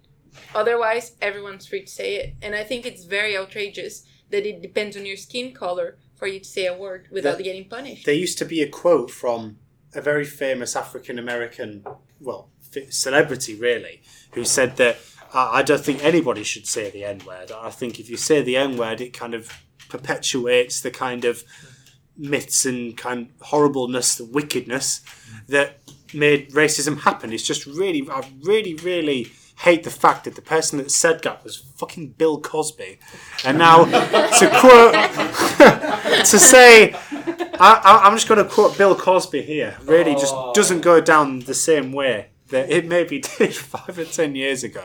Otherwise, 0.55 1.15
everyone's 1.21 1.65
free 1.65 1.81
to 1.81 1.91
say 1.91 2.15
it. 2.15 2.35
And 2.41 2.55
I 2.55 2.63
think 2.63 2.85
it's 2.85 3.03
very 3.03 3.37
outrageous 3.37 4.03
that 4.29 4.45
it 4.45 4.61
depends 4.61 4.95
on 4.95 5.05
your 5.05 5.17
skin 5.17 5.53
color 5.53 5.97
for 6.17 6.27
you 6.27 6.39
to 6.39 6.45
say 6.45 6.65
a 6.65 6.73
word 6.75 7.07
without 7.11 7.37
That- 7.37 7.43
getting 7.43 7.65
punished. 7.69 8.05
There 8.05 8.15
used 8.15 8.37
to 8.39 8.45
be 8.45 8.61
a 8.61 8.67
quote 8.67 9.11
from 9.11 9.57
a 9.93 10.01
very 10.01 10.25
famous 10.25 10.75
African 10.75 11.17
American, 11.19 11.83
well, 12.19 12.49
f- 12.75 12.91
celebrity 12.91 13.55
really, 13.55 14.01
who 14.33 14.43
said 14.43 14.77
that 14.77 14.97
I 15.33 15.59
I 15.59 15.61
don't 15.63 15.83
think 15.83 16.03
anybody 16.03 16.43
should 16.43 16.67
say 16.67 16.89
the 16.89 17.03
N 17.03 17.19
word. 17.25 17.51
I 17.51 17.69
think 17.69 17.99
if 17.99 18.09
you 18.09 18.17
say 18.17 18.41
the 18.41 18.57
N 18.57 18.77
word, 18.77 18.99
it 19.01 19.11
kind 19.13 19.33
of 19.33 19.49
perpetuates 19.89 20.81
the 20.81 20.91
kind 20.91 21.23
of 21.25 21.43
myths 22.17 22.65
and 22.65 22.97
kind 22.97 23.29
of 23.39 23.47
horribleness, 23.47 24.15
the 24.15 24.25
wickedness 24.25 25.01
that 25.47 25.79
made 26.13 26.51
racism 26.51 27.01
happen. 27.01 27.31
It's 27.33 27.43
just 27.43 27.65
really, 27.65 28.07
I 28.09 28.27
really, 28.41 28.73
really 28.75 29.31
hate 29.59 29.83
the 29.83 29.91
fact 29.91 30.23
that 30.25 30.35
the 30.35 30.41
person 30.41 30.77
that 30.77 30.91
said 30.91 31.21
that 31.23 31.43
was 31.43 31.57
fucking 31.77 32.09
Bill 32.17 32.39
Cosby. 32.39 32.99
And 33.43 33.57
now 33.57 33.85
to 33.85 34.49
quote, 34.59 34.93
to 36.25 36.39
say, 36.39 36.93
I, 36.93 37.81
I, 37.83 38.01
I'm 38.05 38.13
just 38.15 38.27
going 38.27 38.43
to 38.43 38.49
quote 38.49 38.77
Bill 38.77 38.95
Cosby 38.95 39.41
here, 39.41 39.77
really 39.83 40.13
just 40.13 40.33
doesn't 40.53 40.81
go 40.81 41.01
down 41.01 41.39
the 41.39 41.53
same 41.53 41.91
way 41.91 42.27
that 42.49 42.69
it 42.69 42.85
maybe 42.85 43.19
did 43.37 43.53
five 43.53 43.97
or 43.97 44.05
ten 44.05 44.35
years 44.35 44.63
ago. 44.63 44.83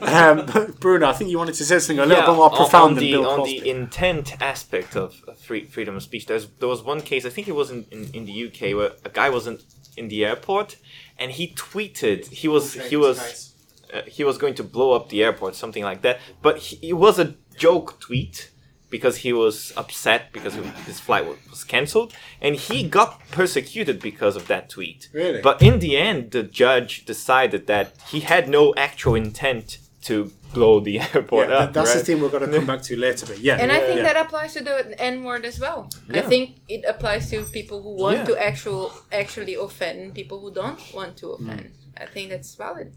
Um, 0.00 0.46
but 0.46 0.78
Bruno, 0.78 1.08
I 1.08 1.12
think 1.12 1.30
you 1.30 1.38
wanted 1.38 1.54
to 1.56 1.64
say 1.64 1.78
something 1.78 1.98
a 1.98 2.06
little 2.06 2.22
Yeah, 2.22 2.30
bit 2.30 2.36
more 2.36 2.50
profound 2.50 2.90
on 2.90 2.94
than 2.94 3.04
the, 3.04 3.12
Bill 3.12 3.28
on 3.28 3.38
Cosby. 3.40 3.60
the 3.60 3.70
intent 3.70 4.40
aspect 4.42 4.96
of 4.96 5.20
of 5.26 5.38
free, 5.38 5.64
freedom 5.64 5.96
of 5.96 6.02
speech. 6.02 6.26
There's, 6.26 6.46
there 6.60 6.68
was 6.68 6.82
one 6.82 7.00
case, 7.00 7.24
I 7.26 7.30
think 7.30 7.48
it 7.48 7.54
was 7.56 7.70
in, 7.70 7.86
in, 7.90 8.10
in 8.12 8.24
the 8.26 8.46
UK, 8.46 8.76
where 8.76 8.92
a 9.04 9.08
guy 9.08 9.28
wasn't 9.30 9.62
in 9.96 10.08
the 10.08 10.24
airport 10.24 10.76
and 11.18 11.30
he 11.32 11.48
tweeted 11.54 12.26
he 12.30 12.48
was 12.48 12.74
he 12.74 12.96
was 12.96 13.54
uh, 13.92 14.02
he 14.06 14.24
was 14.24 14.38
going 14.38 14.54
to 14.54 14.64
blow 14.64 14.92
up 14.92 15.08
the 15.08 15.22
airport, 15.22 15.54
something 15.54 15.82
like 15.84 16.02
that. 16.02 16.18
But 16.42 16.58
he, 16.58 16.88
it 16.90 16.94
was 16.94 17.18
a 17.18 17.34
joke 17.56 17.98
tweet 18.00 18.50
because 18.96 19.16
he 19.26 19.32
was 19.32 19.72
upset 19.82 20.20
because 20.36 20.54
his 20.90 20.98
flight 21.06 21.24
was 21.50 21.64
cancelled, 21.74 22.10
and 22.44 22.52
he 22.54 22.76
got 23.00 23.10
persecuted 23.38 23.96
because 24.10 24.34
of 24.40 24.44
that 24.52 24.64
tweet. 24.76 25.00
Really? 25.12 25.40
But 25.48 25.56
in 25.68 25.74
the 25.84 25.96
end, 25.96 26.20
the 26.36 26.44
judge 26.62 26.92
decided 27.04 27.62
that 27.66 27.86
he 28.12 28.20
had 28.20 28.44
no 28.58 28.62
actual 28.88 29.14
intent 29.16 29.78
to 30.08 30.16
blow 30.52 30.74
the 30.88 30.96
airport 31.08 31.48
Yeah, 31.48 31.54
up. 31.56 31.72
that- 31.72 31.74
that's 31.74 31.94
the 31.98 32.04
thing 32.06 32.16
we're 32.20 32.34
going 32.36 32.48
to 32.48 32.56
come 32.56 32.66
back 32.72 32.82
to 32.88 32.94
later. 33.06 33.26
But 33.30 33.38
yeah, 33.48 33.56
And 33.62 33.72
I 33.72 33.80
think 33.86 33.96
yeah. 33.98 34.08
that 34.12 34.18
applies 34.26 34.52
to 34.56 34.62
the 34.70 34.76
N 35.12 35.24
word 35.28 35.44
as 35.44 35.58
well. 35.64 35.80
I 36.20 36.20
think 36.32 36.44
it 36.68 36.82
applies 36.92 37.24
to 37.30 37.42
people 37.58 37.78
who 37.84 37.92
want 38.04 38.18
Yeah. 38.18 38.24
to 38.30 38.34
actual 38.50 38.92
actually 39.22 39.54
offend 39.66 40.14
people 40.20 40.38
who 40.42 40.50
don't 40.62 40.80
want 40.98 41.12
to 41.22 41.26
offend. 41.36 41.72
I 42.04 42.06
think 42.14 42.26
that's 42.32 42.54
valid. 42.54 42.88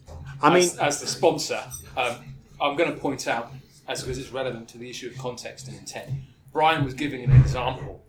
I 0.44 0.48
mean, 0.56 0.64
as, 0.64 0.78
as 0.90 0.96
the 1.02 1.08
sponsor, 1.18 1.62
um, 2.02 2.16
I'm 2.64 2.76
going 2.80 2.92
to 2.94 3.00
point 3.08 3.28
out, 3.28 3.46
as 3.88 4.02
because 4.02 4.18
it's 4.18 4.30
relevant 4.32 4.68
to 4.70 4.78
the 4.78 4.90
issue 4.90 5.08
of 5.10 5.18
context 5.18 5.68
and 5.68 5.78
intent. 5.78 6.10
Brian 6.52 6.84
was 6.84 6.94
giving 6.94 7.24
an 7.24 7.32
example 7.32 8.04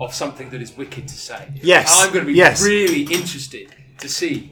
of 0.00 0.12
something 0.14 0.50
that 0.50 0.60
is 0.60 0.76
wicked 0.76 1.06
to 1.08 1.14
say. 1.14 1.52
Yes, 1.62 1.92
I'm 2.02 2.12
going 2.12 2.24
to 2.24 2.30
be 2.32 2.36
yes. 2.36 2.62
really 2.64 3.02
interested 3.02 3.72
to 3.98 4.08
see 4.08 4.50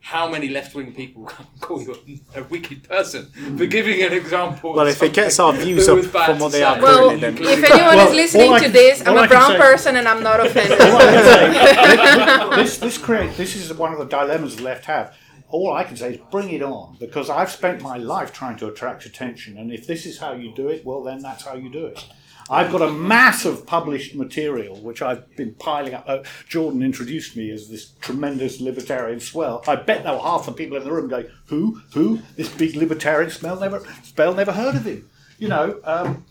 how 0.00 0.28
many 0.28 0.50
left-wing 0.50 0.92
people 0.92 1.24
call 1.60 1.80
you 1.82 1.96
a, 2.34 2.40
a 2.40 2.44
wicked 2.44 2.86
person 2.86 3.24
for 3.56 3.64
giving 3.64 4.02
an 4.02 4.12
example. 4.12 4.70
of 4.70 4.76
Well, 4.76 4.86
if 4.86 5.02
it 5.02 5.14
gets 5.14 5.38
our 5.40 5.52
something 5.52 5.64
views 5.66 5.86
that 5.86 5.96
up 5.98 6.12
bad 6.12 6.26
from 6.26 6.38
what 6.40 6.52
they 6.52 6.58
say. 6.58 6.64
are 6.64 6.82
Well, 6.82 7.08
currently, 7.08 7.20
then- 7.20 7.38
if 7.58 7.70
anyone 7.70 7.96
Well, 7.96 8.08
is 8.08 8.14
listening 8.14 8.50
all 8.50 8.58
to 8.58 8.64
can- 8.64 8.72
this, 8.72 9.00
I'm 9.00 9.08
all 9.14 9.18
I 9.20 9.24
a 9.24 9.28
can 9.28 9.36
brown 9.38 9.50
say- 9.52 9.56
person 9.58 9.96
and 9.96 10.06
I'm 10.06 10.22
not 10.22 10.40
offended. 10.46 10.78
All 10.80 10.96
I 10.96 11.04
can 11.04 12.56
say, 12.56 12.62
this 12.62 12.78
this 12.78 12.98
create 12.98 13.34
this 13.38 13.56
is 13.56 13.72
one 13.72 13.92
of 13.94 13.98
the 13.98 14.04
dilemmas 14.04 14.56
the 14.56 14.62
left 14.62 14.84
have. 14.84 15.16
All 15.54 15.72
I 15.72 15.84
can 15.84 15.96
say 15.96 16.14
is 16.14 16.20
bring 16.32 16.50
it 16.50 16.64
on 16.64 16.96
because 16.98 17.30
I've 17.30 17.48
spent 17.48 17.80
my 17.80 17.96
life 17.96 18.32
trying 18.32 18.56
to 18.56 18.66
attract 18.66 19.06
attention, 19.06 19.56
and 19.56 19.72
if 19.72 19.86
this 19.86 20.04
is 20.04 20.18
how 20.18 20.32
you 20.32 20.52
do 20.52 20.66
it, 20.66 20.84
well, 20.84 21.04
then 21.04 21.20
that's 21.20 21.44
how 21.44 21.54
you 21.54 21.70
do 21.70 21.86
it. 21.86 22.04
I've 22.50 22.72
got 22.72 22.82
a 22.82 22.90
mass 22.90 23.44
of 23.44 23.64
published 23.64 24.16
material 24.16 24.74
which 24.74 25.00
I've 25.00 25.36
been 25.36 25.54
piling 25.54 25.94
up. 25.94 26.06
Uh, 26.08 26.24
Jordan 26.48 26.82
introduced 26.82 27.36
me 27.36 27.52
as 27.52 27.68
this 27.68 27.92
tremendous 28.00 28.60
libertarian 28.60 29.20
swell. 29.20 29.62
I 29.68 29.76
bet 29.76 30.02
there 30.02 30.14
were 30.14 30.18
half 30.18 30.44
the 30.44 30.50
people 30.50 30.76
in 30.76 30.82
the 30.82 30.90
room 30.90 31.08
going, 31.08 31.28
"Who? 31.46 31.80
Who? 31.92 32.18
This 32.34 32.48
big 32.48 32.74
libertarian 32.74 33.30
smell 33.30 33.60
never 33.60 33.80
spell 34.02 34.34
never 34.34 34.50
heard 34.50 34.74
of 34.74 34.84
him." 34.84 35.08
You 35.38 35.50
know, 35.50 35.80
um, 35.84 36.24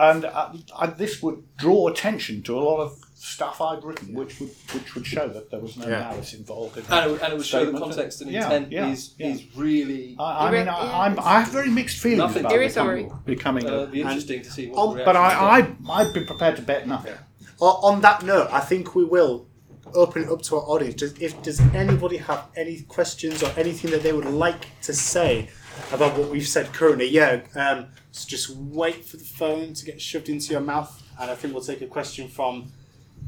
and 0.00 0.24
uh, 0.24 0.52
I, 0.76 0.86
this 0.86 1.22
would 1.22 1.44
draw 1.56 1.86
attention 1.86 2.42
to 2.42 2.58
a 2.58 2.60
lot 2.60 2.80
of 2.80 3.04
stuff 3.20 3.60
I'd 3.60 3.82
written, 3.82 4.14
which 4.14 4.38
would 4.38 4.50
which 4.72 4.94
would 4.94 5.04
show 5.06 5.26
that 5.28 5.50
there 5.50 5.58
was 5.60 5.76
no 5.76 5.88
Yeah. 5.88 6.00
malice 6.00 6.34
involved. 6.34 6.76
In 6.76 6.84
And 6.88 7.06
it, 7.06 7.12
would- 7.12 7.20
and 7.22 7.32
it 7.32 7.36
would 7.36 7.46
show 7.46 7.64
the 7.70 7.78
context 7.78 8.20
and 8.22 8.30
intent 8.34 8.70
yeah, 8.70 8.88
is 8.90 9.14
yeah. 9.18 9.26
is 9.28 9.42
really. 9.56 10.14
I, 10.18 10.46
I 10.46 10.50
mean, 10.52 10.68
I, 10.68 10.84
yeah. 10.84 10.98
I'm, 11.00 11.18
I 11.20 11.40
have 11.40 11.52
very 11.52 11.68
mixed 11.70 11.98
feelings 11.98 12.18
Nothing. 12.20 12.40
about 12.40 12.50
There 12.52 12.62
is 12.62 12.74
becoming, 12.74 13.08
sorry. 13.10 13.20
becoming 13.24 13.66
Uh, 13.66 13.70
a, 13.70 13.76
it'd 13.82 13.90
be 13.92 14.00
interesting 14.02 14.42
to 14.42 14.50
see 14.50 14.68
what. 14.68 14.78
Oh, 14.78 15.04
but 15.04 15.16
I, 15.16 15.58
is. 15.60 15.66
I 15.88 15.92
I'd 16.00 16.12
be 16.14 16.24
prepared 16.24 16.56
to 16.56 16.62
bet 16.62 16.86
nothing. 16.86 17.14
O- 17.60 17.80
on 17.88 18.00
that 18.02 18.22
note, 18.24 18.48
I 18.52 18.60
think 18.60 18.94
we 18.94 19.04
will 19.04 19.48
open 19.94 20.22
it 20.22 20.28
up 20.30 20.42
to 20.42 20.56
our 20.56 20.62
audience. 20.62 20.94
Does, 20.94 21.12
if 21.20 21.42
does 21.42 21.58
anybody 21.74 22.18
have 22.18 22.46
any 22.56 22.82
questions 22.82 23.42
or 23.42 23.50
anything 23.56 23.90
that 23.90 24.02
they 24.04 24.12
would 24.12 24.26
like 24.26 24.66
to 24.82 24.92
say 24.92 25.48
about 25.92 26.16
what 26.16 26.28
we've 26.30 26.46
said 26.46 26.72
currently? 26.72 27.08
Yeah, 27.08 27.40
um, 27.56 27.86
so 28.12 28.28
just 28.28 28.50
wait 28.56 29.04
for 29.04 29.16
the 29.16 29.24
phone 29.24 29.74
to 29.74 29.84
get 29.84 30.00
shoved 30.00 30.28
into 30.28 30.52
your 30.52 30.60
mouth, 30.60 31.02
and 31.20 31.30
I 31.30 31.34
think 31.34 31.52
we'll 31.52 31.64
take 31.64 31.80
a 31.80 31.86
question 31.86 32.28
from 32.28 32.70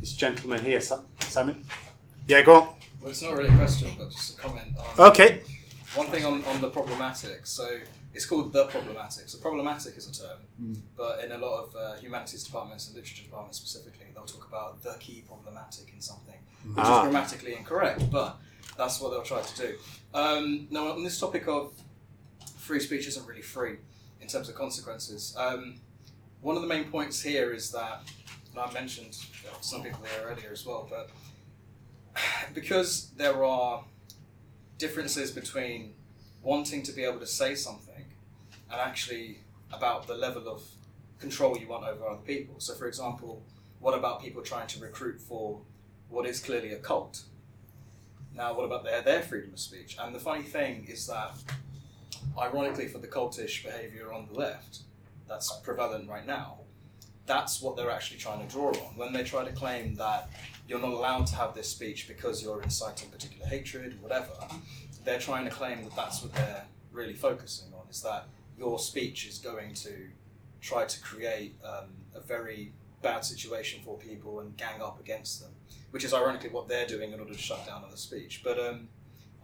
this 0.01 0.13
gentleman 0.13 0.65
here, 0.65 0.81
Simon. 0.81 1.65
Yeah, 2.27 2.43
go 2.43 2.55
on. 2.55 2.69
Well, 3.01 3.11
it's 3.11 3.23
not 3.23 3.37
really 3.37 3.49
a 3.51 3.57
question, 3.57 3.91
but 3.99 4.11
just 4.11 4.39
a 4.39 4.41
comment 4.41 4.69
on 4.99 5.09
Okay. 5.11 5.43
one 5.95 6.07
thing 6.09 6.25
on, 6.25 6.45
on 6.45 6.61
the 6.61 6.69
problematic. 6.69 7.47
So 7.47 7.79
it's 8.15 8.27
called 8.27 8.53
the 8.53 8.67
problematic. 8.67 9.29
So 9.29 9.39
problematic 9.39 9.97
is 9.97 10.07
a 10.09 10.23
term, 10.23 10.83
but 10.97 11.25
in 11.25 11.33
a 11.33 11.39
lot 11.39 11.65
of 11.65 11.77
uh, 11.77 11.95
humanities 11.97 12.45
departments 12.45 12.87
and 12.89 12.97
literature 12.97 13.25
departments 13.25 13.59
specifically, 13.59 14.07
they'll 14.15 14.25
talk 14.25 14.47
about 14.49 14.83
the 14.83 14.95
key 15.01 15.25
problematic 15.27 15.93
in 15.95 16.01
something, 16.01 16.35
which 16.67 16.77
Ah. 16.79 16.99
is 16.99 17.03
grammatically 17.03 17.55
incorrect, 17.57 18.11
but 18.11 18.37
that's 18.77 19.01
what 19.01 19.11
they'll 19.11 19.23
try 19.23 19.41
to 19.43 19.57
do. 19.57 19.77
Um, 20.13 20.67
now, 20.71 20.89
on 20.93 21.05
this 21.05 21.19
topic 21.19 21.47
of 21.49 21.73
free 22.59 22.81
speech 22.81 23.07
isn't 23.07 23.27
really 23.27 23.43
free 23.43 23.77
in 24.21 24.29
terms 24.29 24.49
of 24.49 24.55
consequences. 24.55 25.35
Um, 25.39 25.81
one 26.43 26.57
of 26.57 26.63
the 26.63 26.69
main 26.69 26.85
points 26.91 27.21
here 27.23 27.53
is 27.53 27.71
that, 27.73 28.03
and 28.53 28.61
I 28.61 28.73
mentioned 28.73 29.17
some 29.61 29.83
people 29.83 30.01
there 30.03 30.29
earlier 30.29 30.51
as 30.53 30.67
well, 30.67 30.87
but 30.89 31.11
because 32.55 33.11
there 33.17 33.45
are 33.45 33.85
differences 34.79 35.31
between 35.31 35.95
wanting 36.43 36.83
to 36.83 36.93
be 36.93 37.05
able 37.05 37.21
to 37.21 37.27
say 37.27 37.55
something 37.55 38.05
and 38.71 38.81
actually 38.81 39.39
about 39.73 40.07
the 40.07 40.15
level 40.15 40.49
of 40.49 40.63
control 41.19 41.57
you 41.59 41.69
want 41.69 41.85
over 41.85 42.09
other 42.09 42.23
people. 42.23 42.55
So, 42.59 42.75
for 42.75 42.87
example, 42.87 43.43
what 43.79 43.97
about 43.97 44.23
people 44.23 44.43
trying 44.43 44.67
to 44.69 44.81
recruit 44.81 45.21
for 45.21 45.61
what 46.09 46.27
is 46.27 46.41
clearly 46.41 46.73
a 46.73 46.79
cult? 46.79 47.23
Now, 48.35 48.55
what 48.55 48.65
about 48.65 48.85
their, 48.85 49.03
their 49.03 49.23
freedom 49.23 49.53
of 49.53 49.61
speech? 49.61 49.97
And 50.01 50.15
the 50.15 50.19
funny 50.21 50.43
thing 50.43 50.87
is 50.89 51.07
that, 51.09 51.35
ironically, 52.39 52.89
for 52.89 52.99
the 52.99 53.09
cultish 53.09 53.65
behavior 53.65 54.13
on 54.13 54.29
the 54.33 54.39
left, 54.39 54.81
that's 55.29 55.53
prevalent 55.63 56.09
right 56.09 56.27
now, 56.27 56.61
that's 57.27 57.63
what 57.63 57.77
they're 57.77 57.91
actually 57.91 58.19
trying 58.19 58.47
to 58.47 58.53
draw 58.53 58.69
on. 58.69 58.97
When 58.97 59.13
they 59.13 59.23
try 59.23 59.45
to 59.45 59.53
claim 59.53 59.95
that 59.97 60.31
you're 60.69 60.81
not 60.81 60.91
allowed 60.91 61.27
to 61.29 61.37
have 61.37 61.55
this 61.55 61.69
speech 61.69 62.09
because 62.09 62.43
you're 62.43 62.63
inciting 62.63 63.09
particular 63.11 63.47
hatred 63.47 64.01
whatever, 64.03 64.33
they're 65.05 65.19
trying 65.19 65.45
to 65.45 65.51
claim 65.51 65.85
that 65.85 65.95
that's 65.97 66.23
what 66.23 66.33
they're 66.35 66.65
really 66.93 67.15
focusing 67.15 67.73
on, 67.75 67.89
is 67.91 68.03
that 68.03 68.27
your 68.59 68.79
speech 68.79 69.27
is 69.27 69.39
going 69.39 69.75
to 69.75 70.09
try 70.61 70.85
to 70.85 71.01
create 71.01 71.57
um, 71.65 71.89
a 72.15 72.21
very 72.21 72.73
bad 73.03 73.25
situation 73.25 73.81
for 73.83 73.97
people 73.97 74.41
and 74.41 74.57
gang 74.57 74.83
up 74.83 75.01
against 75.01 75.41
them, 75.41 75.51
which 75.91 76.05
is 76.05 76.13
ironically 76.13 76.51
what 76.51 76.69
they're 76.69 76.87
doing 76.87 77.13
in 77.13 77.21
order 77.21 77.33
to 77.33 77.39
shut 77.39 77.65
down 77.67 77.83
other 77.85 77.97
speech. 77.97 78.43
But 78.45 78.59
um, 78.59 78.89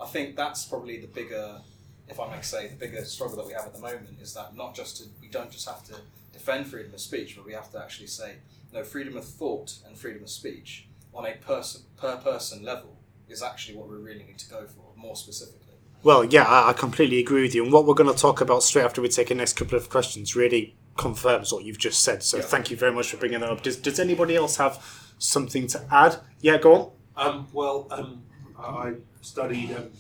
I 0.01 0.07
think 0.07 0.37
that's 0.37 0.65
probably 0.65 1.01
the 1.01 1.07
bigger, 1.07 1.61
if 2.09 2.21
I 2.21 2.35
may 2.35 2.43
say, 2.43 2.69
the 2.69 2.77
bigger 2.77 3.05
struggle 3.05 3.37
that 3.37 3.47
we 3.47 3.53
have 3.53 3.67
at 3.67 3.75
the 3.75 3.81
moment 3.81 4.19
is 4.21 4.35
that 4.35 4.57
not 4.57 4.75
just 4.75 4.99
to, 4.99 5.05
we 5.21 5.29
don't 5.29 5.51
just 5.51 5.69
have 5.69 5.83
to 5.85 5.95
defend 6.33 6.67
freedom 6.67 6.95
of 6.95 7.01
speech, 7.01 7.37
but 7.37 7.45
we 7.45 7.53
have 7.53 7.71
to 7.73 7.79
actually 7.79 8.07
say, 8.07 8.37
no, 8.73 8.85
freedom 8.85 9.17
of 9.17 9.25
thought 9.25 9.75
and 9.87 9.97
freedom 9.97 10.23
of 10.23 10.31
speech 10.31 10.87
on 11.15 11.27
a 11.27 11.33
person 11.33 11.83
per 11.97 12.17
person 12.17 12.63
level 12.63 12.97
is 13.29 13.43
actually 13.43 13.77
what 13.77 13.89
we 13.89 13.97
really 13.97 14.25
need 14.25 14.39
to 14.39 14.49
go 14.49 14.67
for, 14.67 14.85
more 14.97 15.17
specifically. 15.17 15.75
Well, 16.03 16.25
yeah, 16.25 16.45
I, 16.45 16.71
I 16.71 16.73
completely 16.73 17.19
agree 17.19 17.43
with 17.43 17.55
you. 17.55 17.65
And 17.65 17.73
what 17.73 17.87
we're 17.87 17.95
going 17.95 18.13
to 18.13 18.21
talk 18.21 18.41
about 18.41 18.63
straight 18.63 18.85
after 18.85 19.01
we 19.03 19.09
take 19.09 19.29
the 19.29 19.35
next 19.35 19.55
couple 19.55 19.77
of 19.77 19.89
questions 19.89 20.37
really 20.37 20.77
confirms 20.97 21.53
what 21.53 21.65
you've 21.65 21.79
just 21.79 22.03
said. 22.03 22.23
So 22.23 22.41
thank 22.41 22.71
you 22.71 22.77
very 22.77 22.93
much 22.93 23.11
for 23.11 23.17
bringing 23.17 23.41
that 23.41 23.51
up. 23.51 23.63
Does, 23.63 23.77
does 23.77 23.99
anybody 23.99 24.37
else 24.37 24.57
have 24.57 24.85
something 25.19 25.67
to 25.69 25.83
add? 25.91 26.19
Yeah, 26.41 26.59
go 26.59 26.75
on. 26.75 26.91
Um, 27.17 27.49
well, 27.53 27.87
um, 27.91 28.23
I 28.59 28.95
studied 29.23 29.75
um, 29.75 29.91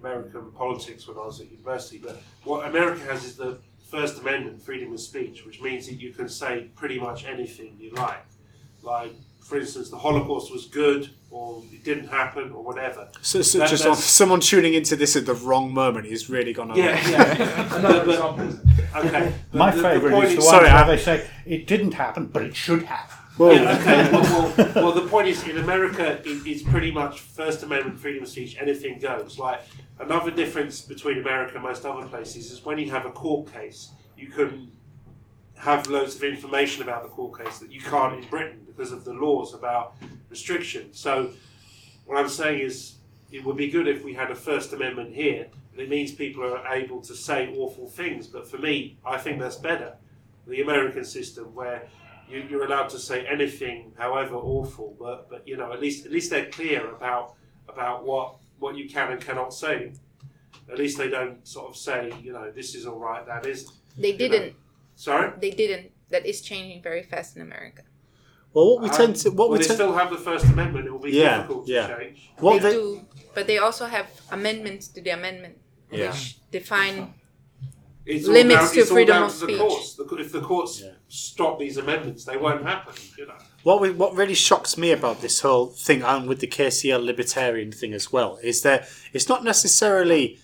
American 0.00 0.50
politics 0.52 1.06
when 1.08 1.16
I 1.16 1.26
was 1.26 1.40
at 1.40 1.50
university, 1.50 1.98
but 1.98 2.20
what 2.44 2.66
America 2.66 3.02
has 3.04 3.24
is 3.24 3.36
the 3.36 3.58
First 3.90 4.20
Amendment, 4.20 4.62
freedom 4.62 4.92
of 4.92 5.00
speech, 5.00 5.44
which 5.46 5.60
means 5.62 5.86
that 5.86 5.94
you 5.94 6.12
can 6.12 6.28
say 6.28 6.68
pretty 6.76 7.00
much 7.00 7.24
anything 7.24 7.76
you 7.80 7.90
like. 7.92 8.24
Like, 8.82 9.14
for 9.40 9.58
instance, 9.58 9.88
the 9.88 9.96
Holocaust 9.96 10.52
was 10.52 10.66
good, 10.66 11.08
or 11.30 11.62
it 11.72 11.84
didn't 11.84 12.08
happen, 12.08 12.52
or 12.52 12.62
whatever. 12.62 13.08
So, 13.22 13.40
so 13.40 13.58
That- 13.58 13.70
just 13.70 13.82
that's- 13.84 14.04
someone 14.04 14.40
tuning 14.40 14.74
into 14.74 14.94
this 14.94 15.16
at 15.16 15.24
the 15.24 15.34
wrong 15.34 15.72
moment 15.72 16.06
is 16.06 16.28
really 16.28 16.52
going 16.52 16.68
to. 16.74 16.76
Yeah, 16.78 17.08
yeah. 17.08 17.76
Another 17.78 18.04
But- 18.04 18.14
example. 18.14 18.60
Okay. 18.96 19.32
but 19.52 19.58
My 19.58 19.70
the- 19.70 19.76
the 19.78 19.82
favourite 19.82 20.12
point 20.12 20.28
is 20.28 20.34
the 20.34 20.40
one 20.42 20.50
Sorry, 20.50 20.64
where 20.66 20.74
I- 20.84 20.86
they 20.96 21.02
say 21.02 21.26
it 21.46 21.66
didn't 21.66 21.94
happen, 21.94 22.26
but 22.26 22.42
it 22.42 22.54
should 22.54 22.82
have. 22.84 23.17
Whoa. 23.38 23.52
Yeah, 23.52 23.78
okay. 23.78 24.10
well, 24.10 24.52
well, 24.56 24.72
well, 24.74 24.92
the 24.92 25.08
point 25.08 25.28
is, 25.28 25.46
in 25.46 25.58
America, 25.58 26.20
it, 26.24 26.44
it's 26.44 26.64
pretty 26.64 26.90
much 26.90 27.20
First 27.20 27.62
Amendment 27.62 28.00
freedom 28.00 28.24
of 28.24 28.28
speech. 28.28 28.56
Anything 28.60 28.98
goes. 28.98 29.38
Like 29.38 29.60
another 30.00 30.32
difference 30.32 30.80
between 30.80 31.18
America 31.18 31.54
and 31.54 31.62
most 31.62 31.86
other 31.86 32.04
places 32.08 32.50
is 32.50 32.64
when 32.64 32.78
you 32.78 32.90
have 32.90 33.06
a 33.06 33.12
court 33.12 33.52
case, 33.52 33.90
you 34.16 34.26
can 34.26 34.72
have 35.56 35.86
loads 35.86 36.16
of 36.16 36.24
information 36.24 36.82
about 36.82 37.04
the 37.04 37.08
court 37.10 37.38
case 37.38 37.60
that 37.60 37.70
you 37.70 37.80
can't 37.80 38.24
in 38.24 38.28
Britain 38.28 38.60
because 38.66 38.90
of 38.90 39.04
the 39.04 39.12
laws 39.12 39.54
about 39.54 39.94
restriction. 40.30 40.92
So, 40.92 41.30
what 42.06 42.18
I'm 42.18 42.28
saying 42.28 42.58
is, 42.58 42.96
it 43.30 43.44
would 43.44 43.56
be 43.56 43.70
good 43.70 43.86
if 43.86 44.02
we 44.02 44.14
had 44.14 44.32
a 44.32 44.34
First 44.34 44.72
Amendment 44.72 45.14
here. 45.14 45.46
And 45.72 45.80
it 45.80 45.88
means 45.88 46.10
people 46.10 46.42
are 46.42 46.66
able 46.74 47.00
to 47.02 47.14
say 47.14 47.54
awful 47.56 47.88
things. 47.88 48.26
But 48.26 48.50
for 48.50 48.58
me, 48.58 48.98
I 49.06 49.16
think 49.16 49.38
that's 49.38 49.54
better. 49.54 49.94
The 50.48 50.60
American 50.60 51.04
system 51.04 51.54
where 51.54 51.86
you, 52.30 52.44
you're 52.48 52.64
allowed 52.64 52.88
to 52.90 52.98
say 52.98 53.26
anything, 53.26 53.92
however 53.98 54.34
awful, 54.36 54.96
but 54.98 55.28
but 55.30 55.46
you 55.46 55.56
know 55.56 55.72
at 55.72 55.80
least 55.80 56.06
at 56.06 56.12
least 56.12 56.30
they're 56.30 56.50
clear 56.50 56.90
about 56.94 57.34
about 57.68 58.04
what 58.04 58.36
what 58.58 58.76
you 58.76 58.88
can 58.88 59.12
and 59.12 59.20
cannot 59.20 59.52
say. 59.54 59.92
At 60.70 60.78
least 60.78 60.98
they 60.98 61.08
don't 61.08 61.46
sort 61.46 61.68
of 61.70 61.76
say 61.76 62.12
you 62.22 62.32
know 62.32 62.50
this 62.50 62.74
is 62.74 62.86
all 62.86 62.98
right, 62.98 63.24
that 63.26 63.46
isn't. 63.46 63.70
They 63.96 64.08
You 64.08 64.12
know. 64.12 64.18
didn't. 64.18 64.56
Sorry. 64.96 65.32
They 65.40 65.50
didn't. 65.50 65.92
That 66.10 66.26
is 66.26 66.40
changing 66.40 66.82
very 66.82 67.02
fast 67.02 67.36
in 67.36 67.42
America. 67.42 67.82
Well, 68.54 68.74
what 68.74 68.82
we 68.82 68.88
tend 68.88 69.16
to. 69.16 69.30
What 69.30 69.44
um, 69.44 69.50
well, 69.50 69.50
we 69.50 69.58
they 69.58 69.64
tend. 69.64 69.74
still 69.78 69.94
have 69.94 70.10
the 70.10 70.16
First 70.16 70.46
Amendment. 70.46 70.86
It 70.86 70.92
will 70.92 70.98
be 70.98 71.12
Yeah, 71.12 71.38
difficult 71.38 71.66
to 71.66 71.72
yeah. 71.72 71.96
change. 71.96 72.30
What 72.38 72.62
they, 72.62 72.70
they, 72.70 72.74
do, 72.74 73.06
but 73.34 73.46
they 73.46 73.58
also 73.58 73.86
have 73.86 74.06
amendments 74.32 74.88
to 74.88 75.00
the 75.02 75.10
amendment, 75.10 75.58
Yeah. 75.90 76.10
which 76.10 76.38
define. 76.50 77.14
It's 78.08 78.26
Limits 78.26 78.54
all 78.56 78.64
down, 78.64 78.74
to 78.74 78.80
it's 78.80 78.90
all 78.90 78.96
freedom 78.96 79.14
down 79.16 79.22
of 79.24 79.32
to 79.34 79.38
the 79.40 79.46
speech. 79.46 79.58
courts. 79.60 79.94
The, 79.94 80.04
if 80.16 80.32
the 80.32 80.40
courts 80.40 80.80
Yeah. 80.82 80.92
stop 81.08 81.58
these 81.58 81.76
amendments, 81.76 82.24
they 82.24 82.38
won't 82.38 82.62
happen. 82.64 82.94
You 83.18 83.26
know. 83.26 83.34
what 83.64 83.80
we, 83.82 83.90
what 83.90 84.16
really 84.16 84.34
shocks 84.34 84.78
me 84.78 84.92
about 84.92 85.20
this 85.20 85.40
whole 85.40 85.66
thing, 85.66 86.02
and 86.02 86.26
with 86.26 86.40
the 86.40 86.46
KCL 86.46 87.04
libertarian 87.04 87.70
thing 87.70 87.92
as 87.92 88.10
well, 88.10 88.38
is 88.42 88.62
that 88.62 88.88
it's 89.12 89.28
not 89.28 89.44
necessarily 89.44 90.38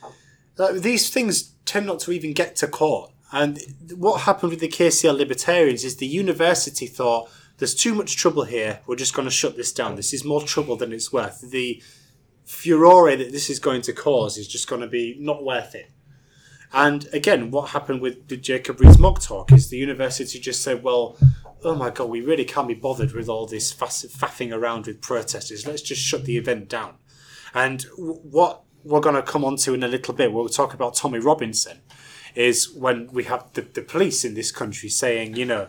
uh, 0.59 0.73
these 0.73 1.09
things 1.09 1.55
tend 1.65 1.87
not 1.87 2.01
to 2.01 2.13
even 2.13 2.35
get 2.35 2.55
to 2.57 2.69
court. 2.69 3.11
And 3.33 3.59
what 3.97 4.21
happened 4.23 4.51
with 4.51 4.61
the 4.61 4.69
KCL 4.69 5.17
libertarians 5.17 5.85
is 5.85 5.97
the 5.97 6.07
university 6.07 6.87
thought 6.87 7.31
there's 7.59 7.75
too 7.75 7.95
much 7.95 8.17
trouble 8.17 8.45
here. 8.45 8.81
We're 8.87 8.97
just 8.97 9.15
going 9.15 9.27
to 9.27 9.35
shut 9.35 9.57
this 9.57 9.73
down. 9.73 9.97
This 9.97 10.13
is 10.13 10.23
more 10.25 10.43
trouble 10.43 10.77
than 10.77 10.93
it's 10.93 11.13
worth. 11.13 11.41
The 11.51 11.83
furore 12.45 13.17
that 13.17 13.33
this 13.33 13.49
is 13.49 13.59
going 13.59 13.83
to 13.83 13.93
cause 13.93 14.37
is 14.37 14.47
just 14.47 14.69
going 14.69 14.83
to 14.83 14.87
be 14.87 15.17
not 15.19 15.43
worth 15.43 15.75
it. 15.75 15.91
And 16.73 17.07
again, 17.13 17.51
what 17.51 17.71
happened 17.71 18.01
with 18.01 18.29
the 18.29 18.37
Jacob 18.37 18.81
Rees-Mogg 18.81 19.21
talk 19.21 19.53
is 19.53 19.69
the 19.69 19.77
university 19.77 20.41
just 20.41 20.63
said, 20.63 20.83
well, 20.83 21.17
oh 21.63 21.75
my 21.75 21.91
god, 21.91 22.11
we 22.11 22.21
really 22.21 22.45
can't 22.45 22.69
be 22.69 22.75
bothered 22.75 23.13
with 23.13 23.29
all 23.29 23.47
this 23.47 23.73
faffing 23.73 24.53
around 24.53 24.87
with 24.87 25.01
protesters. 25.01 25.67
Let's 25.67 25.83
just 25.83 26.03
shut 26.03 26.25
the 26.25 26.37
event 26.37 26.69
down. 26.69 26.95
And 27.55 27.83
what 27.97 28.63
we're 28.83 29.01
going 29.01 29.15
to 29.15 29.23
come 29.23 29.45
on 29.45 29.57
to 29.59 29.73
in 29.73 29.83
a 29.83 29.89
little 29.89 30.15
bit, 30.15 30.33
we'll 30.33 30.49
talk 30.49 30.75
about 30.75 30.95
Tommy 30.95 31.21
Robinson, 31.21 31.81
is 32.35 32.73
when 32.73 33.09
we 33.13 33.25
have 33.25 33.53
the, 33.53 33.63
the 33.63 33.83
police 33.83 34.25
in 34.25 34.35
this 34.35 34.51
country 34.51 34.89
saying, 34.89 35.37
you 35.37 35.45
know, 35.45 35.69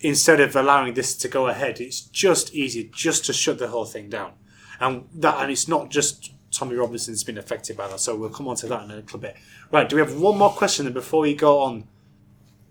instead 0.00 0.40
of 0.40 0.54
allowing 0.56 0.94
this 0.94 1.16
to 1.16 1.28
go 1.28 1.46
ahead, 1.46 1.80
it's 1.80 2.00
just 2.00 2.52
easier 2.54 2.88
just 2.92 3.24
to 3.26 3.32
shut 3.32 3.58
the 3.58 3.68
whole 3.68 3.86
thing 3.86 4.10
down. 4.10 4.32
And 4.80 5.08
that, 5.14 5.40
and 5.40 5.52
it's 5.52 5.68
not 5.68 5.90
just 5.90 6.33
Tommy 6.54 6.76
Robinson's 6.76 7.24
been 7.24 7.38
affected 7.38 7.76
by 7.76 7.88
that. 7.88 8.00
So 8.00 8.16
we'll 8.16 8.30
come 8.30 8.48
on 8.48 8.56
to 8.56 8.66
that 8.68 8.84
in 8.84 8.90
a 8.90 8.96
little 8.96 9.18
bit. 9.18 9.36
Right? 9.72 9.88
Do 9.88 9.96
we 9.96 10.02
have 10.02 10.16
one 10.20 10.38
more 10.38 10.50
question 10.50 10.84
then 10.84 10.94
before 10.94 11.20
we 11.22 11.34
go 11.34 11.60
on? 11.62 11.88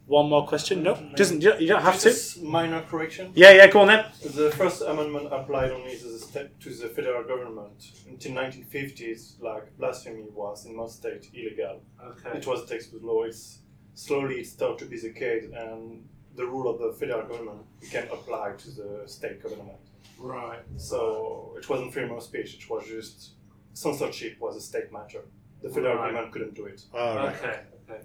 One 0.06 0.30
more 0.30 0.46
question? 0.46 0.84
No, 0.84 0.96
doesn't. 1.16 1.42
You 1.42 1.50
don't- 1.52 1.62
you 1.62 1.68
don't 1.68 1.82
have 1.82 1.98
to. 2.02 2.14
Minor 2.44 2.82
correction. 2.82 3.32
Yeah, 3.36 3.52
yeah. 3.54 3.68
Go 3.68 3.82
on 3.82 3.88
then. 3.88 4.06
The 4.22 4.52
First 4.52 4.82
Amendment 4.82 5.28
applied 5.32 5.72
only 5.72 5.98
to 5.98 6.08
the, 6.08 6.20
state, 6.20 6.60
to 6.60 6.70
the 6.70 6.90
federal 6.90 7.24
government. 7.24 7.92
Until 8.10 8.34
1950s, 8.34 9.42
like 9.42 9.78
blasphemy 9.78 10.24
was 10.34 10.66
in 10.66 10.76
most 10.76 10.98
states 10.98 11.30
illegal. 11.34 11.82
Okay. 12.04 12.38
It 12.38 12.46
was 12.46 12.64
a 12.64 12.68
textbook 12.68 13.02
law. 13.04 13.24
It's 13.24 13.60
slowly 13.94 14.42
it 14.42 14.48
started 14.48 14.80
to 14.80 14.86
be 14.86 15.00
the 15.00 15.12
case, 15.12 15.46
and 15.56 16.04
the 16.36 16.46
rule 16.46 16.68
of 16.70 16.80
the 16.80 16.92
federal 17.00 17.26
government 17.26 17.62
can 17.90 18.04
apply 18.12 18.54
to 18.58 18.72
the 18.72 19.04
state 19.06 19.42
government. 19.42 19.80
Right. 20.20 20.60
So 20.76 21.56
it 21.58 21.68
wasn't 21.70 21.94
freedom 21.94 22.12
of 22.12 22.24
speech. 22.24 22.56
It 22.56 22.70
was 22.70 22.86
just 22.88 23.32
censorship 23.74 24.38
was 24.40 24.56
a 24.56 24.62
state 24.62 24.92
matter. 24.92 25.22
The 25.62 25.70
federal 25.70 25.96
Right. 25.96 26.12
government 26.12 26.32
couldn't 26.34 26.54
do 26.56 26.66
it. 26.66 26.82
All 26.94 27.16
right. 27.16 27.36
Okay. 27.36 27.60
Okay. 27.90 28.02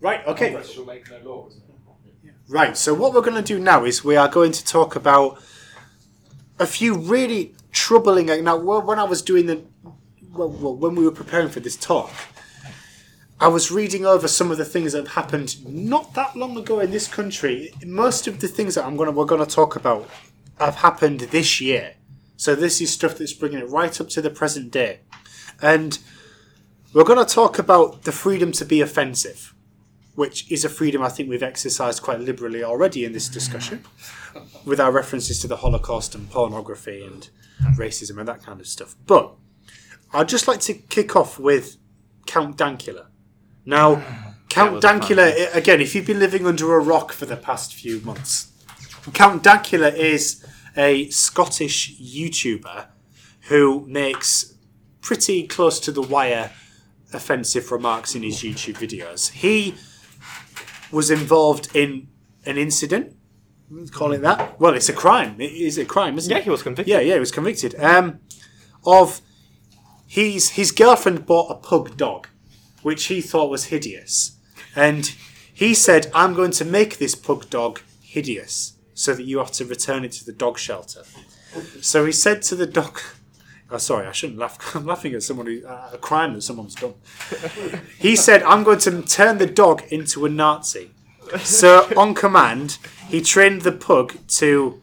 Right. 0.00 0.26
Okay. 0.26 0.52
That 0.54 0.66
shall 0.66 0.84
make 0.84 1.10
no 1.10 1.18
law, 1.28 1.48
isn't? 1.48 1.62
Right, 2.50 2.78
so 2.78 2.94
what 2.94 3.12
we're 3.12 3.20
going 3.20 3.36
to 3.36 3.42
do 3.42 3.58
now 3.58 3.84
is 3.84 4.02
we 4.02 4.16
are 4.16 4.26
going 4.28 4.52
to 4.52 4.64
talk 4.64 4.96
about 4.96 5.38
a 6.58 6.66
few 6.66 6.94
really 6.94 7.54
troubling. 7.72 8.26
Now, 8.42 8.56
when 8.56 8.98
I 8.98 9.04
was 9.04 9.20
doing 9.20 9.44
the, 9.44 9.62
well, 10.32 10.48
well, 10.48 10.74
when 10.74 10.94
we 10.94 11.04
were 11.04 11.10
preparing 11.12 11.50
for 11.50 11.60
this 11.60 11.76
talk, 11.76 12.10
I 13.38 13.48
was 13.48 13.70
reading 13.70 14.06
over 14.06 14.26
some 14.28 14.50
of 14.50 14.56
the 14.56 14.64
things 14.64 14.92
that 14.92 15.00
have 15.04 15.14
happened 15.14 15.56
not 15.68 16.14
that 16.14 16.34
long 16.36 16.56
ago 16.56 16.80
in 16.80 16.90
this 16.90 17.06
country. 17.06 17.70
Most 17.84 18.26
of 18.26 18.40
the 18.40 18.48
things 18.48 18.76
that 18.76 18.86
I'm 18.86 18.96
going 18.96 19.08
to 19.08 19.12
we're 19.12 19.26
going 19.26 19.44
to 19.44 19.54
talk 19.54 19.76
about 19.76 20.08
have 20.58 20.76
happened 20.76 21.20
this 21.20 21.60
year. 21.60 21.96
So 22.38 22.54
this 22.54 22.80
is 22.80 22.90
stuff 22.90 23.18
that's 23.18 23.34
bringing 23.34 23.58
it 23.58 23.68
right 23.68 24.00
up 24.00 24.08
to 24.10 24.22
the 24.22 24.30
present 24.30 24.70
day, 24.70 25.00
and 25.60 25.98
we're 26.94 27.04
going 27.04 27.22
to 27.24 27.34
talk 27.34 27.58
about 27.58 28.04
the 28.04 28.12
freedom 28.12 28.52
to 28.52 28.64
be 28.64 28.80
offensive 28.80 29.54
which 30.18 30.50
is 30.50 30.64
a 30.64 30.68
freedom 30.68 31.00
I 31.00 31.10
think 31.10 31.28
we've 31.28 31.44
exercised 31.44 32.02
quite 32.02 32.18
liberally 32.18 32.64
already 32.64 33.04
in 33.04 33.12
this 33.12 33.28
discussion, 33.28 33.84
with 34.64 34.80
our 34.80 34.90
references 34.90 35.38
to 35.42 35.46
the 35.46 35.58
Holocaust 35.58 36.12
and 36.16 36.28
pornography 36.28 37.04
and 37.04 37.30
racism 37.76 38.18
and 38.18 38.26
that 38.26 38.42
kind 38.42 38.58
of 38.58 38.66
stuff. 38.66 38.96
But 39.06 39.32
I'd 40.12 40.28
just 40.28 40.48
like 40.48 40.58
to 40.62 40.74
kick 40.74 41.14
off 41.14 41.38
with 41.38 41.76
Count 42.26 42.56
Dankula. 42.56 43.06
Now, 43.64 44.02
Count 44.48 44.82
fun. 44.82 45.00
Dankula, 45.00 45.54
again, 45.54 45.80
if 45.80 45.94
you've 45.94 46.06
been 46.06 46.18
living 46.18 46.48
under 46.48 46.74
a 46.74 46.80
rock 46.80 47.12
for 47.12 47.24
the 47.24 47.36
past 47.36 47.72
few 47.72 48.00
months, 48.00 48.50
Count 49.12 49.44
Dankula 49.44 49.94
is 49.94 50.44
a 50.78 51.10
Scottish 51.10 51.98
YouTuber 52.00 52.86
who 53.48 53.84
makes 53.86 54.54
pretty 55.00 55.46
close 55.46 55.80
to 55.80 55.92
the 55.92 56.02
wire 56.02 56.52
offensive 57.12 57.70
remarks 57.72 58.14
in 58.14 58.22
his 58.22 58.36
YouTube 58.42 58.76
videos. 58.76 59.30
He 59.32 59.74
was 60.92 61.10
involved 61.10 61.68
in 61.74 62.08
an 62.46 62.56
incident. 62.56 63.16
Let's 63.70 63.90
call 63.90 64.12
it 64.12 64.22
that. 64.22 64.58
Well, 64.60 64.72
it's 64.74 64.88
a 64.88 64.92
crime. 64.94 65.38
It 65.40 65.52
is 65.52 65.76
a 65.76 65.84
crime, 65.84 66.16
isn't 66.16 66.30
Yeah, 66.30 66.38
it? 66.38 66.44
he 66.44 66.50
was 66.50 66.62
convicted. 66.62 66.90
Yeah, 66.90 67.00
yeah, 67.00 67.14
he 67.14 67.20
was 67.20 67.30
convicted. 67.32 67.74
Um, 67.78 68.20
of 68.86 69.20
he's 70.06 70.50
his 70.50 70.72
girlfriend 70.72 71.26
bought 71.26 71.50
a 71.50 71.54
pug 71.56 71.96
dog, 71.96 72.28
which 72.82 73.06
he 73.06 73.20
thought 73.20 73.50
was 73.50 73.64
hideous, 73.64 74.36
and 74.74 75.14
he 75.52 75.74
said, 75.74 76.10
"I'm 76.14 76.32
going 76.32 76.52
to 76.52 76.64
make 76.64 76.96
this 76.98 77.14
pug 77.14 77.50
dog 77.50 77.80
hideous, 78.00 78.77
so 78.98 79.14
that 79.14 79.24
you 79.24 79.38
have 79.38 79.52
to 79.52 79.64
return 79.64 80.04
it 80.04 80.12
to 80.12 80.24
the 80.24 80.32
dog 80.32 80.58
shelter." 80.58 81.02
So 81.80 82.04
he 82.04 82.12
said 82.12 82.42
to 82.42 82.56
the 82.56 82.66
dog. 82.66 83.00
Oh, 83.70 83.76
sorry, 83.76 84.06
I 84.06 84.12
shouldn't 84.12 84.38
laugh. 84.38 84.56
I'm 84.74 84.86
laughing 84.86 85.12
at 85.12 85.22
someone 85.22 85.44
who, 85.44 85.66
uh, 85.66 85.90
a 85.92 85.98
crime 85.98 86.32
that 86.32 86.40
someone's 86.40 86.74
done. 86.74 86.94
He 87.98 88.16
said, 88.16 88.42
I'm 88.42 88.64
going 88.64 88.78
to 88.78 89.02
turn 89.02 89.36
the 89.36 89.46
dog 89.46 89.82
into 89.90 90.24
a 90.24 90.30
Nazi. 90.30 90.90
So, 91.40 91.86
on 91.94 92.14
command, 92.14 92.78
he 93.08 93.20
trained 93.20 93.62
the 93.62 93.72
pug 93.72 94.16
to 94.38 94.80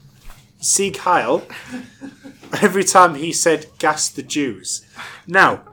Sieg 0.59 0.97
Heil 0.97 1.47
every 2.61 2.83
time 2.83 3.15
he 3.15 3.33
said, 3.33 3.67
gas 3.79 4.09
the 4.09 4.21
Jews. 4.21 4.85
Now, 5.25 5.63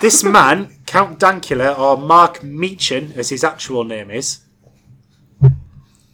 this 0.00 0.22
man, 0.22 0.76
Count 0.86 1.18
Dankula, 1.18 1.78
or 1.78 1.96
Mark 1.96 2.40
Meechan, 2.40 3.16
as 3.16 3.30
his 3.30 3.42
actual 3.42 3.84
name 3.84 4.10
is, 4.10 4.43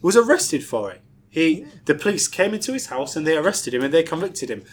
was 0.02 0.16
arrested 0.16 0.64
for 0.64 0.90
it. 0.90 1.00
He, 1.28 1.64
the 1.84 1.94
police 1.94 2.26
came 2.26 2.54
into 2.54 2.72
his 2.72 2.86
house 2.86 3.14
and 3.16 3.26
they 3.26 3.36
arrested 3.36 3.74
him 3.74 3.82
and 3.84 3.94
they 3.94 4.02
convicted 4.02 4.50
him. 4.50 4.64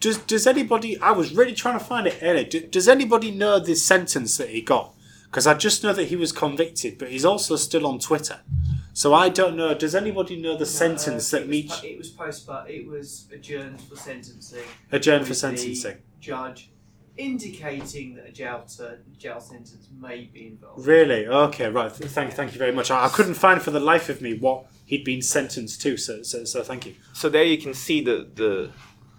does 0.00 0.18
does 0.18 0.46
anybody? 0.46 0.98
I 1.00 1.12
was 1.12 1.32
really 1.34 1.54
trying 1.54 1.78
to 1.78 1.84
find 1.84 2.06
it 2.06 2.18
earlier. 2.20 2.44
Do, 2.44 2.60
does 2.66 2.88
anybody 2.88 3.30
know 3.30 3.58
the 3.58 3.74
sentence 3.74 4.36
that 4.36 4.50
he 4.50 4.60
got? 4.60 4.94
Because 5.24 5.46
I 5.46 5.54
just 5.54 5.82
know 5.82 5.94
that 5.94 6.08
he 6.08 6.16
was 6.16 6.30
convicted, 6.32 6.98
but 6.98 7.08
he's 7.08 7.24
also 7.24 7.56
still 7.56 7.86
on 7.86 7.98
Twitter. 7.98 8.40
So 8.92 9.14
I 9.14 9.30
don't 9.30 9.56
know. 9.56 9.72
Does 9.72 9.94
anybody 9.94 10.36
know 10.38 10.54
the 10.58 10.66
sentence 10.66 11.32
Uh, 11.32 11.38
that 11.38 11.48
Meach 11.48 11.70
po- 11.70 11.86
It 11.86 11.96
was 11.96 12.10
post, 12.10 12.46
but 12.46 12.68
it 12.70 12.86
was 12.86 13.26
adjourned 13.32 13.80
for 13.80 13.96
sentencing. 13.96 14.64
adjourned 14.90 15.26
for 15.26 15.32
sentencing? 15.32 15.96
Judge 16.20 16.70
indicating 17.16 18.14
that 18.16 18.26
a 18.28 18.32
jail 18.32 18.64
ter- 18.76 18.98
jail 19.18 19.40
sentence 19.40 19.88
may 20.00 20.24
be 20.32 20.46
involved. 20.48 20.86
Really? 20.86 21.26
Okay, 21.26 21.68
right. 21.68 21.92
Th- 21.94 22.10
Thank, 22.10 22.32
thank 22.34 22.52
you 22.52 22.58
very 22.58 22.72
much. 22.72 22.90
I, 22.90 23.04
I 23.06 23.08
couldn't 23.08 23.34
find 23.34 23.60
for 23.62 23.70
the 23.70 23.80
life 23.80 24.08
of 24.08 24.20
me 24.20 24.34
what 24.38 24.66
he'd 24.86 25.04
been 25.04 25.22
sentenced 25.22 25.80
to. 25.82 25.96
So, 25.96 26.22
so, 26.22 26.44
so 26.44 26.62
thank 26.62 26.86
you. 26.86 26.94
So 27.12 27.28
there 27.28 27.44
you 27.44 27.58
can 27.58 27.74
see 27.74 28.02
the 28.02 28.28
the 28.34 28.70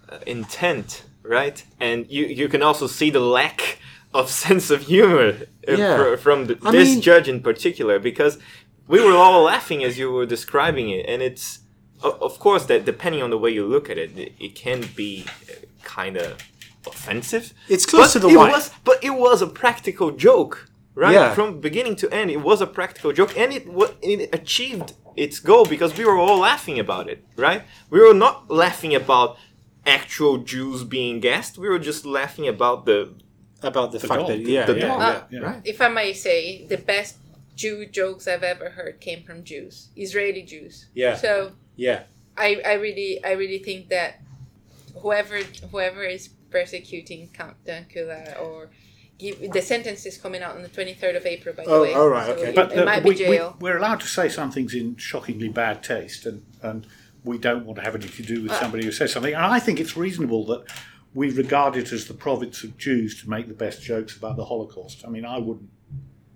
uh, 0.08 0.18
intent, 0.26 1.04
right? 1.22 1.64
And 1.80 2.10
you 2.10 2.24
you 2.26 2.48
can 2.48 2.62
also 2.62 2.86
see 2.86 3.10
the 3.10 3.20
lack 3.20 3.78
of 4.12 4.30
sense 4.44 4.70
of 4.70 4.82
humor 4.82 5.36
uh, 5.68 5.72
Yeah. 5.72 5.96
fr- 5.96 6.16
from 6.16 6.46
the, 6.46 6.54
this 6.56 6.90
mean- 6.90 7.00
judge 7.00 7.28
in 7.28 7.40
particular, 7.40 7.98
because 7.98 8.38
we 8.86 9.00
were 9.04 9.16
all 9.16 9.42
laughing 9.44 9.82
as 9.82 9.98
you 9.98 10.10
were 10.12 10.26
describing 10.26 10.90
it, 10.90 11.06
and 11.08 11.22
it's 11.22 11.60
of 12.02 12.38
course 12.38 12.66
that 12.66 12.84
depending 12.84 13.22
on 13.22 13.30
the 13.30 13.38
way 13.38 13.48
you 13.50 13.64
look 13.66 13.88
at 13.88 13.96
it, 13.96 14.10
it, 14.18 14.32
it 14.38 14.54
can 14.54 14.84
be 14.94 15.24
kind 15.82 16.18
of 16.18 16.36
offensive. 16.86 17.52
It's 17.68 17.86
close 17.86 18.14
but 18.14 18.20
to 18.20 18.26
the 18.26 18.32
it 18.34 18.36
white. 18.36 18.52
was, 18.52 18.70
but 18.84 19.02
it 19.02 19.10
was 19.10 19.42
a 19.42 19.46
practical 19.46 20.10
joke, 20.10 20.68
right? 20.94 21.14
Yeah. 21.14 21.34
From 21.34 21.60
beginning 21.60 21.96
to 21.96 22.10
end, 22.12 22.30
it 22.30 22.42
was 22.42 22.60
a 22.60 22.66
practical 22.66 23.12
joke, 23.12 23.36
and 23.36 23.52
it 23.52 23.64
it 24.02 24.30
achieved 24.32 24.94
its 25.16 25.38
goal 25.40 25.64
because 25.64 25.96
we 25.96 26.04
were 26.04 26.16
all 26.18 26.38
laughing 26.38 26.78
about 26.78 27.08
it, 27.08 27.24
right? 27.36 27.62
We 27.90 28.00
were 28.00 28.14
not 28.14 28.50
laughing 28.50 28.94
about 28.94 29.36
actual 29.86 30.38
Jews 30.38 30.82
being 30.84 31.20
gassed. 31.20 31.58
We 31.58 31.68
were 31.68 31.78
just 31.78 32.04
laughing 32.06 32.48
about 32.48 32.86
the 32.86 33.14
About 33.62 33.92
the, 33.92 34.00
fact 34.00 34.20
dog. 34.20 34.28
that 34.28 34.40
yeah, 34.40 34.66
The 34.66 34.74
yeah, 34.78 34.88
dog. 34.88 35.00
yeah. 35.00 35.06
Uh, 35.08 35.22
yeah. 35.30 35.40
right. 35.48 35.60
If 35.64 35.80
I 35.80 35.88
may 35.88 36.12
say, 36.12 36.66
the 36.68 36.76
best 36.76 37.16
Jew 37.56 37.86
jokes 37.86 38.26
I've 38.28 38.42
ever 38.42 38.68
heard 38.70 39.00
came 39.00 39.22
from 39.22 39.42
Jews, 39.44 39.88
Israeli 39.96 40.42
Jews. 40.42 40.74
Yeah. 40.92 41.14
So 41.16 41.52
yeah. 41.76 42.02
I, 42.36 42.60
I 42.66 42.74
really 42.74 43.24
I 43.24 43.32
really 43.32 43.60
think 43.68 43.88
that 43.88 44.20
whoever 45.00 45.38
whoever 45.70 46.02
is 46.04 46.28
persecuting 46.58 47.28
Count 47.32 47.56
Dankula 47.66 48.40
or 48.40 48.70
give, 49.18 49.50
the 49.52 49.60
sentence 49.60 50.06
is 50.06 50.16
coming 50.16 50.40
out 50.40 50.54
on 50.54 50.62
the 50.62 50.68
twenty 50.68 50.94
third 50.94 51.16
of 51.16 51.26
April 51.26 51.52
by 51.54 51.64
the 51.64 51.70
Oh, 51.70 51.82
way. 51.82 51.92
all 51.94 52.08
right, 52.08 52.26
So 52.26 52.32
okay. 52.34 52.48
It, 52.50 52.54
But 52.54 52.72
it 52.72 52.78
uh, 52.78 52.84
might 52.84 53.02
we, 53.02 53.10
be 53.10 53.16
jail. 53.16 53.56
We, 53.60 53.70
are 53.70 53.76
allowed 53.76 54.00
to 54.00 54.06
say 54.06 54.28
some 54.28 54.50
things 54.52 54.72
in 54.72 54.96
shockingly 54.96 55.48
bad 55.48 55.82
taste, 55.82 56.26
and, 56.26 56.44
and 56.62 56.86
we 57.24 57.38
don't 57.38 57.66
want 57.66 57.78
to 57.80 57.84
have 57.84 57.96
anything 57.96 58.24
to 58.24 58.34
do 58.34 58.42
with 58.42 58.52
Uh. 58.52 58.60
somebody 58.60 58.84
who 58.84 58.92
says 58.92 59.12
something. 59.12 59.34
And 59.34 59.44
I 59.44 59.58
think 59.58 59.80
it's 59.80 59.96
reasonable 59.96 60.46
that 60.46 60.64
we 61.12 61.30
regard 61.30 61.76
it 61.76 61.92
as 61.92 62.06
the 62.06 62.14
province 62.14 62.62
of 62.64 62.78
Jews 62.78 63.20
to 63.22 63.28
make 63.28 63.48
the 63.48 63.54
best 63.54 63.82
jokes 63.82 64.16
about 64.16 64.36
the 64.36 64.44
Holocaust. 64.44 65.04
I 65.06 65.10
mean, 65.10 65.24
I 65.24 65.38
wouldn't 65.38 65.70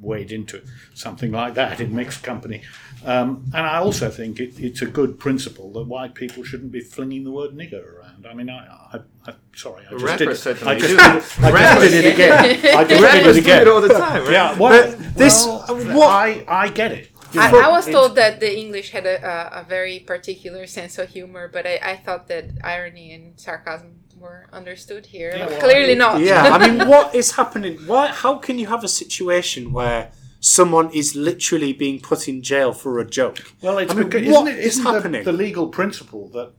wade 0.01 0.31
into 0.31 0.63
something 0.95 1.33
like 1.33 1.55
that 1.55 1.81
in 1.81 1.93
mixed 1.95 2.23
company. 2.23 2.63
Um, 3.05 3.45
and 3.53 3.67
I 3.67 3.79
also 3.79 4.09
think 4.11 4.39
it, 4.39 4.59
it's 4.61 4.81
a 4.83 4.87
good 4.87 5.19
principle 5.19 5.73
that 5.73 5.87
white 5.89 6.15
people 6.15 6.45
shouldn't 6.45 6.71
be 6.71 6.81
flinging 6.81 7.25
the 7.25 7.33
word 7.33 7.51
nigger 7.57 7.98
around. 8.25 8.33
I 8.33 8.35
mean, 8.37 8.51
I, 8.51 8.67
I, 8.93 8.99
I 9.27 9.35
sorry, 9.55 9.85
I 9.91 9.91
just 9.99 10.19
did 10.19 10.29
it. 10.29 10.37
certainly 10.37 10.75
I 10.75 10.79
just, 10.79 10.91
do. 10.91 10.97
did 10.97 11.05
it, 11.05 11.55
I 11.55 11.79
just 11.79 11.91
did 11.93 12.05
it 12.05 12.15
again. 12.15 12.33
I 12.77 12.85
just 12.85 12.89
did 12.89 13.03
Rappers 13.03 13.37
it 13.37 13.45
do 13.45 13.51
it 13.51 13.69
all 13.69 13.81
the 13.81 13.89
time, 13.89 14.23
right? 14.25 14.33
Yeah, 14.33 14.59
well, 14.59 14.97
this- 15.15 15.45
well, 15.47 15.65
uh, 15.69 15.75
what- 15.97 16.09
I, 16.11 16.45
I 16.49 16.69
get 16.71 16.93
it. 16.93 17.11
You 17.33 17.43
I, 17.43 17.51
know, 17.51 17.61
I 17.61 17.69
was 17.69 17.85
told 17.87 18.15
that 18.17 18.41
the 18.41 18.59
English 18.59 18.91
had 18.91 19.05
a, 19.05 19.17
a, 19.23 19.61
a 19.61 19.65
very 19.65 19.99
particular 19.99 20.67
sense 20.67 20.97
of 20.97 21.11
humor, 21.11 21.47
but 21.53 21.67
I, 21.67 21.79
I 21.83 21.97
thought 21.97 22.27
that 22.29 22.47
irony 22.65 23.13
and 23.13 23.39
sarcasm 23.39 23.97
were 24.19 24.47
understood 24.51 25.05
here. 25.05 25.35
Yeah, 25.37 25.47
well, 25.47 25.61
Clearly 25.61 25.93
it- 25.93 25.99
not. 25.99 26.23
Yeah, 26.23 26.43
I 26.45 26.67
mean, 26.67 26.89
what 26.95 27.15
is 27.15 27.33
happening? 27.33 27.77
Why? 27.87 28.07
How 28.09 28.37
can 28.39 28.59
you 28.59 28.67
have 28.69 28.83
a 28.83 28.89
situation 28.89 29.73
where 29.75 30.11
someone 30.41 30.89
is 30.95 31.15
literally 31.17 31.75
being 31.75 32.01
put 32.01 32.29
in 32.29 32.41
jail 32.43 32.73
for 32.73 32.99
a 32.99 33.05
joke? 33.05 33.39
Well, 33.61 33.77
it's 33.77 33.93
I 33.93 33.95
mean, 33.97 34.09
because, 34.09 34.27
what 34.33 34.49
isn't 34.49 34.59
it? 34.61 34.65
is 34.65 34.67
Isn't 34.79 34.85
the, 34.85 34.93
happening? 34.93 35.25
the 35.25 35.33
legal 35.33 35.69
principle 35.69 36.29
that 36.31 36.53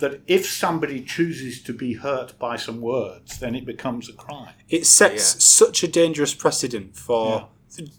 that 0.00 0.20
if 0.26 0.46
somebody 0.46 1.02
chooses 1.02 1.62
to 1.62 1.72
be 1.72 1.94
hurt 1.94 2.38
by 2.38 2.56
some 2.56 2.80
words, 2.80 3.38
then 3.38 3.54
it 3.54 3.64
becomes 3.64 4.08
a 4.08 4.12
crime. 4.12 4.54
It 4.68 4.86
sets 4.86 5.34
Yeah. 5.34 5.40
such 5.40 5.82
a 5.82 5.88
dangerous 5.88 6.34
precedent 6.34 6.96
for. 6.96 7.48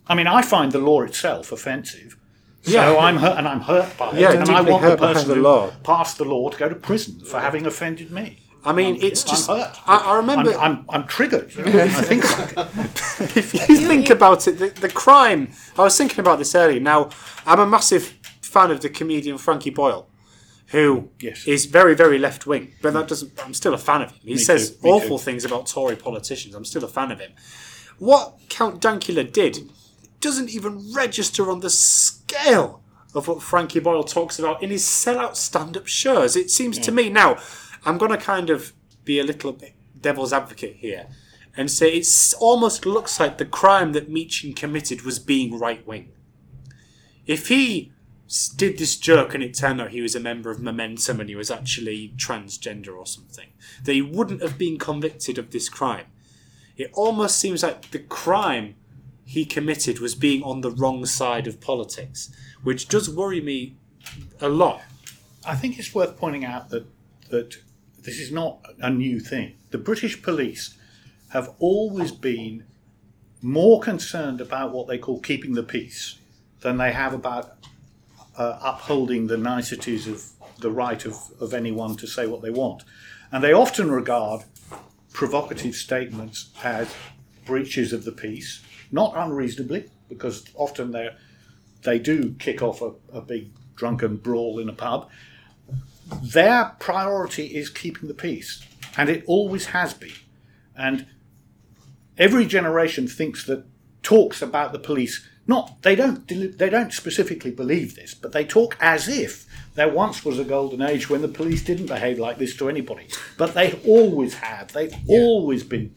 I 0.08 0.16
mean, 0.16 0.28
I 0.28 0.42
find 0.42 0.72
the 0.72 0.80
law 0.80 1.02
itself 1.02 1.52
offensive. 1.52 2.18
So 2.64 2.72
Yeah. 2.74 2.96
I'm 2.98 3.18
hurt, 3.18 3.38
and 3.38 3.48
I'm 3.48 3.62
hurt 3.62 3.98
by 3.98 4.10
it, 4.12 4.20
Yeah, 4.20 4.32
and 4.34 4.42
I 4.50 4.58
deeply 4.60 4.72
want 4.72 4.84
the 4.84 4.90
hurt 4.90 5.00
by 5.00 5.14
person 5.14 5.30
the 5.30 5.36
who 5.36 5.42
law. 5.42 5.72
passed 5.84 6.18
the 6.18 6.26
law 6.26 6.50
to 6.50 6.58
go 6.58 6.70
to 6.70 6.76
prison 6.76 7.20
for 7.26 7.40
having 7.40 7.66
offended 7.66 8.12
me. 8.12 8.38
I 8.64 8.74
mean, 8.74 8.94
I'm- 8.96 9.04
it's 9.08 9.24
I'm 9.24 9.30
just. 9.30 9.48
hurt. 9.48 9.76
I, 9.88 9.98
I 9.98 10.18
remember. 10.18 10.52
I'm, 10.54 10.60
I'm, 10.62 10.86
I'm 10.90 11.08
triggered. 11.08 11.56
you 11.56 11.64
know, 11.64 11.84
I 11.84 11.88
think 11.90 12.24
if 13.36 13.54
you 13.70 13.78
think 13.78 14.10
about 14.12 14.48
it, 14.48 14.60
the, 14.60 14.68
the 14.70 14.90
crime. 14.90 15.50
I 15.80 15.82
was 15.84 15.98
thinking 15.98 16.20
about 16.20 16.38
this 16.38 16.54
earlier. 16.54 16.80
Now, 16.80 17.10
I'm 17.48 17.60
a 17.60 17.66
massive 17.66 18.14
fan 18.42 18.70
of 18.70 18.82
the 18.82 18.90
comedian 18.90 19.38
Frankie 19.40 19.72
Boyle, 19.72 20.06
who 20.72 21.10
is 21.20 21.46
Yes. 21.48 21.66
very, 21.66 21.94
very 21.96 22.18
left 22.18 22.46
wing. 22.48 22.74
But 22.82 22.94
that 22.94 23.08
doesn't. 23.08 23.32
I'm 23.44 23.54
still 23.54 23.74
a 23.74 23.78
fan 23.78 24.02
of 24.02 24.12
him. 24.12 24.20
He 24.24 24.34
Me 24.34 24.38
says 24.38 24.72
too, 24.72 24.88
awful 24.88 25.18
things 25.18 25.46
about 25.46 25.68
Tory 25.68 25.96
politicians. 25.96 26.56
I'm 26.56 26.66
still 26.66 26.84
a 26.84 26.88
fan 26.88 27.12
of 27.12 27.20
him. 27.20 27.32
What 28.00 28.40
Count 28.50 28.82
Dankula 28.82 29.32
did 29.32 29.70
doesn't 30.20 30.50
even 30.50 30.94
register 30.94 31.50
on 31.52 31.60
the 31.60 31.70
scale 31.70 32.82
of 33.14 33.28
what 33.28 33.42
Frankie 33.42 33.80
Boyle 33.80 34.04
talks 34.04 34.40
about 34.40 34.64
in 34.64 34.70
his 34.70 34.84
sellout 34.84 35.36
stand-up 35.36 35.88
shows. 35.88 36.36
It 36.36 36.50
seems 36.50 36.80
to 36.80 36.92
me 36.92 37.10
now. 37.10 37.38
I'm 37.86 37.98
going 37.98 38.12
to 38.12 38.18
kind 38.18 38.50
of 38.50 38.74
be 39.04 39.20
a 39.20 39.24
little 39.24 39.52
bit 39.52 39.74
devil's 40.00 40.32
advocate 40.32 40.78
here 40.78 41.08
and 41.58 41.70
say 41.70 41.90
it 41.98 42.08
almost 42.40 42.86
looks 42.86 43.20
like 43.20 43.38
the 43.38 43.46
crime 43.46 43.92
that 43.94 44.10
Meechan 44.10 44.56
committed 44.56 45.02
was 45.02 45.20
being 45.20 45.60
right 45.60 45.86
wing. 45.86 46.12
If 47.26 47.50
he 47.50 47.92
did 48.56 48.78
this 48.78 48.96
joke 48.96 49.34
and 49.34 49.44
it 49.44 49.54
turned 49.54 49.82
out 49.82 49.92
he 49.92 50.02
was 50.02 50.16
a 50.16 50.20
member 50.20 50.52
of 50.52 50.62
Momentum 50.62 51.20
and 51.20 51.30
he 51.30 51.36
was 51.36 51.52
actually 51.52 52.14
transgender 52.16 52.98
or 52.98 53.06
something, 53.06 53.50
that 53.84 53.94
he 53.94 54.02
wouldn't 54.02 54.42
have 54.42 54.58
been 54.58 54.78
convicted 54.78 55.38
of 55.38 55.52
this 55.52 55.70
crime. 55.70 56.06
It 56.78 56.92
almost 56.94 57.38
seems 57.38 57.64
like 57.64 57.92
the 57.92 58.00
crime 58.00 58.76
he 59.26 59.46
committed 59.46 60.00
was 60.00 60.16
being 60.16 60.44
on 60.44 60.62
the 60.62 60.72
wrong 60.72 61.06
side 61.06 61.48
of 61.48 61.62
politics, 61.62 62.34
which 62.64 62.88
does 62.88 63.10
worry 63.10 63.42
me 63.42 63.76
a 64.40 64.50
lot. 64.50 64.82
I 65.46 65.56
think 65.56 65.78
it's 65.78 65.94
worth 65.94 66.18
pointing 66.18 66.46
out 66.46 66.70
that 66.70 66.86
that 67.30 67.58
this 68.04 68.20
is 68.20 68.32
not 68.32 68.60
a 68.80 68.90
new 68.90 69.20
thing. 69.20 69.56
The 69.70 69.78
British 69.78 70.22
police 70.22 70.78
have 71.30 71.54
always 71.60 72.12
been 72.12 72.66
more 73.42 73.80
concerned 73.80 74.42
about 74.42 74.74
what 74.74 74.88
they 74.88 74.98
call 74.98 75.20
keeping 75.20 75.54
the 75.54 75.64
peace 75.64 76.20
than 76.60 76.78
they 76.78 76.92
have 76.92 77.14
about 77.14 77.61
uh, 78.38 78.60
upholding 78.62 79.28
the 79.28 79.38
niceties 79.38 80.08
of 80.08 80.30
the 80.60 80.72
right 80.72 81.06
of, 81.06 81.18
of 81.40 81.54
anyone 81.54 81.96
to 81.98 82.08
say 82.08 82.28
what 82.28 82.42
they 82.42 82.50
want. 82.50 82.84
And 83.32 83.44
they 83.44 83.54
often 83.54 83.92
regard 83.92 84.44
provocative 85.14 85.76
statements 85.76 86.50
as 86.64 86.94
breaches 87.46 87.94
of 87.94 88.06
the 88.06 88.12
peace, 88.12 88.62
not 88.92 89.14
unreasonably, 89.16 89.90
because 90.10 90.46
often 90.56 90.92
they 90.92 91.10
they 91.84 91.98
do 91.98 92.36
kick 92.38 92.62
off 92.62 92.82
a, 92.82 92.92
a 93.12 93.22
big 93.22 93.52
drunken 93.76 94.18
brawl 94.18 94.60
in 94.60 94.70
a 94.70 94.74
pub. 94.74 95.10
Their 96.22 96.76
priority 96.80 97.48
is 97.48 97.70
keeping 97.70 98.08
the 98.08 98.14
peace, 98.14 98.64
and 98.98 99.10
it 99.10 99.24
always 99.26 99.68
has 99.68 99.94
been. 99.94 100.12
And 100.76 101.08
every 102.18 102.46
generation 102.46 103.08
thinks 103.08 103.46
that 103.46 103.66
talks 104.04 104.42
about 104.42 104.74
the 104.74 104.80
police. 104.80 105.28
Not 105.48 105.82
they 105.82 105.96
don't 105.96 106.28
they 106.28 106.70
don't 106.70 106.94
specifically 106.94 107.52
believe 107.52 107.96
this, 107.96 108.14
but 108.14 108.32
they 108.32 108.46
talk 108.46 108.78
as 108.80 109.08
if 109.08 109.46
there 109.76 109.90
once 109.90 110.24
was 110.24 110.38
a 110.38 110.44
golden 110.44 110.82
age 110.82 111.10
when 111.10 111.22
the 111.22 111.28
police 111.28 111.64
didn't 111.64 111.88
behave 111.88 112.20
like 112.20 112.38
this 112.38 112.56
to 112.58 112.70
anybody. 112.70 113.08
But 113.38 113.54
they 113.54 113.80
always 113.86 114.36
have. 114.36 114.72
They've 114.72 114.94
always 115.08 115.64
been. 115.64 115.96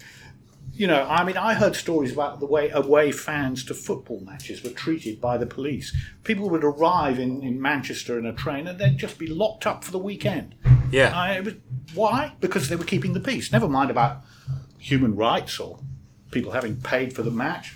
You 0.73 0.89
know, 0.89 1.07
I 1.09 1.23
mean, 1.23 1.37
I 1.37 1.55
heard 1.55 1.77
stories 1.77 2.13
about 2.13 2.41
the 2.41 2.47
way 2.47 2.69
away 2.71 3.13
fans 3.13 3.65
to 3.67 3.75
football 3.75 4.19
matches 4.21 4.65
were 4.65 4.71
treated 4.71 5.21
by 5.21 5.39
the 5.39 5.47
police. 5.47 5.97
People 6.25 6.51
would 6.51 6.65
arrive 6.65 7.21
in, 7.21 7.43
in 7.45 7.63
Manchester 7.63 8.19
in 8.19 8.27
a 8.27 8.33
train 8.33 8.67
and 8.67 8.77
they'd 8.77 8.99
just 8.99 9.17
be 9.17 9.29
locked 9.29 9.69
up 9.69 9.85
for 9.85 9.93
the 9.93 10.01
weekend. 10.01 10.57
Yeah. 10.91 11.13
I, 11.15 11.35
it 11.35 11.45
was, 11.45 11.55
why? 11.95 12.33
Because 12.41 12.69
they 12.69 12.75
were 12.75 12.85
keeping 12.85 13.13
the 13.13 13.21
peace. 13.21 13.53
Never 13.53 13.69
mind 13.69 13.93
about 13.93 14.23
human 14.77 15.15
rights 15.15 15.61
or 15.61 15.79
people 16.33 16.51
having 16.51 16.81
paid 16.81 17.13
for 17.13 17.23
the 17.23 17.31
match. 17.31 17.75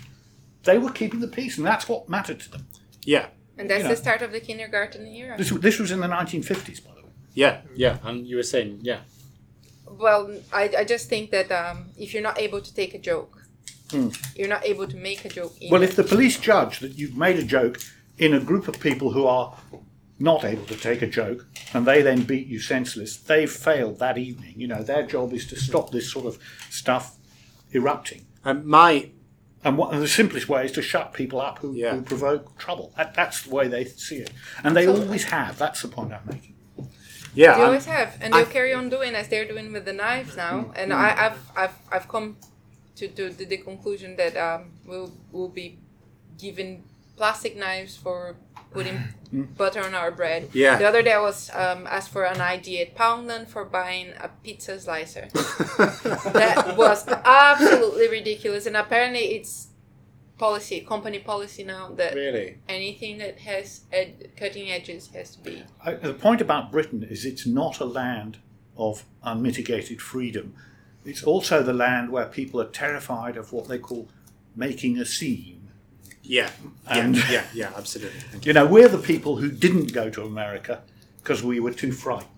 They 0.63 0.77
were 0.77 0.91
keeping 0.91 1.19
the 1.19 1.27
peace, 1.27 1.57
and 1.57 1.65
that's 1.65 1.87
what 1.87 2.09
mattered 2.09 2.39
to 2.41 2.51
them. 2.51 2.67
Yeah. 3.03 3.27
And 3.57 3.69
that's 3.69 3.79
You 3.79 3.83
know. 3.89 3.95
the 3.95 4.01
start 4.01 4.21
of 4.21 4.31
the 4.31 4.39
kindergarten 4.39 5.05
era. 5.07 5.37
This, 5.37 5.49
this 5.51 5.79
was 5.79 5.91
in 5.91 5.99
the 5.99 6.07
1950s, 6.07 6.83
by 6.85 6.91
the 6.95 7.01
way. 7.03 7.09
Yeah, 7.33 7.61
yeah. 7.75 7.97
And 8.03 8.27
you 8.27 8.35
were 8.37 8.43
saying, 8.43 8.79
yeah. 8.81 8.99
Well, 9.89 10.31
I, 10.53 10.69
I 10.79 10.83
just 10.83 11.09
think 11.09 11.31
that 11.31 11.51
um, 11.51 11.89
if 11.97 12.13
you're 12.13 12.23
not 12.23 12.39
able 12.39 12.61
to 12.61 12.73
take 12.73 12.93
a 12.93 12.99
joke, 12.99 13.35
Hmm. 13.91 14.09
you're 14.35 14.47
not 14.47 14.63
able 14.65 14.87
to 14.87 14.95
make 14.95 15.25
a 15.25 15.29
joke. 15.29 15.53
Either. 15.59 15.71
Well, 15.73 15.81
if 15.81 15.95
the 15.95 16.03
police 16.03 16.37
judge 16.39 16.79
that 16.81 16.99
you've 16.99 17.17
made 17.17 17.39
a 17.39 17.43
joke 17.43 17.79
in 18.19 18.35
a 18.35 18.39
group 18.39 18.67
of 18.67 18.79
people 18.79 19.13
who 19.13 19.25
are 19.25 19.57
not 20.19 20.43
able 20.45 20.65
to 20.67 20.75
take 20.75 21.01
a 21.01 21.07
joke, 21.07 21.47
and 21.73 21.87
they 21.87 22.03
then 22.03 22.21
beat 22.21 22.45
you 22.45 22.59
senseless, 22.59 23.17
they've 23.17 23.49
failed 23.51 23.97
that 23.97 24.17
evening. 24.19 24.53
You 24.57 24.67
know, 24.67 24.83
their 24.83 25.03
job 25.07 25.33
is 25.33 25.47
to 25.47 25.55
stop 25.55 25.89
this 25.91 26.11
sort 26.11 26.27
of 26.27 26.37
stuff 26.69 27.15
erupting. 27.73 28.27
And 28.45 28.63
my 28.65 29.09
And 29.63 29.77
what, 29.77 29.93
and 29.93 30.01
the 30.01 30.07
simplest 30.07 30.47
way 30.47 30.65
is 30.65 30.71
to 30.73 30.81
shut 30.81 31.13
people 31.13 31.41
up 31.41 31.59
who, 31.59 31.73
Yeah. 31.73 31.95
who 31.95 32.01
provoke 32.01 32.57
trouble. 32.57 32.93
That, 32.95 33.13
that's 33.13 33.43
the 33.43 33.53
way 33.53 33.67
they 33.67 33.85
see 33.85 34.17
it. 34.17 34.31
And 34.63 34.75
they 34.75 34.81
Absolutely. 34.81 35.05
always 35.07 35.23
have. 35.25 35.57
That's 35.57 35.81
the 35.81 35.89
point 35.89 36.13
I'm 36.13 36.21
making. 36.25 36.55
yeah, 37.35 37.53
They 37.55 37.59
I'm- 37.59 37.65
always 37.67 37.85
have, 37.85 38.17
and 38.21 38.33
I- 38.33 38.37
they'll 38.43 38.51
carry 38.51 38.73
on 38.73 38.89
doing 38.89 39.15
as 39.15 39.27
they're 39.27 39.45
doing 39.47 39.73
with 39.73 39.83
the 39.85 39.93
knives 39.93 40.37
now. 40.37 40.71
And 40.75 40.93
I, 40.93 41.25
I've, 41.25 41.39
I've, 41.57 41.75
I've 41.91 42.07
come 42.07 42.37
to, 42.95 43.07
to 43.09 43.29
the, 43.31 43.45
the 43.45 43.57
conclusion 43.57 44.15
that 44.15 44.37
um, 44.37 44.71
we'll, 44.85 45.11
we'll 45.31 45.49
be 45.49 45.79
given 46.37 46.83
plastic 47.17 47.57
knives 47.57 47.97
for 47.97 48.37
putting 48.71 48.99
butter 49.57 49.83
on 49.83 49.93
our 49.93 50.11
bread. 50.11 50.49
Yeah. 50.53 50.77
The 50.77 50.87
other 50.87 51.01
day 51.01 51.13
I 51.13 51.19
was 51.19 51.49
um, 51.53 51.87
asked 51.87 52.09
for 52.09 52.23
an 52.23 52.41
ID 52.41 52.81
at 52.81 52.95
Poundland 52.95 53.47
for 53.47 53.65
buying 53.65 54.13
a 54.19 54.29
pizza 54.43 54.79
slicer. 54.79 55.27
that 55.33 56.75
was 56.77 57.07
absolutely 57.07 58.09
ridiculous, 58.09 58.65
and 58.65 58.77
apparently 58.77 59.35
it's 59.35 59.69
policy, 60.37 60.81
company 60.81 61.19
policy 61.19 61.63
now 61.63 61.89
that 61.89 62.15
really. 62.15 62.57
anything 62.67 63.17
that 63.19 63.39
has 63.39 63.81
ed- 63.91 64.31
cutting 64.37 64.71
edges 64.71 65.07
has 65.13 65.35
to 65.35 65.43
be. 65.43 65.63
I, 65.83 65.93
the 65.93 66.13
point 66.13 66.41
about 66.41 66.71
Britain 66.71 67.03
is 67.03 67.25
it's 67.25 67.45
not 67.45 67.79
a 67.79 67.85
land 67.85 68.37
of 68.77 69.03
unmitigated 69.21 70.01
freedom. 70.01 70.55
It's 71.05 71.23
also 71.23 71.61
the 71.61 71.73
land 71.73 72.11
where 72.11 72.25
people 72.25 72.61
are 72.61 72.69
terrified 72.69 73.37
of 73.37 73.51
what 73.51 73.67
they 73.67 73.77
call 73.77 74.07
making 74.55 74.97
a 74.97 75.05
scene. 75.05 75.58
Yeah, 76.29 76.51
And- 76.87 77.15
yeah, 77.15 77.31
yeah, 77.31 77.43
yeah, 77.55 77.71
absolutely. 77.75 78.19
You 78.43 78.53
know, 78.53 78.65
we're 78.67 78.87
the 78.87 78.99
people 78.99 79.37
who 79.37 79.49
didn't 79.49 79.93
go 79.93 80.11
to 80.11 80.21
America 80.23 80.83
because 81.23 81.41
we 81.43 81.59
were 81.59 81.71
too 81.73 81.91
frightened. 81.91 82.29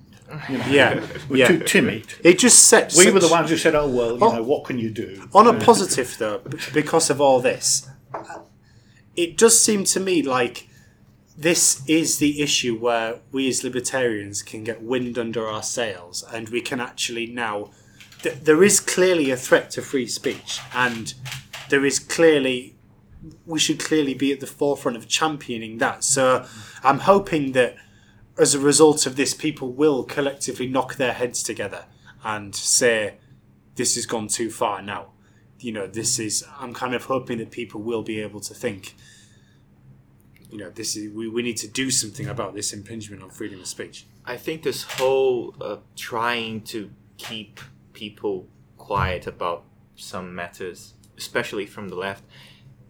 You 0.49 0.57
know, 0.59 0.65
Yeah, 0.67 1.07
we're 1.27 1.37
yeah. 1.39 1.47
too 1.49 1.59
timid. 1.59 2.05
It 2.23 2.39
just 2.39 2.59
sets. 2.69 2.97
We 2.97 3.11
were 3.11 3.19
the 3.19 3.27
ones 3.27 3.49
who 3.49 3.57
said, 3.57 3.75
"Oh 3.75 3.89
well, 3.89 4.13
you 4.13 4.19
know, 4.19 4.43
what 4.43 4.63
can 4.63 4.79
you 4.79 4.89
do?" 4.89 5.27
On 5.33 5.45
a 5.45 5.53
positive 5.69 6.15
though, 6.17 6.41
because 6.73 7.09
of 7.09 7.19
all 7.19 7.41
this, 7.41 7.89
it 9.17 9.37
does 9.37 9.59
seem 9.61 9.83
to 9.83 9.99
me 9.99 10.21
like 10.21 10.69
this 11.37 11.81
is 11.87 12.19
the 12.19 12.41
issue 12.41 12.77
where 12.77 13.19
we 13.33 13.49
as 13.49 13.61
libertarians 13.63 14.41
can 14.41 14.63
get 14.63 14.81
wind 14.81 15.17
under 15.17 15.47
our 15.47 15.63
sails 15.63 16.23
and 16.33 16.47
we 16.49 16.61
can 16.61 16.79
actually 16.79 17.25
now. 17.27 17.71
Th- 18.23 18.35
there 18.35 18.63
is 18.63 18.79
clearly 18.79 19.31
a 19.31 19.35
threat 19.37 19.69
to 19.71 19.81
free 19.81 20.07
speech, 20.07 20.59
and 20.73 21.13
there 21.69 21.83
is 21.85 21.99
clearly. 21.99 22.75
We 23.45 23.59
should 23.59 23.79
clearly 23.79 24.13
be 24.13 24.31
at 24.31 24.39
the 24.39 24.47
forefront 24.47 24.97
of 24.97 25.07
championing 25.07 25.77
that. 25.77 26.03
So 26.03 26.45
I'm 26.83 26.99
hoping 26.99 27.51
that 27.51 27.75
as 28.37 28.55
a 28.55 28.59
result 28.59 29.05
of 29.05 29.15
this, 29.15 29.33
people 29.33 29.71
will 29.71 30.03
collectively 30.03 30.67
knock 30.67 30.95
their 30.95 31.13
heads 31.13 31.43
together 31.43 31.85
and 32.23 32.55
say, 32.55 33.17
this 33.75 33.95
has 33.95 34.05
gone 34.05 34.27
too 34.27 34.49
far 34.49 34.81
now. 34.81 35.11
You 35.59 35.71
know, 35.71 35.87
this 35.87 36.17
is. 36.17 36.43
I'm 36.59 36.73
kind 36.73 36.95
of 36.95 37.05
hoping 37.05 37.37
that 37.37 37.51
people 37.51 37.81
will 37.81 38.01
be 38.01 38.19
able 38.19 38.39
to 38.41 38.53
think. 38.53 38.95
You 40.49 40.57
know, 40.57 40.69
this 40.71 40.95
is. 40.95 41.13
We, 41.13 41.27
we 41.29 41.43
need 41.43 41.57
to 41.57 41.67
do 41.67 41.91
something 41.91 42.27
about 42.27 42.55
this 42.55 42.73
impingement 42.73 43.21
on 43.21 43.29
freedom 43.29 43.59
of 43.59 43.67
speech. 43.67 44.07
I 44.25 44.37
think 44.37 44.63
this 44.63 44.83
whole 44.83 45.55
uh, 45.61 45.77
trying 45.95 46.61
to 46.61 46.89
keep 47.17 47.59
people 47.93 48.47
quiet 48.77 49.27
about 49.27 49.63
some 49.95 50.33
matters, 50.33 50.95
especially 51.17 51.67
from 51.67 51.89
the 51.89 51.95
left, 51.95 52.23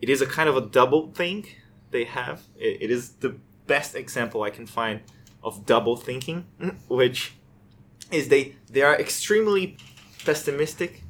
it 0.01 0.09
is 0.09 0.21
a 0.21 0.25
kind 0.25 0.49
of 0.49 0.57
a 0.57 0.61
double 0.61 1.11
thing 1.11 1.45
they 1.91 2.03
have. 2.05 2.41
It, 2.57 2.83
it 2.83 2.91
is 2.91 3.09
the 3.19 3.35
best 3.67 3.95
example 3.95 4.43
I 4.43 4.49
can 4.49 4.65
find 4.65 5.01
of 5.43 5.65
double 5.65 5.95
thinking, 5.95 6.45
which 6.87 7.33
is 8.11 8.27
they 8.29 8.55
they 8.69 8.81
are 8.81 8.99
extremely 8.99 9.77
pessimistic 10.25 11.03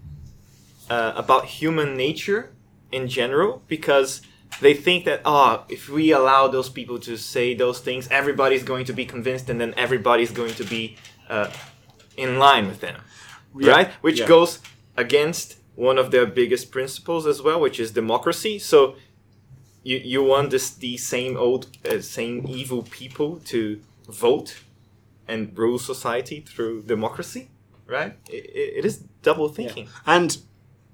uh, 0.89 1.13
about 1.15 1.45
human 1.45 1.95
nature 1.97 2.51
in 2.91 3.07
general 3.07 3.61
because 3.67 4.21
they 4.59 4.73
think 4.73 5.05
that 5.05 5.21
oh 5.25 5.63
if 5.69 5.89
we 5.89 6.11
allow 6.11 6.47
those 6.47 6.69
people 6.69 6.99
to 6.99 7.17
say 7.17 7.53
those 7.53 7.79
things 7.79 8.07
everybody's 8.11 8.63
going 8.63 8.85
to 8.85 8.93
be 8.93 9.05
convinced 9.05 9.49
and 9.49 9.59
then 9.59 9.73
everybody's 9.77 10.31
going 10.31 10.53
to 10.53 10.63
be 10.65 10.97
uh, 11.29 11.49
in 12.17 12.37
line 12.37 12.67
with 12.67 12.81
them 12.81 12.99
Yeah, 13.57 13.71
right 13.71 13.87
which 14.01 14.19
yeah. 14.19 14.27
goes 14.27 14.59
against 14.97 15.57
one 15.75 15.97
of 15.97 16.11
their 16.11 16.25
biggest 16.25 16.71
principles 16.71 17.25
as 17.25 17.41
well 17.41 17.59
which 17.59 17.79
is 17.79 17.91
democracy 17.91 18.59
so 18.59 18.95
you, 19.83 19.97
you 19.97 20.23
want 20.23 20.51
this 20.51 20.69
these 20.71 21.05
same 21.05 21.37
old 21.37 21.67
uh, 21.85 21.99
same 21.99 22.45
evil 22.47 22.83
people 22.83 23.39
to 23.39 23.81
vote 24.07 24.61
and 25.27 25.57
rule 25.57 25.79
society 25.79 26.41
through 26.41 26.81
democracy 26.83 27.49
right 27.87 28.17
it, 28.29 28.77
it 28.79 28.85
is 28.85 29.03
double 29.21 29.49
thinking 29.49 29.87
And 30.05 30.37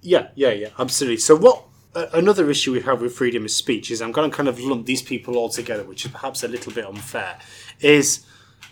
yeah, 0.02 0.30
yeah, 0.36 0.52
yeah, 0.52 0.70
absolutely. 0.80 1.18
So 1.18 1.36
what? 1.36 1.64
Uh, 1.96 2.06
another 2.14 2.50
issue 2.50 2.72
we 2.72 2.82
have 2.82 3.02
with 3.02 3.14
freedom 3.14 3.46
of 3.46 3.52
speech 3.52 3.90
is 3.90 4.02
I'm 4.02 4.12
going 4.12 4.30
to 4.30 4.36
kind 4.36 4.48
of 4.48 4.60
lump 4.60 4.86
these 4.86 5.02
people 5.02 5.36
all 5.36 5.50
together, 5.50 5.84
which 5.84 6.06
is 6.06 6.12
perhaps 6.12 6.44
a 6.44 6.48
little 6.48 6.72
bit 6.72 6.86
unfair. 6.86 7.40
Is 7.80 8.26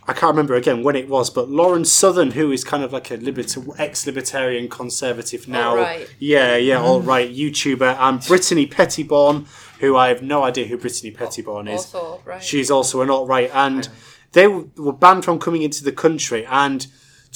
I 0.08 0.14
can't 0.14 0.32
remember 0.32 0.54
again 0.54 0.84
when 0.84 0.96
it 0.96 1.10
was, 1.10 1.30
but 1.30 1.50
Lauren 1.50 1.84
Southern, 1.84 2.32
who 2.32 2.52
is 2.52 2.64
kind 2.64 2.84
of 2.84 2.94
like 2.94 3.10
a 3.10 3.18
liberta- 3.18 3.80
ex-libertarian 3.80 4.70
conservative 4.70 5.48
now, 5.48 5.70
Alt-right. 5.72 6.16
yeah, 6.20 6.56
yeah, 6.56 6.80
all 6.80 7.02
mm. 7.02 7.08
right, 7.08 7.30
YouTuber, 7.34 7.98
and 8.00 8.22
Brittany 8.22 8.68
Pettibone, 8.68 9.48
who 9.80 9.98
I 9.98 10.10
have 10.10 10.22
no 10.22 10.44
idea 10.44 10.68
who 10.68 10.78
Brittany 10.78 11.10
Pettibone 11.12 11.68
is. 11.68 11.94
Also, 11.94 12.22
right. 12.24 12.44
She's 12.44 12.70
also 12.70 13.02
an 13.02 13.10
alt 13.10 13.28
right, 13.28 13.50
and 13.52 13.90
they 14.34 14.48
were 14.48 14.94
banned 14.94 15.26
from 15.26 15.40
coming 15.40 15.64
into 15.64 15.84
the 15.84 15.92
country. 15.92 16.46
And 16.46 16.86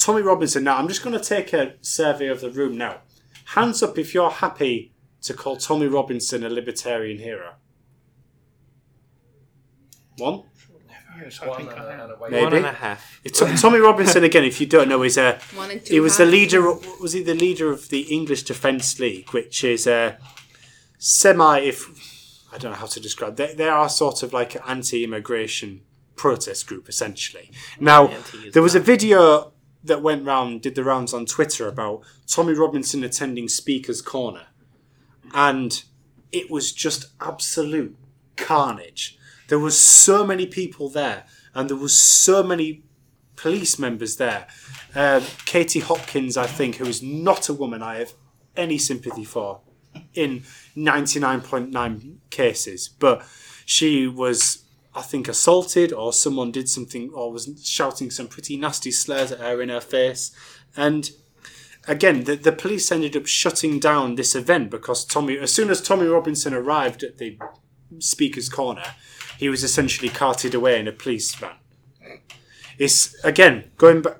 Tommy 0.00 0.22
Robinson. 0.22 0.64
Now, 0.64 0.78
I'm 0.78 0.88
just 0.88 1.04
going 1.04 1.16
to 1.16 1.22
take 1.22 1.52
a 1.52 1.74
survey 1.82 2.28
of 2.28 2.40
the 2.40 2.50
room 2.50 2.76
now. 2.76 3.02
Hands 3.44 3.80
up 3.82 3.98
if 3.98 4.14
you're 4.14 4.30
happy 4.30 4.94
to 5.22 5.34
call 5.34 5.56
Tommy 5.56 5.86
Robinson 5.86 6.42
a 6.42 6.48
libertarian 6.48 7.18
hero. 7.18 7.54
One, 10.16 10.44
Yes, 11.22 11.40
I 11.42 11.56
think 11.56 11.70
and 11.70 11.80
I 11.80 11.84
a- 11.84 11.92
am. 11.94 12.00
and 12.00 12.12
a 12.12 12.30
maybe. 12.30 12.44
one 12.44 12.54
and 12.54 12.66
a 12.66 12.72
half 12.72 13.20
T- 13.24 13.56
Tommy 13.56 13.78
Robinson 13.78 14.24
again. 14.24 14.44
If 14.44 14.60
you 14.60 14.66
don't 14.66 14.88
know, 14.88 15.02
is 15.02 15.16
a 15.18 15.38
One 15.54 15.70
and 15.70 15.84
two 15.84 15.94
he 15.94 16.00
was 16.00 16.16
the 16.16 16.24
halves. 16.24 16.32
leader. 16.32 16.62
Was 17.00 17.12
he 17.12 17.22
the 17.22 17.34
leader 17.34 17.70
of 17.70 17.88
the 17.88 18.00
English 18.02 18.42
Defence 18.44 18.98
League, 18.98 19.30
which 19.30 19.62
is 19.64 19.86
a 19.86 20.18
semi? 20.98 21.58
If 21.60 22.48
I 22.52 22.58
don't 22.58 22.72
know 22.72 22.78
how 22.78 22.86
to 22.86 23.00
describe, 23.00 23.36
they 23.36 23.54
they 23.54 23.68
are 23.68 23.88
sort 23.88 24.22
of 24.22 24.32
like 24.32 24.54
an 24.54 24.62
anti-immigration 24.66 25.82
protest 26.16 26.66
group 26.66 26.88
essentially. 26.88 27.50
Now 27.78 28.08
Anti-Islam. 28.08 28.50
there 28.52 28.62
was 28.62 28.74
a 28.74 28.80
video 28.80 29.52
that 29.82 30.02
went 30.02 30.26
round, 30.26 30.60
did 30.60 30.74
the 30.74 30.84
rounds 30.84 31.14
on 31.14 31.24
Twitter 31.24 31.66
about 31.66 32.02
Tommy 32.26 32.52
Robinson 32.52 33.02
attending 33.02 33.48
Speaker's 33.48 34.02
Corner, 34.02 34.46
and 35.32 35.82
it 36.32 36.50
was 36.50 36.72
just 36.72 37.06
absolute 37.20 37.96
carnage. 38.36 39.16
There 39.50 39.58
was 39.58 39.76
so 39.76 40.24
many 40.24 40.46
people 40.46 40.88
there, 40.88 41.24
and 41.54 41.68
there 41.68 41.76
was 41.76 42.00
so 42.00 42.40
many 42.44 42.84
police 43.34 43.80
members 43.80 44.16
there. 44.16 44.46
Uh, 44.94 45.22
Katie 45.44 45.80
Hopkins, 45.80 46.36
I 46.36 46.46
think, 46.46 46.76
who 46.76 46.86
is 46.86 47.02
not 47.02 47.48
a 47.48 47.52
woman 47.52 47.82
I 47.82 47.96
have 47.96 48.12
any 48.56 48.78
sympathy 48.78 49.24
for 49.24 49.62
in 50.14 50.44
99.9 50.76 52.18
cases, 52.30 52.88
but 52.88 53.26
she 53.66 54.06
was, 54.06 54.66
I 54.94 55.02
think, 55.02 55.26
assaulted 55.26 55.92
or 55.92 56.12
someone 56.12 56.52
did 56.52 56.68
something 56.68 57.10
or 57.12 57.32
was 57.32 57.50
shouting 57.64 58.12
some 58.12 58.28
pretty 58.28 58.56
nasty 58.56 58.92
slurs 58.92 59.32
at 59.32 59.40
her 59.40 59.60
in 59.60 59.68
her 59.68 59.80
face. 59.80 60.30
And 60.76 61.10
again, 61.88 62.22
the, 62.22 62.36
the 62.36 62.52
police 62.52 62.92
ended 62.92 63.16
up 63.16 63.26
shutting 63.26 63.80
down 63.80 64.14
this 64.14 64.36
event 64.36 64.70
because 64.70 65.04
Tommy, 65.04 65.38
as 65.38 65.52
soon 65.52 65.70
as 65.70 65.82
Tommy 65.82 66.06
Robinson 66.06 66.54
arrived 66.54 67.02
at 67.02 67.18
the 67.18 67.36
speaker's 67.98 68.48
corner, 68.48 68.84
he 69.40 69.48
was 69.48 69.64
essentially 69.64 70.10
carted 70.10 70.54
away 70.54 70.78
in 70.78 70.86
a 70.86 70.92
police 70.92 71.34
van. 71.34 71.56
It's 72.78 73.14
again 73.24 73.70
going 73.78 74.02
back 74.02 74.18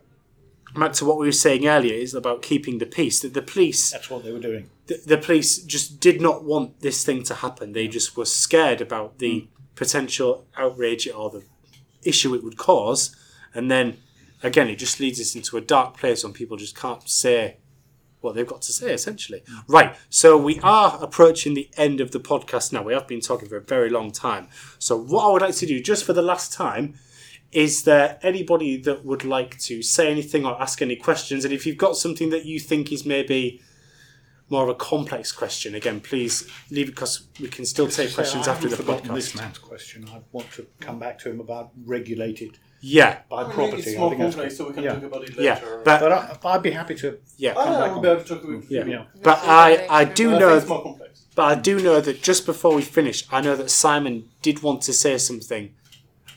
back 0.75 0.95
to 0.95 1.05
what 1.05 1.19
we 1.19 1.27
were 1.27 1.33
saying 1.47 1.67
earlier 1.67 1.93
is 1.93 2.15
about 2.15 2.41
keeping 2.41 2.79
the 2.79 2.87
peace. 2.87 3.21
That 3.21 3.35
the 3.35 3.43
police, 3.43 3.91
That's 3.91 4.09
what 4.09 4.25
they 4.25 4.33
were 4.33 4.41
doing. 4.41 4.71
the, 4.87 4.99
the 5.05 5.19
police 5.19 5.59
just 5.59 6.01
did 6.01 6.23
not 6.23 6.45
want 6.45 6.81
this 6.81 7.05
thing 7.05 7.23
to 7.25 7.35
happen. 7.35 7.75
They 7.75 7.87
just 7.87 8.17
were 8.17 8.25
scared 8.25 8.81
about 8.81 9.19
the 9.19 9.41
hmm. 9.41 9.47
potential 9.75 10.47
outrage 10.57 11.07
or 11.07 11.29
the 11.29 11.45
issue 12.03 12.35
it 12.35 12.43
would 12.43 12.57
cause, 12.57 13.15
and 13.53 13.71
then 13.71 13.99
again, 14.43 14.69
it 14.69 14.77
just 14.77 15.01
leads 15.01 15.21
us 15.21 15.35
into 15.35 15.59
a 15.59 15.61
dark 15.61 15.99
place 15.99 16.25
when 16.25 16.33
people 16.33 16.57
just 16.57 16.77
can't 16.77 17.07
say 17.07 17.59
what 18.21 18.35
they've 18.35 18.47
got 18.47 18.63
to 18.63 18.73
say, 18.73 18.93
essentially. 18.93 19.43
Right, 19.69 19.97
so 20.09 20.37
we 20.37 20.61
are 20.61 20.99
approaching 21.03 21.55
the 21.55 21.69
end 21.77 22.01
of 22.01 22.11
the 22.11 22.21
podcast 22.21 22.73
now. 22.73 22.83
We 22.83 22.93
have 22.93 23.07
been 23.09 23.21
talking 23.21 23.49
for 23.49 23.57
a 23.57 23.63
very 23.63 23.91
long 23.91 24.11
time. 24.11 24.49
So, 24.79 24.97
what 24.97 25.27
I 25.27 25.33
would 25.33 25.43
like 25.43 25.55
to 25.57 25.67
do, 25.67 25.81
just 25.81 26.05
for 26.05 26.13
the 26.13 26.23
last 26.23 26.53
time, 26.53 26.95
is 27.53 27.83
there 27.85 28.19
anybody 28.23 28.77
that 28.77 29.05
would 29.05 29.25
like 29.25 29.59
to 29.61 29.83
say 29.83 30.11
anything 30.11 30.45
or 30.47 30.61
ask 30.61 30.81
any 30.83 30.97
questions? 30.97 31.45
And 31.45 31.53
if 31.53 31.67
you've 31.67 31.79
got 31.79 31.97
something 31.97 32.31
that 32.31 32.45
you 32.45 32.61
think 32.61 32.93
is 32.93 33.05
maybe 33.05 33.61
more 34.49 34.65
of 34.65 34.69
a 34.69 34.75
complex 34.75 35.33
question, 35.33 35.75
again, 35.75 36.01
please 36.01 36.49
leave 36.71 36.89
it 36.89 36.93
because 36.93 37.27
we 37.41 37.49
can 37.49 37.65
still 37.65 37.89
take 37.89 38.15
questions 38.15 38.47
after 38.47 38.69
the 38.69 38.77
haven't 38.77 39.15
This 39.15 39.33
podcast. 39.33 39.37
man's 39.37 39.59
question. 39.59 40.09
I 40.13 40.21
want 40.33 40.51
to 40.53 40.67
come 40.81 40.99
back 40.99 41.19
to 41.21 41.31
him 41.31 41.41
about 41.41 41.71
regulated 41.85 42.59
Yeah, 42.83 43.19
by 43.29 43.43
I 43.43 43.45
mean, 43.45 43.53
property. 43.53 43.83
It's 43.83 43.89
I 43.89 44.09
think 44.09 44.37
that's 44.37 44.57
so 44.57 44.69
we 44.69 44.75
can 44.75 44.85
yeah. 44.85 44.95
talk 44.95 45.03
about 45.03 45.23
it 45.25 45.35
yeah, 45.39 45.55
later. 45.55 45.83
but 45.85 46.01
But 46.01 46.13
I, 46.47 46.55
I'd 46.55 46.63
be 46.63 46.71
happy 46.71 46.95
to 46.97 47.19
yeah, 47.37 47.53
come 47.53 47.73
no, 47.73 47.79
back 47.81 47.91
we'll 47.93 48.01
be 48.01 48.09
able 48.09 48.23
to 48.23 48.29
talk 48.29 48.45
with 48.45 48.71
Yeah. 48.71 48.85
yeah. 48.87 49.05
but 49.23 49.39
I 49.43 49.87
I 49.91 50.05
do 50.05 50.31
But 50.31 50.37
I 50.37 50.39
know 50.41 50.49
think 50.49 50.61
it's 50.63 50.69
more 50.69 50.83
complex. 50.83 51.27
But 51.35 51.43
I 51.45 51.55
do 51.61 51.81
know 51.81 52.01
that 52.01 52.23
just 52.23 52.47
before 52.47 52.75
we 52.75 52.83
finish, 52.83 53.27
I 53.31 53.41
know 53.41 53.55
that 53.57 53.71
Simon 53.71 54.29
did 54.43 54.63
want 54.63 54.83
to 54.83 54.93
say 54.93 55.17
something 55.19 55.75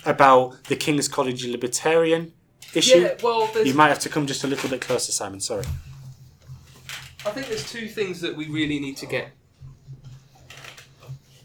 about 0.06 0.64
the 0.66 0.76
King's 0.76 1.08
College 1.08 1.46
Libertarian 1.46 2.34
issue. 2.76 3.00
Yeah, 3.00 3.16
well, 3.24 3.50
You 3.64 3.74
might 3.74 3.88
have 3.90 4.00
to 4.00 4.10
come 4.10 4.28
just 4.28 4.44
a 4.44 4.48
little 4.48 4.70
bit 4.70 4.82
closer, 4.82 5.12
Simon. 5.12 5.40
Sorry. 5.40 5.66
I 7.26 7.32
think 7.32 7.48
there's 7.48 7.72
two 7.72 7.88
things 7.88 8.20
that 8.22 8.36
we 8.36 8.48
really 8.50 8.80
need 8.80 8.98
to 8.98 9.06
get 9.06 9.30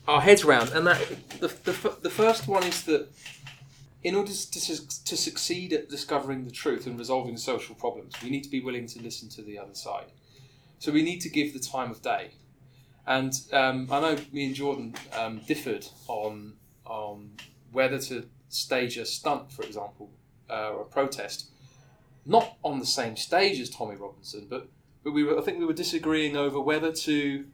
our 0.09 0.21
heads 0.21 0.43
around, 0.45 0.71
and 0.71 0.87
that 0.87 0.99
the, 1.41 1.49
the, 1.49 1.97
the 2.03 2.11
first 2.11 2.49
one 2.49 2.65
is 2.65 2.83
that 2.85 3.09
in 4.03 4.15
order 4.15 4.31
to, 4.31 4.61
su- 4.61 4.87
to 5.05 5.17
succeed 5.17 5.73
at 5.73 5.89
discovering 5.89 6.45
the 6.45 6.51
truth 6.51 6.87
and 6.87 6.99
resolving 6.99 7.37
social 7.37 7.75
problems, 7.75 8.15
we 8.23 8.31
need 8.31 8.45
to 8.45 8.51
be 8.51 8.61
willing 8.61 8.87
to 8.87 9.03
listen 9.03 9.29
to 9.31 9.43
the 9.43 9.59
other 9.59 9.75
side. 9.75 10.13
So 10.79 10.93
we 10.93 11.03
need 11.03 11.21
to 11.23 11.29
give 11.29 11.53
the 11.53 11.59
time 11.59 11.91
of 11.91 12.03
day. 12.03 12.33
And 13.07 13.33
um, 13.53 13.89
I 13.91 14.01
know 14.01 14.19
me 14.33 14.47
and 14.47 14.55
Jordan 14.55 14.95
um, 15.17 15.41
differed 15.47 15.87
on 16.09 16.55
on 16.85 17.33
whether 17.73 17.99
to 17.99 18.27
stage 18.49 18.97
a 18.97 19.05
stunt, 19.05 19.53
for 19.53 19.63
example, 19.63 20.11
uh, 20.49 20.71
or 20.71 20.83
a 20.83 20.85
protest, 20.87 21.51
not 22.25 22.57
on 22.63 22.79
the 22.79 22.87
same 22.87 23.17
stage 23.17 23.61
as 23.61 23.71
Tommy 23.71 23.97
Robinson, 23.97 24.47
but 24.49 24.69
but 25.03 25.13
we 25.13 25.25
were 25.25 25.39
I 25.39 25.43
think 25.43 25.59
we 25.59 25.65
were 25.65 25.73
disagreeing 25.73 26.37
over 26.37 26.61
whether 26.61 26.93
to 26.93 27.47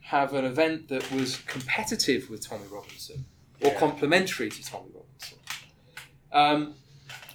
have 0.00 0.32
an 0.32 0.46
event 0.46 0.88
that 0.88 1.10
was 1.12 1.36
competitive 1.46 2.30
with 2.30 2.48
Tommy 2.48 2.64
Robinson 2.70 3.26
or 3.62 3.74
complementary 3.74 4.48
to 4.48 4.64
Tommy 4.64 4.86
Robinson. 4.86 4.97
Um, 6.32 6.74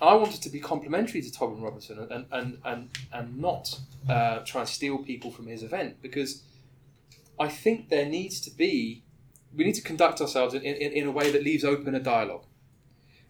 I 0.01 0.15
wanted 0.15 0.41
to 0.41 0.49
be 0.49 0.59
complimentary 0.59 1.21
to 1.21 1.31
Tommy 1.31 1.61
Robinson 1.61 2.07
and 2.11 2.25
and 2.31 2.57
and, 2.63 2.89
and 3.11 3.37
not 3.39 3.79
uh, 4.09 4.39
try 4.39 4.61
and 4.61 4.69
steal 4.69 4.97
people 4.99 5.31
from 5.31 5.47
his 5.47 5.63
event 5.63 6.01
because 6.01 6.43
I 7.39 7.47
think 7.47 7.89
there 7.89 8.05
needs 8.05 8.39
to 8.41 8.51
be 8.51 9.03
we 9.55 9.63
need 9.63 9.75
to 9.75 9.81
conduct 9.81 10.19
ourselves 10.19 10.53
in, 10.53 10.63
in, 10.63 10.91
in 10.91 11.07
a 11.07 11.11
way 11.11 11.31
that 11.31 11.43
leaves 11.43 11.63
open 11.63 11.93
a 11.95 11.99
dialogue. 11.99 12.45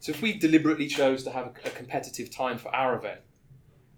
So 0.00 0.10
if 0.10 0.22
we 0.22 0.38
deliberately 0.38 0.86
chose 0.86 1.22
to 1.24 1.30
have 1.30 1.46
a, 1.46 1.68
a 1.68 1.70
competitive 1.70 2.30
time 2.30 2.58
for 2.58 2.74
our 2.74 2.96
event, 2.96 3.20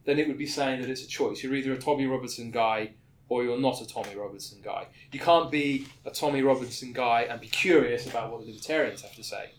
then 0.05 0.19
it 0.19 0.29
would 0.29 0.39
be 0.39 0.47
saying 0.47 0.81
that 0.81 0.91
it's 0.91 1.05
a 1.05 1.09
choice. 1.09 1.43
You're 1.43 1.55
either 1.55 1.73
a 1.73 1.79
Tommy 1.79 2.07
Robinson 2.07 2.51
guy 2.51 2.93
or 3.29 3.43
you're 3.43 3.59
not 3.59 3.81
a 3.81 3.87
Tommy 3.87 4.15
Robinson 4.15 4.61
guy. 4.63 4.87
You 5.13 5.19
can't 5.19 5.51
be 5.51 5.87
a 6.05 6.11
Tommy 6.11 6.43
Robinson 6.43 6.93
guy 6.93 7.23
and 7.23 7.41
be 7.41 7.49
curious 7.49 8.07
about 8.07 8.31
what 8.31 8.41
the 8.41 8.47
libertarians 8.47 9.03
have 9.03 9.15
to 9.17 9.25
say. 9.25 9.51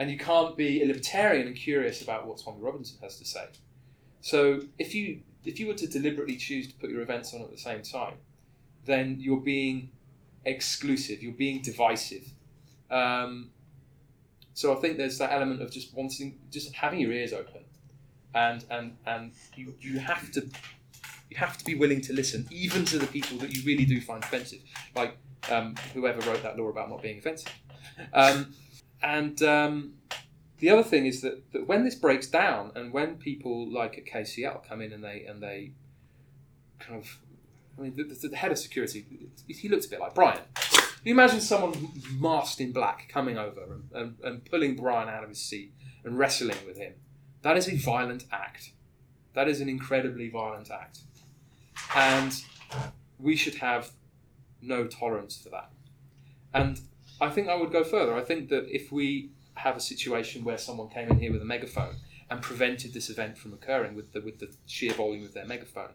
And 0.00 0.10
you 0.10 0.16
can't 0.16 0.56
be 0.56 0.82
a 0.82 0.86
libertarian 0.86 1.46
and 1.46 1.54
curious 1.54 2.00
about 2.00 2.26
what 2.26 2.38
Tommy 2.38 2.56
Robinson 2.58 2.98
has 3.02 3.18
to 3.18 3.24
say. 3.24 3.44
So 4.22 4.62
if 4.78 4.94
you 4.94 5.20
if 5.44 5.60
you 5.60 5.66
were 5.66 5.74
to 5.74 5.86
deliberately 5.86 6.36
choose 6.36 6.66
to 6.68 6.74
put 6.74 6.90
your 6.90 7.02
events 7.02 7.32
on 7.34 7.42
at 7.42 7.50
the 7.50 7.58
same 7.58 7.82
time, 7.82 8.14
then 8.86 9.18
you're 9.20 9.40
being 9.40 9.90
exclusive. 10.44 11.22
You're 11.22 11.32
being 11.32 11.60
divisive. 11.60 12.32
Um, 12.90 13.50
so 14.54 14.76
I 14.76 14.80
think 14.80 14.96
there's 14.96 15.18
that 15.18 15.32
element 15.32 15.60
of 15.62 15.70
just 15.70 15.94
wanting, 15.94 16.38
just 16.50 16.74
having 16.74 17.00
your 17.00 17.12
ears 17.12 17.34
open, 17.34 17.64
and 18.34 18.64
and 18.70 18.96
and 19.06 19.32
you 19.54 19.74
you 19.80 19.98
have 19.98 20.32
to 20.32 20.48
you 21.30 21.36
have 21.36 21.58
to 21.58 21.64
be 21.64 21.74
willing 21.74 22.00
to 22.02 22.14
listen, 22.14 22.46
even 22.50 22.86
to 22.86 22.98
the 22.98 23.06
people 23.06 23.36
that 23.38 23.54
you 23.54 23.62
really 23.66 23.84
do 23.84 24.00
find 24.00 24.24
offensive, 24.24 24.60
like 24.96 25.16
um, 25.50 25.74
whoever 25.92 26.20
wrote 26.28 26.42
that 26.42 26.58
law 26.58 26.68
about 26.68 26.88
not 26.88 27.02
being 27.02 27.18
offensive. 27.18 27.52
Um, 28.14 28.54
and 29.02 29.42
um, 29.42 29.94
the 30.58 30.70
other 30.70 30.82
thing 30.82 31.06
is 31.06 31.22
that, 31.22 31.52
that 31.52 31.66
when 31.66 31.84
this 31.84 31.94
breaks 31.94 32.26
down, 32.26 32.72
and 32.74 32.92
when 32.92 33.16
people 33.16 33.70
like 33.70 33.98
at 33.98 34.06
KCL 34.06 34.66
come 34.68 34.80
in 34.82 34.92
and 34.92 35.02
they 35.02 35.24
and 35.26 35.42
they 35.42 35.72
kind 36.78 37.00
of, 37.00 37.18
I 37.78 37.82
mean, 37.82 37.96
the, 37.96 38.04
the, 38.04 38.28
the 38.28 38.36
head 38.36 38.52
of 38.52 38.58
security, 38.58 39.06
he 39.48 39.68
looks 39.68 39.86
a 39.86 39.90
bit 39.90 40.00
like 40.00 40.14
Brian. 40.14 40.40
Can 40.54 41.08
you 41.08 41.14
imagine 41.14 41.40
someone 41.40 41.72
masked 42.18 42.60
in 42.60 42.72
black 42.72 43.08
coming 43.08 43.38
over 43.38 43.62
and, 43.72 43.84
and, 43.94 44.16
and 44.22 44.44
pulling 44.44 44.76
Brian 44.76 45.08
out 45.08 45.22
of 45.22 45.30
his 45.30 45.40
seat 45.40 45.72
and 46.04 46.18
wrestling 46.18 46.58
with 46.66 46.76
him? 46.76 46.92
That 47.40 47.56
is 47.56 47.68
a 47.68 47.76
violent 47.76 48.26
act. 48.30 48.72
That 49.32 49.48
is 49.48 49.62
an 49.62 49.68
incredibly 49.70 50.28
violent 50.28 50.70
act. 50.70 50.98
And 51.96 52.34
we 53.18 53.34
should 53.34 53.54
have 53.56 53.92
no 54.60 54.86
tolerance 54.86 55.40
for 55.42 55.48
that. 55.48 55.70
And 56.52 56.80
I 57.20 57.30
think 57.30 57.48
I 57.48 57.54
would 57.54 57.72
go 57.72 57.84
further. 57.84 58.14
I 58.14 58.22
think 58.22 58.48
that 58.48 58.66
if 58.74 58.90
we 58.90 59.30
have 59.54 59.76
a 59.76 59.80
situation 59.80 60.44
where 60.44 60.58
someone 60.58 60.88
came 60.88 61.08
in 61.08 61.18
here 61.18 61.32
with 61.32 61.42
a 61.42 61.46
megaphone 61.46 61.96
and 62.30 62.40
prevented 62.40 62.94
this 62.94 63.10
event 63.10 63.36
from 63.36 63.52
occurring 63.52 63.94
with 63.94 64.12
the, 64.12 64.20
with 64.20 64.38
the 64.38 64.50
sheer 64.66 64.94
volume 64.94 65.24
of 65.24 65.34
their 65.34 65.44
megaphone, 65.44 65.92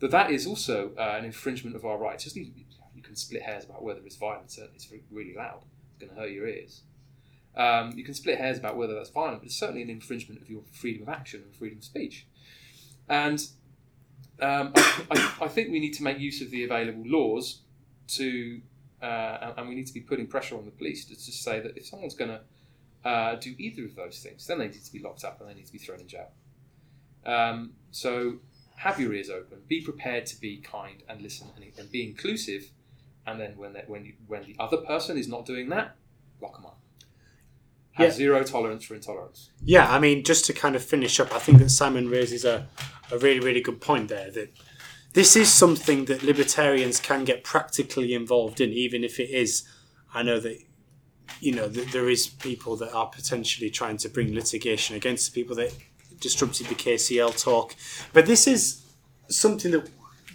that 0.00 0.10
that 0.10 0.30
is 0.30 0.46
also 0.46 0.92
uh, 0.98 1.16
an 1.18 1.24
infringement 1.24 1.76
of 1.76 1.84
our 1.84 1.98
rights. 1.98 2.24
Just 2.24 2.36
you, 2.36 2.46
can 3.02 3.16
split 3.16 3.42
hairs 3.42 3.64
about 3.64 3.82
whether 3.82 4.00
it's 4.06 4.16
violent. 4.16 4.50
Certainly, 4.52 4.76
it's 4.76 4.88
really 5.10 5.34
loud. 5.34 5.62
It's 5.90 5.98
going 5.98 6.14
to 6.14 6.20
hurt 6.20 6.30
your 6.30 6.46
ears. 6.46 6.82
Um, 7.56 7.92
you 7.96 8.04
can 8.04 8.14
split 8.14 8.38
hairs 8.38 8.58
about 8.58 8.76
whether 8.76 8.94
that's 8.94 9.10
violent, 9.10 9.40
but 9.40 9.46
it's 9.46 9.58
certainly 9.58 9.82
an 9.82 9.90
infringement 9.90 10.40
of 10.40 10.48
your 10.48 10.62
freedom 10.72 11.02
of 11.02 11.08
action 11.08 11.42
and 11.44 11.54
freedom 11.54 11.78
of 11.78 11.84
speech. 11.84 12.26
And 13.08 13.44
um, 14.40 14.72
I, 14.76 15.04
I, 15.10 15.44
I 15.44 15.48
think 15.48 15.70
we 15.70 15.80
need 15.80 15.94
to 15.94 16.02
make 16.02 16.18
use 16.18 16.40
of 16.40 16.50
the 16.50 16.64
available 16.64 17.02
laws 17.04 17.62
to, 18.08 18.60
uh, 19.02 19.54
and 19.56 19.68
we 19.68 19.74
need 19.74 19.86
to 19.86 19.94
be 19.94 20.00
putting 20.00 20.26
pressure 20.26 20.56
on 20.56 20.64
the 20.64 20.70
police 20.70 21.04
to 21.06 21.14
just 21.14 21.42
say 21.42 21.60
that 21.60 21.76
if 21.76 21.86
someone's 21.86 22.14
going 22.14 22.30
to 22.30 23.08
uh, 23.08 23.34
do 23.36 23.54
either 23.58 23.84
of 23.84 23.94
those 23.96 24.18
things, 24.18 24.46
then 24.46 24.58
they 24.58 24.66
need 24.68 24.84
to 24.84 24.92
be 24.92 24.98
locked 24.98 25.24
up 25.24 25.40
and 25.40 25.48
they 25.48 25.54
need 25.54 25.66
to 25.66 25.72
be 25.72 25.78
thrown 25.78 26.00
in 26.00 26.06
jail. 26.08 26.30
Um, 27.24 27.72
so 27.90 28.36
have 28.76 28.98
your 29.00 29.12
ears 29.14 29.30
open, 29.30 29.58
be 29.68 29.80
prepared 29.82 30.26
to 30.26 30.40
be 30.40 30.58
kind 30.58 31.02
and 31.08 31.20
listen 31.20 31.48
and, 31.56 31.64
and 31.78 31.90
be 31.90 32.06
inclusive, 32.06 32.70
and 33.26 33.38
then 33.40 33.56
when 33.56 33.72
that 33.74 33.88
when 33.88 34.04
you, 34.04 34.14
when 34.26 34.42
the 34.44 34.56
other 34.58 34.78
person 34.78 35.18
is 35.18 35.28
not 35.28 35.44
doing 35.46 35.68
that, 35.70 35.96
lock 36.40 36.54
them 36.56 36.66
up. 36.66 36.78
Have 37.92 38.08
Yeah. 38.08 38.12
zero 38.12 38.42
tolerance 38.44 38.84
for 38.84 38.94
intolerance. 38.94 39.50
Yeah, 39.62 39.90
I 39.92 39.98
mean, 39.98 40.24
just 40.24 40.44
to 40.46 40.52
kind 40.54 40.76
of 40.76 40.82
finish 40.84 41.20
up, 41.20 41.34
I 41.34 41.38
think 41.38 41.58
that 41.58 41.70
Simon 41.70 42.08
raises 42.08 42.44
a, 42.44 42.66
a 43.10 43.18
really, 43.18 43.40
really 43.40 43.60
good 43.60 43.80
point 43.80 44.08
there 44.08 44.30
that 44.30 44.52
this 45.12 45.36
is 45.36 45.52
something 45.52 46.04
that 46.06 46.22
libertarians 46.22 47.00
can 47.00 47.24
get 47.24 47.44
practically 47.44 48.14
involved 48.14 48.60
in, 48.60 48.70
even 48.70 49.02
if 49.02 49.18
it 49.18 49.30
is. 49.30 49.64
I 50.14 50.22
know 50.22 50.38
that, 50.40 50.58
you 51.40 51.52
know, 51.52 51.68
that 51.68 51.92
there 51.92 52.08
is 52.08 52.28
people 52.28 52.76
that 52.76 52.92
are 52.92 53.08
potentially 53.08 53.70
trying 53.70 53.96
to 53.98 54.08
bring 54.08 54.34
litigation 54.34 54.96
against 54.96 55.32
the 55.32 55.40
people 55.40 55.56
that 55.56 55.74
disrupted 56.20 56.66
the 56.66 56.74
KCL 56.74 57.42
talk. 57.42 57.74
But 58.12 58.26
this 58.26 58.46
is 58.46 58.82
something 59.28 59.72
that 59.72 59.88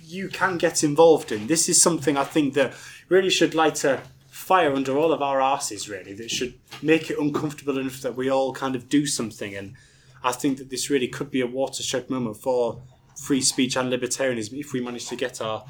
you 0.04 0.30
can 0.30 0.58
get 0.58 0.84
involved 0.84 1.32
in. 1.32 1.48
This 1.48 1.70
is 1.70 1.82
something 1.82 2.18
I 2.18 2.24
think 2.24 2.54
that 2.56 2.74
really 3.10 3.30
should 3.30 3.56
light 3.56 3.84
a 3.84 4.02
fire 4.30 4.74
under 4.74 4.98
all 4.98 5.12
of 5.12 5.22
our 5.22 5.42
asses, 5.42 5.90
really, 5.90 6.14
that 6.14 6.30
should 6.30 6.54
make 6.82 7.10
it 7.10 7.18
uncomfortable 7.18 7.78
enough 7.78 8.02
that 8.02 8.16
we 8.16 8.30
all 8.30 8.54
kind 8.54 8.76
of 8.76 8.90
do 8.90 9.06
something. 9.06 9.56
And 9.56 9.76
I 10.24 10.32
think 10.34 10.58
that 10.58 10.70
this 10.70 10.90
really 10.90 11.08
could 11.08 11.32
be 11.32 11.42
a 11.42 11.48
watershed 11.48 12.10
moment 12.10 12.38
for 12.38 12.82
free 13.18 13.42
speech 13.42 13.76
and 13.76 13.92
libertarianism 13.92 14.60
if 14.60 14.74
we 14.74 14.82
manage 14.82 15.08
to 15.08 15.16
get 15.16 15.42
our 15.42 15.66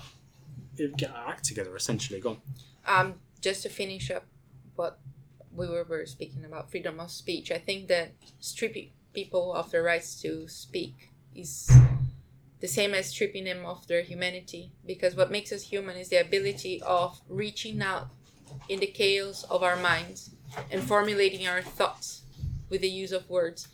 get 0.98 1.12
our 1.12 1.30
act 1.30 1.46
together. 1.46 1.76
Essentially, 1.76 2.20
gone. 2.20 2.38
Um, 2.86 3.16
just 3.42 3.64
to 3.64 3.70
finish 3.70 4.12
up 4.12 4.26
what 4.76 5.00
we 5.54 5.68
were, 5.68 6.06
speaking 6.06 6.44
about 6.46 6.70
freedom 6.70 7.00
of 7.00 7.12
speech, 7.12 7.52
I 7.52 7.58
think 7.58 7.88
that 7.88 8.12
stripping 8.40 8.90
people 9.14 9.54
of 9.54 9.72
their 9.72 9.84
rights 9.84 10.22
to 10.22 10.48
speak 10.48 11.12
is 11.34 11.72
the 12.60 12.68
same 12.68 12.94
as 12.94 13.08
stripping 13.08 13.46
them 13.46 13.66
of 13.66 13.88
their 13.88 14.02
humanity 14.02 14.72
because 14.86 15.16
what 15.16 15.32
makes 15.32 15.52
us 15.52 15.64
human 15.64 15.96
is 15.98 16.10
the 16.10 16.22
ability 16.22 16.82
of 16.82 17.22
reaching 17.30 17.82
out 17.82 18.08
in 18.70 18.80
the 18.80 18.88
chaos 18.88 19.44
of 19.50 19.64
our 19.64 19.76
minds 19.76 20.32
and 20.72 20.84
formulating 20.84 21.48
our 21.48 21.62
thoughts 21.62 22.24
with 22.70 22.82
the 22.82 22.90
use 22.90 23.12
of 23.12 23.30
words. 23.30 23.68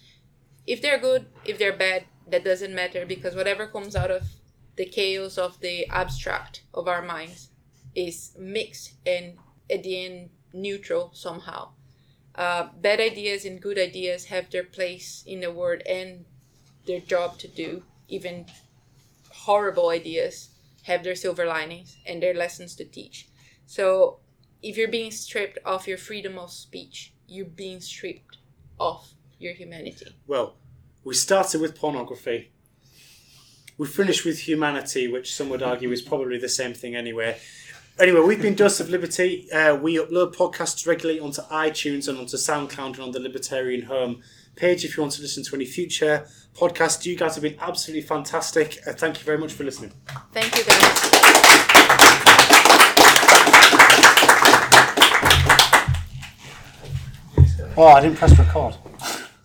If 0.68 0.82
they're 0.82 1.00
good, 1.00 1.26
if 1.46 1.58
they're 1.58 1.76
bad, 1.76 2.06
that 2.28 2.44
doesn't 2.44 2.74
matter 2.74 3.06
because 3.06 3.36
whatever 3.36 3.68
comes 3.68 3.96
out 3.96 4.12
of 4.12 4.24
the 4.76 4.86
chaos 4.86 5.38
of 5.38 5.60
the 5.60 5.88
abstract 5.88 6.64
of 6.74 6.88
our 6.88 7.02
minds 7.02 7.50
is 7.96 8.36
mixed 8.40 8.94
and 9.06 9.38
at 9.70 9.84
the 9.84 10.06
end 10.06 10.30
neutral 10.54 11.12
somehow. 11.14 11.70
Uh, 12.36 12.70
bad 12.80 13.00
ideas 13.00 13.46
and 13.46 13.62
good 13.62 13.78
ideas 13.78 14.26
have 14.26 14.50
their 14.52 14.64
place 14.64 15.24
in 15.28 15.42
the 15.42 15.52
world 15.52 15.82
and 15.88 16.26
their 16.88 17.00
job 17.00 17.38
to 17.38 17.48
do. 17.48 17.84
Even 18.08 18.46
horrible 19.30 19.90
ideas 19.90 20.50
have 20.84 21.04
their 21.04 21.16
silver 21.16 21.46
linings 21.46 21.98
and 22.06 22.24
their 22.24 22.34
lessons 22.34 22.76
to 22.76 22.86
teach. 22.86 23.28
So 23.66 24.20
if 24.62 24.78
you're 24.78 24.88
being 24.88 25.12
stripped 25.12 25.58
of 25.66 25.88
your 25.88 25.98
freedom 25.98 26.38
of 26.38 26.52
speech, 26.52 27.14
you're 27.28 27.46
being 27.46 27.82
stripped 27.82 28.38
of 28.80 29.14
your 29.40 29.54
humanity. 29.54 30.16
Well, 30.28 30.56
we 31.04 31.14
started 31.14 31.62
with 31.62 31.76
pornography. 31.76 32.52
We 33.78 33.88
finished 33.88 34.26
with 34.26 34.40
humanity, 34.40 35.08
which 35.08 35.34
some 35.34 35.50
would 35.50 35.64
argue 35.64 35.92
is 35.92 36.02
probably 36.02 36.38
the 36.38 36.50
same 36.50 36.74
thing 36.74 36.96
anyway. 36.96 37.40
Anyway, 38.00 38.20
we've 38.22 38.42
been 38.42 38.56
Dose 38.56 38.80
of 38.80 38.90
Liberty. 38.90 39.52
Uh, 39.52 39.76
we 39.76 39.98
upload 39.98 40.36
podcasts 40.36 40.88
regularly 40.88 41.20
onto 41.20 41.42
iTunes 41.44 42.08
and 42.08 42.18
onto 42.18 42.38
SoundCloud 42.38 42.94
and 42.94 43.00
on 43.00 43.12
the 43.12 43.20
Libertarian 43.20 43.84
Home 43.84 44.22
page 44.56 44.86
if 44.86 44.96
you 44.96 45.02
want 45.02 45.14
to 45.14 45.22
listen 45.22 45.44
to 45.44 45.56
any 45.56 45.66
future 45.66 46.28
podcasts. 46.56 47.06
You 47.06 47.16
guys 47.16 47.36
have 47.36 47.44
been 47.44 47.58
absolutely 47.60 48.06
fantastic. 48.06 48.80
Uh, 48.86 48.94
thank 48.94 49.20
you 49.20 49.26
very 49.26 49.38
much 49.38 49.54
for 49.54 49.64
listening. 49.64 49.94
Thank 50.32 50.56
you, 50.58 50.64
guys. 50.64 51.22
Oh, 57.78 57.88
I 57.88 58.02
didn't 58.02 58.18
press 58.18 58.38
record. 58.38 58.76